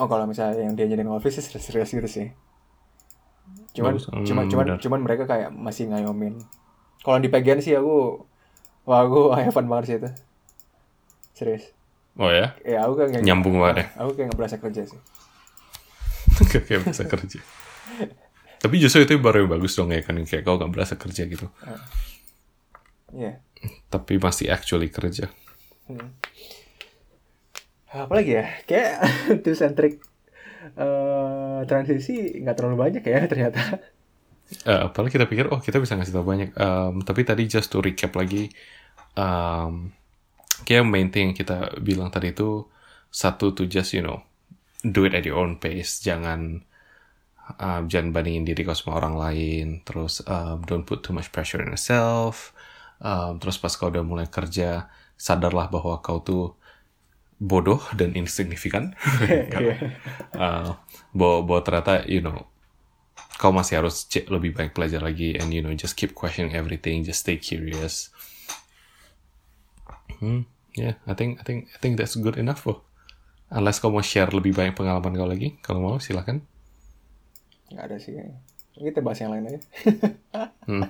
oh 0.00 0.06
kalau 0.10 0.24
misalnya 0.30 0.54
yang 0.66 0.74
dia 0.78 0.86
jadi 0.92 1.02
office 1.16 1.34
sih 1.38 1.44
serius-serius 1.46 1.90
gitu 1.96 2.08
sih 2.16 2.26
cuman 3.72 3.92
Bagus. 3.94 4.04
Hmm, 4.08 4.26
cuman 4.26 4.44
cuman 4.78 5.00
mereka 5.00 5.24
kayak 5.24 5.50
masih 5.50 5.86
ngayomin 5.86 6.34
kalau 7.00 7.16
di 7.16 7.28
bagian 7.28 7.58
sih 7.58 7.72
aku 7.72 8.26
wah 8.82 9.02
aku 9.02 9.30
have 9.36 9.50
fun 9.50 9.66
banget 9.66 9.84
sih 9.86 9.96
itu 9.96 10.10
serius 11.32 11.64
Oh 12.14 12.26
ya? 12.28 12.52
ya 12.60 12.84
aku 12.84 12.98
kayak 12.98 13.08
nggak- 13.14 13.24
Nyambung 13.24 13.56
banget 13.56 13.76
ya? 13.76 13.86
aku 13.96 14.10
kayak 14.12 14.26
nggak 14.28 14.38
berasa 14.38 14.56
kerja 14.58 14.82
sih 14.84 15.00
kayak 16.50 16.82
bisa 16.84 17.04
kerja. 17.04 17.40
Tapi 18.56 18.76
justru 18.76 19.04
itu 19.04 19.16
baru 19.16 19.44
yang 19.44 19.50
bagus 19.50 19.72
dong 19.72 19.88
ya 19.88 20.00
kan, 20.00 20.16
kayak 20.20 20.40
kau 20.40 20.56
gak 20.56 20.68
berasa 20.68 20.96
kerja 20.96 21.24
gitu. 21.24 21.48
Iya 23.10 23.40
Tapi 23.88 24.16
masih 24.16 24.48
actually 24.48 24.88
kerja. 24.88 25.28
Hmm. 25.84 26.12
Apalagi 27.90 28.36
ya, 28.36 28.46
kayak 28.64 28.90
tips 29.42 29.60
and 29.60 29.74
trick 29.74 29.98
eh, 30.60 31.60
transisi 31.68 32.40
nggak 32.42 32.56
terlalu 32.56 32.76
banyak 32.84 33.02
ya 33.04 33.20
ternyata. 33.30 33.60
Eh, 34.66 34.80
apalagi 34.90 35.14
kita 35.14 35.30
pikir, 35.30 35.46
oh 35.54 35.62
kita 35.62 35.78
bisa 35.78 35.94
ngasih 35.94 36.14
tau 36.14 36.26
banyak. 36.26 36.50
Em, 36.58 36.94
tapi 37.06 37.22
tadi 37.22 37.46
just 37.46 37.70
to 37.70 37.78
recap 37.78 38.18
lagi, 38.18 38.50
um, 39.14 39.94
kayak 40.66 40.84
main 40.86 41.08
thing 41.14 41.32
yang 41.32 41.36
kita 41.38 41.78
bilang 41.78 42.10
tadi 42.10 42.34
itu 42.34 42.66
satu 43.10 43.54
to 43.54 43.66
just 43.70 43.94
you 43.94 44.02
know 44.02 44.22
do 44.82 45.06
it 45.06 45.14
at 45.14 45.22
your 45.22 45.38
own 45.38 45.62
pace, 45.62 46.02
jangan 46.02 46.66
um, 47.58 47.82
jangan 47.86 48.10
bandingin 48.14 48.42
diri 48.46 48.62
kau 48.66 48.74
sama 48.74 48.98
orang 48.98 49.14
lain, 49.18 49.66
terus 49.86 50.22
um, 50.26 50.62
don't 50.66 50.86
put 50.86 51.02
too 51.06 51.14
much 51.14 51.30
pressure 51.30 51.62
on 51.62 51.70
yourself, 51.70 52.50
um, 53.02 53.38
terus 53.38 53.54
pas 53.58 53.72
kau 53.74 53.90
udah 53.90 54.02
mulai 54.02 54.26
kerja 54.26 54.90
sadarlah 55.14 55.70
bahwa 55.70 56.02
kau 56.02 56.18
tuh 56.22 56.59
bodoh 57.40 57.80
dan 57.96 58.12
insignifikan, 58.12 58.92
Iya. 59.24 59.96
uh, 60.36 60.76
bahwa, 61.10 61.38
bahwa 61.42 61.60
ternyata 61.64 62.04
you 62.04 62.20
know 62.20 62.44
kau 63.36 63.48
masih 63.50 63.80
harus 63.80 64.04
cek 64.04 64.28
lebih 64.28 64.52
banyak 64.52 64.76
belajar 64.76 65.00
lagi 65.00 65.32
and 65.34 65.48
you 65.48 65.64
know 65.64 65.72
just 65.72 65.96
keep 65.96 66.12
questioning 66.12 66.52
everything 66.52 67.00
just 67.00 67.24
stay 67.24 67.40
curious 67.40 68.12
hmm 70.20 70.44
yeah 70.76 71.00
I 71.08 71.16
think 71.16 71.40
I 71.40 71.44
think 71.44 71.72
I 71.72 71.78
think 71.80 71.96
that's 71.96 72.14
good 72.14 72.36
enough 72.36 72.60
kok 72.60 72.84
unless 73.48 73.80
kau 73.80 73.88
mau 73.88 74.04
share 74.04 74.28
lebih 74.28 74.52
banyak 74.52 74.76
pengalaman 74.76 75.16
kau 75.16 75.24
lagi 75.24 75.56
kalau 75.60 75.80
mau 75.80 75.96
silakan 75.96 76.44
Nggak 77.70 77.84
ada 77.86 77.96
sih. 77.96 78.12
kayaknya. 78.12 78.36
Kita 78.74 78.98
bahas 78.98 79.18
yang 79.18 79.30
lain 79.30 79.44
aja. 79.46 79.60
hmm. 80.66 80.82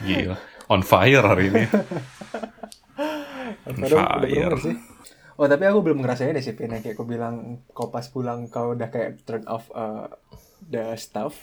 gila 0.00 0.36
on 0.68 0.80
fire 0.80 1.20
hari 1.20 1.50
ini 1.50 1.64
Udah, 3.66 3.84
udah 3.84 3.98
Fire. 4.00 4.22
bener 4.24 4.52
sih. 4.58 4.76
Oh 5.36 5.46
tapi 5.46 5.64
aku 5.64 5.80
belum 5.80 6.00
ngerasain 6.00 6.32
deh 6.32 6.40
sih 6.40 6.52
Pin 6.52 6.68
yang 6.68 6.80
kayak 6.80 6.96
kau 6.96 7.04
bilang 7.04 7.60
kau 7.70 7.88
pas 7.88 8.04
pulang 8.04 8.48
kau 8.48 8.72
udah 8.72 8.88
kayak 8.88 9.20
turn 9.22 9.44
off 9.44 9.68
uh, 9.70 10.08
the 10.62 10.96
stuff 10.96 11.36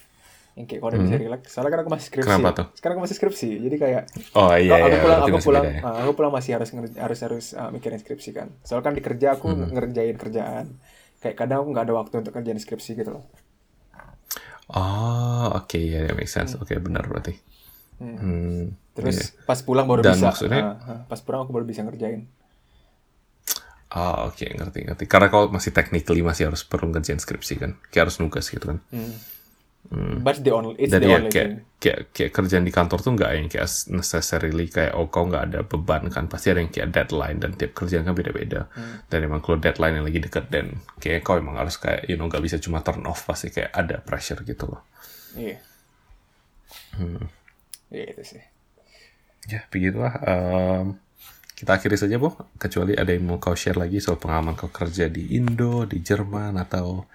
yang 0.53 0.65
kayak 0.65 0.81
kau 0.81 0.89
udah 0.89 0.97
bisa 0.99 1.17
relax. 1.17 1.41
Soalnya 1.49 1.71
kan 1.73 1.79
aku 1.81 1.91
masih 1.93 2.07
skripsi. 2.09 2.25
Hmm. 2.25 2.41
Kenapa 2.41 2.49
tuh? 2.53 2.67
Sekarang 2.73 2.93
aku 2.97 3.03
masih 3.05 3.17
skripsi. 3.17 3.49
Jadi 3.59 3.75
kayak 3.77 4.03
oh 4.33 4.53
iya 4.53 4.73
aku 4.75 4.87
iya 4.89 4.97
pulang 4.99 5.19
aku 5.21 5.37
pulang 5.41 5.63
beda 5.63 5.73
ya. 5.73 5.81
ah, 5.81 5.95
aku 6.01 6.11
pulang 6.13 6.33
masih 6.33 6.51
harus 6.57 6.69
harus 6.73 7.19
harus 7.21 7.45
uh, 7.53 7.69
mikirin 7.69 7.97
skripsi 7.97 8.29
kan. 8.31 8.47
Soalnya 8.61 8.85
kan 8.85 8.93
di 8.93 9.01
kerja 9.01 9.27
aku 9.33 9.47
Hmm. 9.47 9.69
ngerjain 9.69 10.17
kerjaan. 10.17 10.65
Kayak 11.17 11.35
kadang 11.39 11.57
aku 11.61 11.69
nggak 11.71 11.85
ada 11.85 11.95
waktu 11.95 12.13
untuk 12.19 12.33
kerjain 12.33 12.57
skripsi 12.57 12.91
gitu 12.95 13.13
loh. 13.13 13.25
oh 14.69 15.53
oke 15.53 15.75
ya 15.75 16.07
yeah, 16.07 16.15
make 16.15 16.25
sense 16.27 16.55
oke 16.55 16.71
benar 16.79 17.05
berarti 17.05 17.35
Hmm. 17.93 18.17
hmm. 18.17 18.63
Terus 18.97 19.15
iya. 19.15 19.45
pas 19.45 19.61
pulang 19.61 19.85
baru 19.85 20.01
Dan 20.01 20.17
bisa. 20.17 20.27
maksudnya- 20.27 20.65
ah, 20.81 21.01
pas 21.05 21.21
pulang 21.21 21.45
aku 21.45 21.53
baru 21.53 21.63
bisa 21.63 21.85
ngerjain. 21.85 22.25
Ah 23.93 24.25
oke 24.25 24.41
ngerti 24.43 24.79
ngerti 24.83 25.03
karena 25.05 25.29
kau 25.29 25.47
masih 25.47 25.69
technically 25.69 26.19
masih 26.19 26.49
harus 26.49 26.65
perlu 26.65 26.89
ngerjain 26.89 27.17
skripsi 27.17 27.53
kan 27.55 27.71
kayak 27.87 28.09
harus 28.09 28.17
nugas 28.17 28.49
gitu 28.49 28.65
kan 28.67 28.81
Hmm. 29.83 30.23
But 30.23 30.41
the 30.41 30.49
only 30.49 30.73
it's 30.79 30.89
Dan 30.89 31.03
the 31.03 31.11
ya 31.11 31.19
only 31.19 31.29
kayak, 31.29 31.49
thing. 31.51 31.59
kayak 31.77 31.99
kayak 32.09 32.31
kerjaan 32.31 32.63
di 32.63 32.71
kantor 32.71 33.03
tuh 33.03 33.13
nggak 33.13 33.31
yang 33.35 33.45
kayak 33.45 33.67
necessarily 33.91 34.65
kayak 34.65 34.95
oh 34.95 35.05
kau 35.05 35.27
nggak 35.27 35.43
ada 35.51 35.59
beban 35.61 36.07
kan 36.07 36.25
pasti 36.25 36.49
ada 36.49 36.63
yang 36.63 36.71
kayak 36.71 36.89
deadline 36.89 37.37
dan 37.37 37.51
tiap 37.53 37.75
kerjaan 37.75 38.01
kan 38.01 38.15
beda-beda 38.15 38.71
Hmm. 38.73 39.03
dan 39.05 39.19
emang 39.21 39.43
kalau 39.43 39.59
deadline 39.59 39.99
yang 39.99 40.07
lagi 40.07 40.17
deket 40.17 40.47
dan 40.49 40.65
kayak 40.97 41.21
kau 41.21 41.35
emang 41.35 41.59
harus 41.59 41.75
kayak 41.75 42.07
you 42.07 42.15
know 42.15 42.25
nggak 42.25 42.41
bisa 42.41 42.57
cuma 42.57 42.79
turn 42.79 43.03
off 43.03 43.27
pasti 43.27 43.51
kayak 43.51 43.69
ada 43.69 43.99
pressure 43.99 44.41
gitu 44.41 44.65
loh 44.65 44.81
Iya. 45.35 45.59
Hmm. 46.93 47.27
Iya 47.89 48.05
itu 48.09 48.23
sih. 48.25 48.43
ya 49.45 49.67
begitulah 49.67 50.13
Em, 50.23 50.95
kita 51.63 51.79
akhiri 51.79 51.95
saja 51.95 52.19
bu 52.19 52.35
kecuali 52.59 52.91
ada 52.91 53.15
yang 53.15 53.23
mau 53.23 53.39
kau 53.39 53.55
share 53.55 53.79
lagi 53.79 54.03
soal 54.03 54.19
pengalaman 54.19 54.51
kau 54.51 54.67
kerja 54.67 55.07
di 55.07 55.39
Indo 55.39 55.87
di 55.87 56.03
Jerman 56.03 56.59
atau 56.59 57.07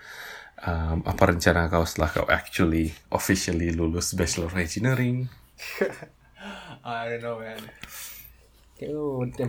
em, 0.64 1.04
apa 1.04 1.22
rencana 1.28 1.68
kau 1.68 1.84
setelah 1.84 2.08
kau 2.08 2.24
actually 2.32 2.88
officially 3.12 3.76
lulus 3.76 4.16
Bachelor 4.16 4.48
of 4.48 4.56
Engineering 4.56 5.28
I 6.80 7.12
don't 7.12 7.20
know 7.20 7.44
man. 7.44 7.60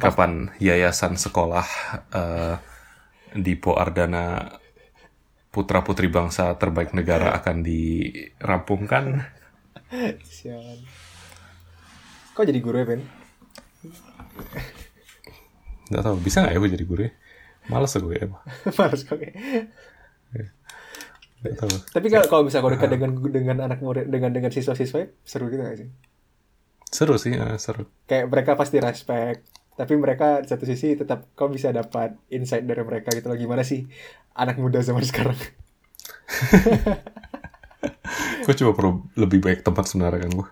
Kapan 0.03 0.51
yayasan 0.59 1.15
sekolah 1.15 1.67
eh, 2.11 2.55
di 3.39 3.55
Po 3.55 3.79
Ardana 3.79 4.51
putra 5.47 5.79
putri 5.79 6.11
bangsa 6.11 6.51
terbaik 6.59 6.91
negara 6.91 7.31
akan 7.39 7.63
dirampungkan 7.63 9.23
Sialan. 10.27 10.83
Kok 12.37 12.45
jadi 12.45 12.59
guru 12.61 12.77
ya, 12.77 12.85
Ben? 12.85 13.01
Nggak 15.89 16.03
tahu 16.05 16.15
bisa 16.21 16.45
nggak 16.45 16.53
ya 16.53 16.59
gue 16.61 16.71
jadi 16.77 16.85
guru 16.85 17.01
ya? 17.05 17.11
Males 17.69 17.93
gue 17.93 18.15
ya 18.15 18.25
Males 18.79 19.01
nggak 21.39 21.55
tahu. 21.55 21.75
Tapi 21.95 22.07
kalau 22.11 22.27
kalau 22.27 22.43
bisa 22.45 22.59
kalau 22.59 22.75
dekat 22.75 22.89
dengan 22.91 23.11
dengan 23.31 23.57
anak 23.63 23.79
murid 23.79 24.11
dengan 24.11 24.31
dengan 24.35 24.51
siswa-siswa 24.51 25.07
seru 25.23 25.47
gitu 25.47 25.63
gak 25.63 25.79
sih? 25.79 25.89
seru 26.89 27.15
sih 27.21 27.37
eh, 27.37 27.57
seru. 27.61 27.85
Kayak 28.09 28.25
mereka 28.33 28.51
pasti 28.57 28.81
respect, 28.81 29.45
tapi 29.77 29.93
mereka 29.95 30.41
di 30.41 30.49
satu 30.49 30.65
sisi 30.65 30.97
tetap 30.97 31.29
kau 31.37 31.47
bisa 31.47 31.69
dapat 31.69 32.17
insight 32.33 32.65
dari 32.65 32.81
mereka 32.81 33.13
gitu 33.13 33.29
loh 33.29 33.37
gimana 33.37 33.61
sih 33.61 33.85
anak 34.33 34.57
muda 34.57 34.81
zaman 34.81 35.05
sekarang. 35.05 35.37
gue 38.49 38.53
coba 38.65 38.71
perlu 38.73 38.91
lebih 39.13 39.39
baik 39.45 39.61
teman 39.61 39.85
sebenarnya 39.85 40.25
kan 40.25 40.31
gue 40.33 40.49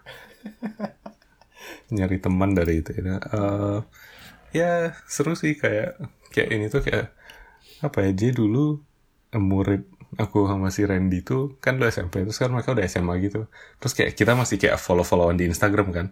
nyari 1.98 2.18
teman 2.22 2.54
dari 2.54 2.86
itu 2.86 2.94
ya. 2.94 3.18
Eh, 3.18 3.80
ya 4.56 4.96
seru 5.08 5.36
sih 5.36 5.56
kayak 5.60 6.00
kayak 6.32 6.50
ini 6.54 6.66
tuh 6.72 6.82
kayak 6.84 7.12
apa 7.84 7.98
ya 8.08 8.12
dia 8.16 8.32
dulu 8.34 8.82
murid 9.36 9.86
aku 10.18 10.48
sama 10.48 10.72
si 10.72 10.88
Randy 10.88 11.22
tuh 11.22 11.60
kan 11.60 11.78
udah 11.78 11.92
SMP 11.92 12.24
terus 12.24 12.40
kan 12.40 12.50
mereka 12.50 12.74
udah 12.74 12.86
SMA 12.88 13.14
gitu 13.22 13.46
terus 13.78 13.94
kayak 13.94 14.16
kita 14.16 14.34
masih 14.34 14.58
kayak 14.58 14.80
follow 14.80 15.04
followan 15.04 15.38
di 15.38 15.46
Instagram 15.46 15.90
kan 15.94 16.08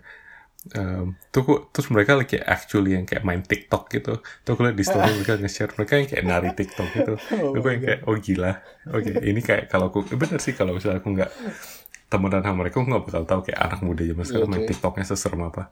Um, 0.74 1.14
tuh 1.30 1.70
terus 1.70 1.94
mereka 1.94 2.18
kayak 2.26 2.42
actually 2.42 2.98
yang 2.98 3.06
kayak 3.06 3.22
main 3.22 3.46
TikTok 3.46 3.86
gitu. 3.94 4.18
Tuh 4.18 4.52
aku 4.58 4.74
di 4.74 4.82
story 4.82 5.14
mereka 5.14 5.38
nge-share 5.42 5.78
mereka 5.78 5.94
yang 6.02 6.08
kayak 6.10 6.26
nari 6.26 6.50
TikTok 6.58 6.88
gitu. 6.90 7.14
Oh 7.38 7.54
Aku 7.54 7.68
yang 7.70 7.82
kayak 7.86 8.00
oh 8.10 8.18
gila. 8.18 8.66
Oke, 8.90 9.14
ini 9.30 9.46
kayak 9.46 9.70
kalau 9.70 9.94
aku 9.94 10.10
bener 10.18 10.42
sih 10.42 10.58
kalau 10.58 10.74
misalnya 10.74 11.06
aku 11.06 11.14
nggak 11.14 11.30
temenan 12.10 12.42
sama 12.42 12.66
mereka 12.66 12.82
aku 12.82 12.88
nggak 12.90 13.06
bakal 13.06 13.24
tahu 13.30 13.40
kayak 13.46 13.60
anak 13.62 13.80
muda 13.86 14.02
zaman 14.10 14.26
sekarang 14.26 14.50
main 14.50 14.64
Oke. 14.66 14.70
TikToknya 14.74 15.06
seserem 15.06 15.42
apa. 15.46 15.70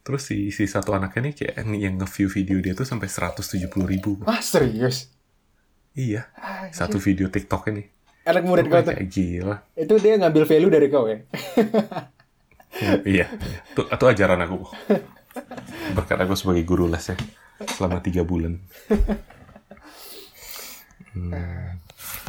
Terus 0.00 0.22
si 0.24 0.48
si 0.48 0.64
satu 0.64 0.96
anaknya 0.96 1.30
nih 1.30 1.34
kayak 1.36 1.56
nih 1.68 1.80
yang 1.88 1.94
nge-view 2.00 2.28
video 2.32 2.58
dia 2.64 2.72
tuh 2.72 2.88
sampai 2.88 3.06
170 3.06 3.68
ribu. 3.84 4.24
Ah 4.24 4.40
serius? 4.40 5.12
Iya, 5.90 6.30
Ah, 6.38 6.70
satu 6.70 7.02
video 7.02 7.26
TikTok 7.28 7.68
ini. 7.74 7.82
Anak 8.24 8.46
murid 8.46 8.70
kau 8.70 8.78
tuh. 8.80 8.94
Gila. 8.94 9.56
Itu 9.74 9.98
dia 9.98 10.14
ngambil 10.16 10.46
value 10.46 10.70
dari 10.70 10.86
kau 10.86 11.04
ya? 11.10 11.18
iya, 13.02 13.26
itu, 13.74 13.82
itu 13.82 14.04
ajaran 14.06 14.40
aku. 14.46 14.70
Berkat 15.98 16.18
aku 16.22 16.38
sebagai 16.38 16.62
guru 16.62 16.86
les 16.86 17.02
ya 17.10 17.16
selama 17.74 17.98
tiga 18.00 18.22
bulan. 18.24 18.56
Hmm. 21.10 21.74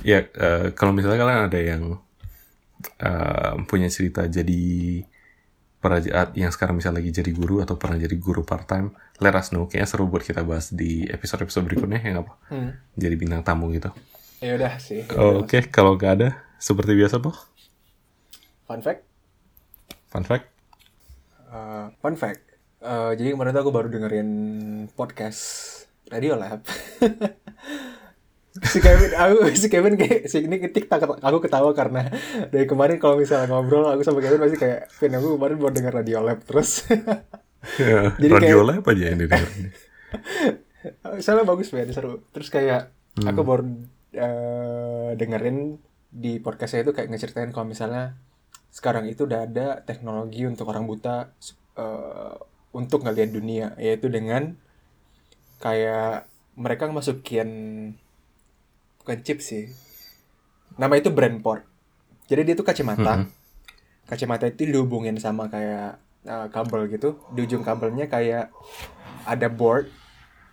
Ya, 0.02 0.26
eh, 0.26 0.74
kalau 0.74 0.90
misalnya 0.92 1.22
kalian 1.22 1.46
ada 1.48 1.60
yang 1.62 1.84
eh, 2.98 3.54
punya 3.70 3.88
cerita 3.94 4.26
jadi 4.26 4.64
pernah 5.82 5.98
yang 6.38 6.54
sekarang 6.54 6.78
misalnya 6.78 7.02
lagi 7.02 7.10
jadi 7.10 7.34
guru 7.34 7.66
atau 7.66 7.74
pernah 7.74 7.98
jadi 7.98 8.14
guru 8.22 8.46
part 8.46 8.70
time, 8.70 8.94
let 9.18 9.34
us 9.34 9.50
know. 9.50 9.66
Kayaknya 9.66 9.90
seru 9.90 10.06
buat 10.06 10.22
kita 10.22 10.46
bahas 10.46 10.70
di 10.70 11.10
episode-episode 11.10 11.66
berikutnya 11.66 12.00
ya 12.00 12.22
apa? 12.22 12.38
Hmm. 12.54 12.78
Jadi 12.94 13.16
bintang 13.18 13.42
tamu 13.42 13.74
gitu. 13.74 13.90
Ya 14.46 14.54
udah 14.62 14.78
sih. 14.78 15.02
Oke, 15.18 15.66
kalau 15.74 15.98
nggak 15.98 16.14
ada, 16.22 16.30
seperti 16.62 16.94
biasa, 16.94 17.18
Boh. 17.18 17.34
Fun 18.70 18.86
fact. 18.86 19.02
Fun 20.14 20.24
fact. 20.24 20.46
Uh, 21.50 21.90
fun 22.00 22.14
fact. 22.14 22.46
Uh, 22.82 23.18
jadi 23.18 23.34
kemarin 23.34 23.54
tuh 23.58 23.62
aku 23.66 23.74
baru 23.74 23.88
dengerin 23.90 24.30
podcast 24.94 25.42
Radio 26.14 26.38
Lab. 26.38 26.62
si 28.52 28.80
Kevin, 28.80 29.12
aku 29.16 29.36
si 29.56 29.68
Kevin 29.68 29.96
kayak 29.96 30.28
si 30.28 30.44
ini 30.44 30.60
ketik 30.60 30.92
aku 30.92 31.40
ketawa 31.40 31.72
karena 31.72 32.12
dari 32.52 32.68
kemarin 32.68 33.00
kalau 33.00 33.16
misalnya 33.16 33.48
ngobrol 33.48 33.88
aku 33.88 34.04
sama 34.04 34.20
Kevin 34.20 34.40
pasti 34.40 34.60
kayak 34.60 34.92
Vin 34.92 35.16
aku 35.16 35.40
kemarin 35.40 35.56
baru 35.56 35.72
denger 35.72 35.94
Radio 35.96 36.20
Lab 36.20 36.44
terus 36.44 36.84
Ya, 37.78 38.10
Jadi 38.20 38.34
radio 38.34 38.66
kayak- 38.66 38.70
lab 38.74 38.84
aja 38.90 39.04
yang. 39.14 39.22
Soalnya 41.24 41.46
bagus 41.46 41.70
banget 41.70 41.94
seru. 41.94 42.26
Terus 42.34 42.50
kayak 42.50 42.90
aku 43.22 43.42
baru 43.46 43.64
eh, 44.12 45.10
dengerin 45.14 45.78
di 46.10 46.42
podcastnya 46.42 46.84
itu 46.84 46.92
kayak 46.92 47.14
ngeceritain 47.14 47.54
kalau 47.54 47.70
misalnya 47.70 48.18
sekarang 48.74 49.06
itu 49.06 49.30
udah 49.30 49.46
ada 49.46 49.86
teknologi 49.86 50.42
untuk 50.44 50.68
orang 50.68 50.90
buta 50.90 51.30
eh, 51.78 52.36
untuk 52.74 53.06
ngelihat 53.06 53.30
dunia 53.30 53.68
yaitu 53.78 54.10
dengan 54.10 54.58
kayak 55.62 56.26
mereka 56.58 56.90
masukin 56.90 57.50
bukan 59.02 59.18
chip 59.26 59.42
sih. 59.42 59.68
Nama 60.78 61.02
itu 61.02 61.10
Brainport. 61.10 61.66
Jadi 62.30 62.42
dia 62.48 62.56
tuh 62.56 62.64
kacamata. 62.64 63.26
Mhm. 63.26 63.28
Kacamata 64.08 64.46
itu 64.48 64.70
dihubungin 64.70 65.18
sama 65.18 65.50
kayak 65.50 66.00
uh, 66.30 66.48
kabel 66.54 66.88
gitu. 66.88 67.20
Di 67.34 67.44
ujung 67.44 67.66
kabelnya 67.66 68.08
kayak 68.08 68.54
ada 69.26 69.48
board. 69.50 69.90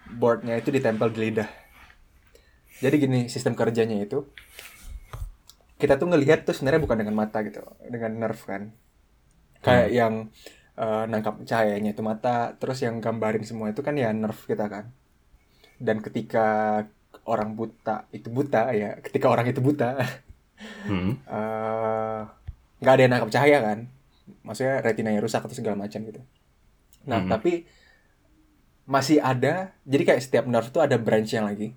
Boardnya 0.09 0.57
itu 0.57 0.73
ditempel 0.73 1.13
di 1.13 1.29
lidah. 1.29 1.49
Jadi 2.81 2.95
gini 2.97 3.21
sistem 3.29 3.53
kerjanya 3.53 4.01
itu. 4.01 4.25
Kita 5.79 5.95
tuh 5.95 6.11
ngelihat 6.11 6.43
tuh 6.43 6.57
sebenarnya 6.57 6.83
bukan 6.83 6.99
dengan 6.99 7.15
mata 7.15 7.39
gitu, 7.47 7.63
dengan 7.87 8.11
nerve 8.19 8.43
kan. 8.43 8.75
Kayak 9.63 9.89
yang 9.95 10.15
uh, 10.75 11.07
nangkap 11.07 11.39
cahayanya 11.47 11.95
itu 11.95 12.03
mata, 12.03 12.59
terus 12.59 12.83
yang 12.83 12.99
gambarin 12.99 13.47
semua 13.47 13.71
itu 13.71 13.83
kan 13.87 13.95
ya 13.95 14.11
nerve 14.11 14.43
kita 14.43 14.67
kan. 14.67 14.91
Dan 15.79 16.03
ketika 16.03 16.83
orang 17.29 17.53
buta 17.59 18.09
itu 18.11 18.29
buta 18.33 18.73
ya, 18.73 18.97
ketika 19.05 19.27
orang 19.29 19.47
itu 19.53 19.61
buta. 19.61 20.01
Hmm. 20.89 21.13
eh, 21.39 22.21
nggak 22.81 22.95
ada 22.95 23.03
yang 23.05 23.13
nangkap 23.13 23.31
cahaya 23.35 23.59
kan? 23.63 23.79
Maksudnya 24.47 24.75
retinanya 24.85 25.21
rusak 25.25 25.45
atau 25.45 25.57
segala 25.57 25.77
macam 25.79 26.01
gitu. 26.09 26.21
Nah 27.09 27.21
Mhm. 27.25 27.31
tapi 27.33 27.53
masih 28.89 29.21
ada 29.21 29.77
jadi 29.85 30.03
kayak 30.09 30.23
setiap 30.25 30.45
nerve 30.49 30.73
tuh 30.73 30.81
ada 30.81 30.97
branch 30.97 31.31
yang 31.37 31.45
lagi. 31.45 31.77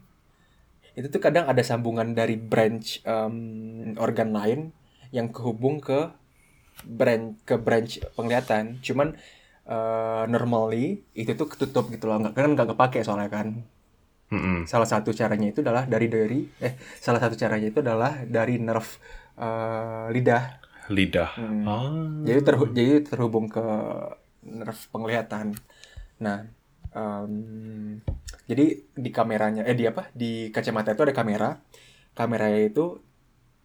Itu 0.97 1.07
tuh 1.07 1.21
kadang 1.23 1.47
ada 1.47 1.63
sambungan 1.63 2.11
dari 2.15 2.35
branch 2.35 2.99
em, 3.07 3.35
organ 3.95 4.31
lain 4.35 4.59
yang 5.15 5.31
kehubung 5.31 5.79
ke 5.79 6.11
branch 6.87 7.27
ke 7.47 7.55
branch 7.59 7.91
penglihatan. 8.15 8.79
Cuman 8.83 9.15
eh, 9.67 10.23
normally 10.27 11.03
itu 11.15 11.31
tuh 11.39 11.47
ketutup 11.51 11.85
gitu 11.93 12.07
loh. 12.09 12.17
Nggak 12.23 12.33
kan 12.35 12.49
nggak 12.55 12.69
kepake 12.75 12.99
soalnya 13.07 13.29
kan 13.31 13.47
Mm-mm. 14.31 14.63
salah 14.63 14.87
satu 14.87 15.11
caranya 15.11 15.51
itu 15.51 15.59
adalah 15.59 15.83
dari 15.83 16.07
dari 16.07 16.39
eh 16.63 16.73
salah 17.03 17.19
satu 17.19 17.35
caranya 17.35 17.67
itu 17.67 17.79
adalah 17.83 18.23
dari 18.23 18.55
nerve 18.63 18.91
eh, 19.37 20.05
lidah 20.15 20.43
Lidah. 20.91 21.29
Hmm. 21.39 21.63
Ah. 21.67 21.91
jadi 22.27 22.39
terhu- 22.43 22.73
jadi 22.73 23.03
terhubung 23.05 23.47
ke 23.47 23.63
nerve 24.43 24.83
penglihatan 24.91 25.55
nah 26.19 26.43
em, 26.91 28.01
jadi 28.49 28.65
di 28.95 29.09
kameranya 29.13 29.63
eh 29.63 29.75
di 29.77 29.85
apa 29.87 30.11
di 30.11 30.51
kacamata 30.51 30.91
itu 30.95 31.03
ada 31.07 31.15
kamera 31.15 31.49
kameranya 32.17 32.61
itu 32.71 32.99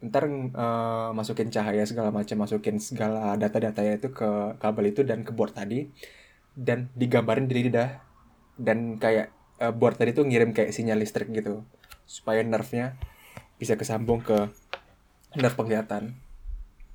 ntar 0.03 0.23
eh, 0.29 1.09
masukin 1.17 1.49
cahaya 1.49 1.83
segala 1.89 2.09
macam 2.13 2.37
masukin 2.43 2.77
segala 2.77 3.33
data-datanya 3.39 3.93
itu 3.99 4.09
ke 4.13 4.29
kabel 4.61 4.85
itu 4.93 5.01
dan 5.03 5.25
ke 5.25 5.31
board 5.33 5.57
tadi 5.57 5.89
dan 6.57 6.89
digambarin 6.93 7.45
di 7.49 7.55
lidah 7.67 7.89
dan 8.57 8.97
kayak 8.97 9.33
eh, 9.61 9.73
board 9.73 9.97
tadi 9.97 10.13
tuh 10.13 10.25
ngirim 10.25 10.53
kayak 10.53 10.73
sinyal 10.73 10.99
listrik 11.01 11.29
gitu 11.33 11.63
supaya 12.07 12.41
nerve-nya 12.41 12.95
bisa 13.57 13.73
kesambung 13.75 14.23
ke 14.23 14.47
nerve 15.35 15.57
penglihatan 15.57 16.15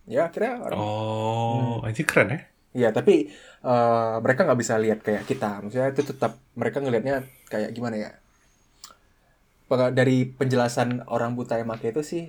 ya 0.09 0.27
akhirnya 0.31 0.59
orang 0.63 0.79
Oh, 0.79 1.79
ini 1.87 2.03
keren 2.03 2.29
ya? 2.35 2.41
Iya, 2.73 2.89
tapi 2.97 3.29
eh, 3.63 4.15
mereka 4.25 4.49
nggak 4.49 4.61
bisa 4.61 4.81
lihat 4.81 5.05
kayak 5.05 5.29
kita. 5.29 5.61
Maksudnya 5.61 5.93
itu 5.93 6.03
tetap 6.09 6.41
mereka 6.57 6.81
ngelihatnya 6.81 7.29
kayak 7.53 7.71
gimana 7.77 7.97
ya? 8.01 8.11
Dari 9.73 10.29
penjelasan 10.29 11.05
orang 11.09 11.33
buta 11.33 11.57
yang 11.57 11.69
pakai 11.73 11.97
itu 11.97 12.03
sih, 12.05 12.25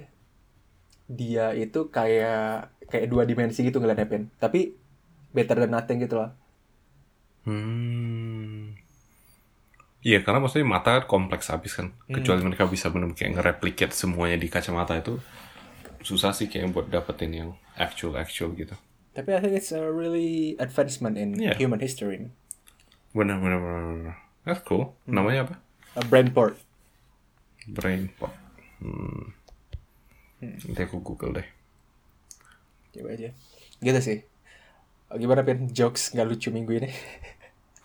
dia 1.11 1.51
itu 1.55 1.91
kayak 1.91 2.71
kayak 2.87 3.07
dua 3.11 3.23
dimensi 3.27 3.63
gitu 3.63 3.79
ngeliatnya 3.79 4.07
Pin. 4.07 4.23
Tapi 4.39 4.75
better 5.35 5.63
than 5.63 5.71
nothing 5.75 6.03
gitu 6.03 6.19
loh. 6.19 6.31
Hmm. 7.47 8.75
Iya, 10.03 10.19
karena 10.19 10.43
maksudnya 10.43 10.67
mata 10.67 10.99
kan 10.99 11.07
kompleks 11.07 11.47
habis 11.47 11.73
kan. 11.73 11.95
Kecuali 12.05 12.43
mereka 12.43 12.67
bisa 12.67 12.91
benar 12.91 13.15
kayak 13.15 13.39
nge-replicate 13.39 13.95
semuanya 13.95 14.35
di 14.35 14.51
kacamata 14.51 14.99
itu 14.99 15.15
susah 16.03 16.35
sih 16.35 16.51
kayak 16.51 16.75
buat 16.75 16.91
dapetin 16.91 17.31
yang 17.31 17.49
actual 17.79 18.19
actual 18.19 18.51
gitu. 18.53 18.75
Tapi 19.15 19.29
I 19.31 19.39
think 19.39 19.55
it's 19.55 19.71
a 19.71 19.79
really 19.79 20.59
advancement 20.59 21.15
in 21.15 21.39
Iya. 21.39 21.55
human 21.55 21.79
history. 21.79 22.27
Benar 23.15 23.39
benar 23.39 23.59
benar. 23.63 24.15
That's 24.43 24.59
cool. 24.67 24.91
Namanya 25.07 25.47
apa? 25.47 25.55
A 25.95 26.03
brain 26.03 26.35
port. 26.35 26.59
Brain 27.63 28.11
pop. 28.19 28.35
Hmm. 28.83 29.31
Nanti 30.43 30.81
aku 30.83 30.99
google 30.99 31.39
deh. 31.39 31.47
Coba 32.91 33.15
aja. 33.15 33.31
Gitu 33.79 33.99
sih. 34.03 34.19
Gimana 35.13 35.45
Pin? 35.47 35.69
Jokes 35.71 36.11
nggak 36.11 36.27
lucu 36.27 36.51
minggu 36.51 36.73
ini? 36.83 36.89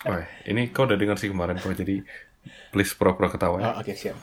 Oh, 0.06 0.22
ini 0.46 0.70
kau 0.70 0.86
udah 0.86 0.94
dengar 0.94 1.18
sih 1.18 1.26
kemarin 1.26 1.58
kok 1.58 1.74
jadi 1.74 2.06
please 2.70 2.94
pura-pura 2.94 3.26
ketawa 3.32 3.58
ya. 3.58 3.64
Oh, 3.74 3.74
oke 3.82 3.92
siap. 3.98 4.14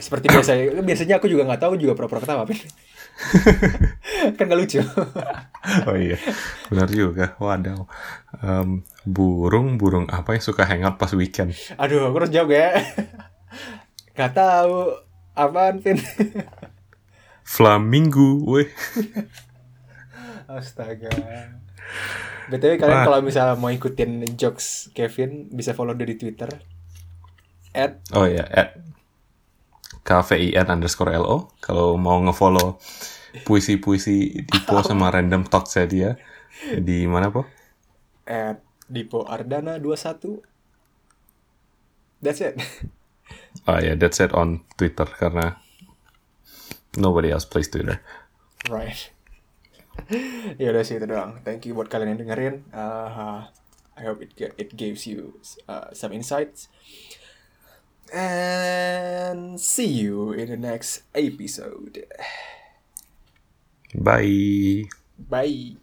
Seperti 0.00 0.32
biasa, 0.32 0.52
biasanya 0.80 1.20
aku 1.20 1.28
juga 1.28 1.44
nggak 1.44 1.60
tahu 1.60 1.76
juga 1.76 1.92
pura-pura 1.92 2.24
ketawa, 2.24 2.48
kan 4.36 4.44
gak 4.50 4.58
lucu. 4.58 4.82
Oh 5.86 5.96
iya, 5.96 6.18
benar 6.68 6.88
juga. 6.90 7.38
Wadaw. 7.38 7.86
Em, 8.42 8.82
burung, 9.06 9.78
burung 9.78 10.10
apa 10.10 10.34
yang 10.34 10.42
suka 10.44 10.66
hangout 10.66 10.98
pas 10.98 11.12
weekend? 11.14 11.54
Aduh, 11.78 12.10
aku 12.10 12.24
harus 12.24 12.32
jawab 12.34 12.52
ya. 12.52 12.74
Gak 14.18 14.34
tahu 14.34 14.98
apaan, 15.34 15.78
Pin. 15.78 15.98
Flamingo, 17.46 18.42
weh. 18.50 18.68
Astaga. 20.50 21.10
BTW 22.44 22.76
kalian 22.76 23.08
kalau 23.08 23.18
misalnya 23.24 23.56
mau 23.56 23.72
ikutin 23.72 24.36
jokes 24.36 24.92
Kevin, 24.92 25.48
bisa 25.48 25.72
follow 25.72 25.96
dia 25.96 26.04
di 26.04 26.16
Twitter. 26.20 26.50
At 27.72 28.04
Oh 28.12 28.28
iya, 28.28 28.44
at 28.52 28.76
KVIN 30.04 30.68
underscore 30.68 31.16
LO. 31.16 31.56
Kalau 31.64 31.96
mau 31.96 32.20
ngefollow 32.20 32.76
puisi-puisi 33.48 34.44
Dipo 34.46 34.78
sama 34.84 35.08
random 35.10 35.48
talk 35.48 35.66
saya 35.66 35.88
dia 35.88 36.10
di 36.78 37.08
mana 37.08 37.32
po? 37.32 37.48
at 38.24 38.60
Dipo 38.88 39.24
Ardana 39.24 39.80
21. 39.80 40.40
That's 42.20 42.40
it. 42.40 42.56
Oh 43.64 43.80
ya, 43.80 43.96
that's 43.96 44.20
it 44.20 44.34
on 44.36 44.66
Twitter 44.76 45.08
karena 45.08 45.56
nobody 46.98 47.32
else 47.32 47.48
plays 47.48 47.70
Twitter. 47.70 48.02
right. 48.68 49.13
ya 50.60 50.70
udah 50.74 50.84
sih 50.84 50.98
itu 50.98 51.06
doang. 51.08 51.40
Thank 51.42 51.66
you 51.66 51.74
buat 51.76 51.88
kalian 51.88 52.16
yang 52.16 52.20
dengerin. 52.26 52.54
Uh, 52.70 53.48
I 53.94 54.02
hope 54.04 54.20
it 54.22 54.34
it 54.36 54.74
gives 54.74 55.06
you 55.06 55.38
uh, 55.70 55.94
some 55.94 56.10
insights. 56.10 56.66
And 58.12 59.58
see 59.58 59.88
you 59.88 60.34
in 60.36 60.50
the 60.50 60.60
next 60.60 61.08
episode. 61.14 62.04
Bye. 63.94 64.90
Bye. 65.18 65.78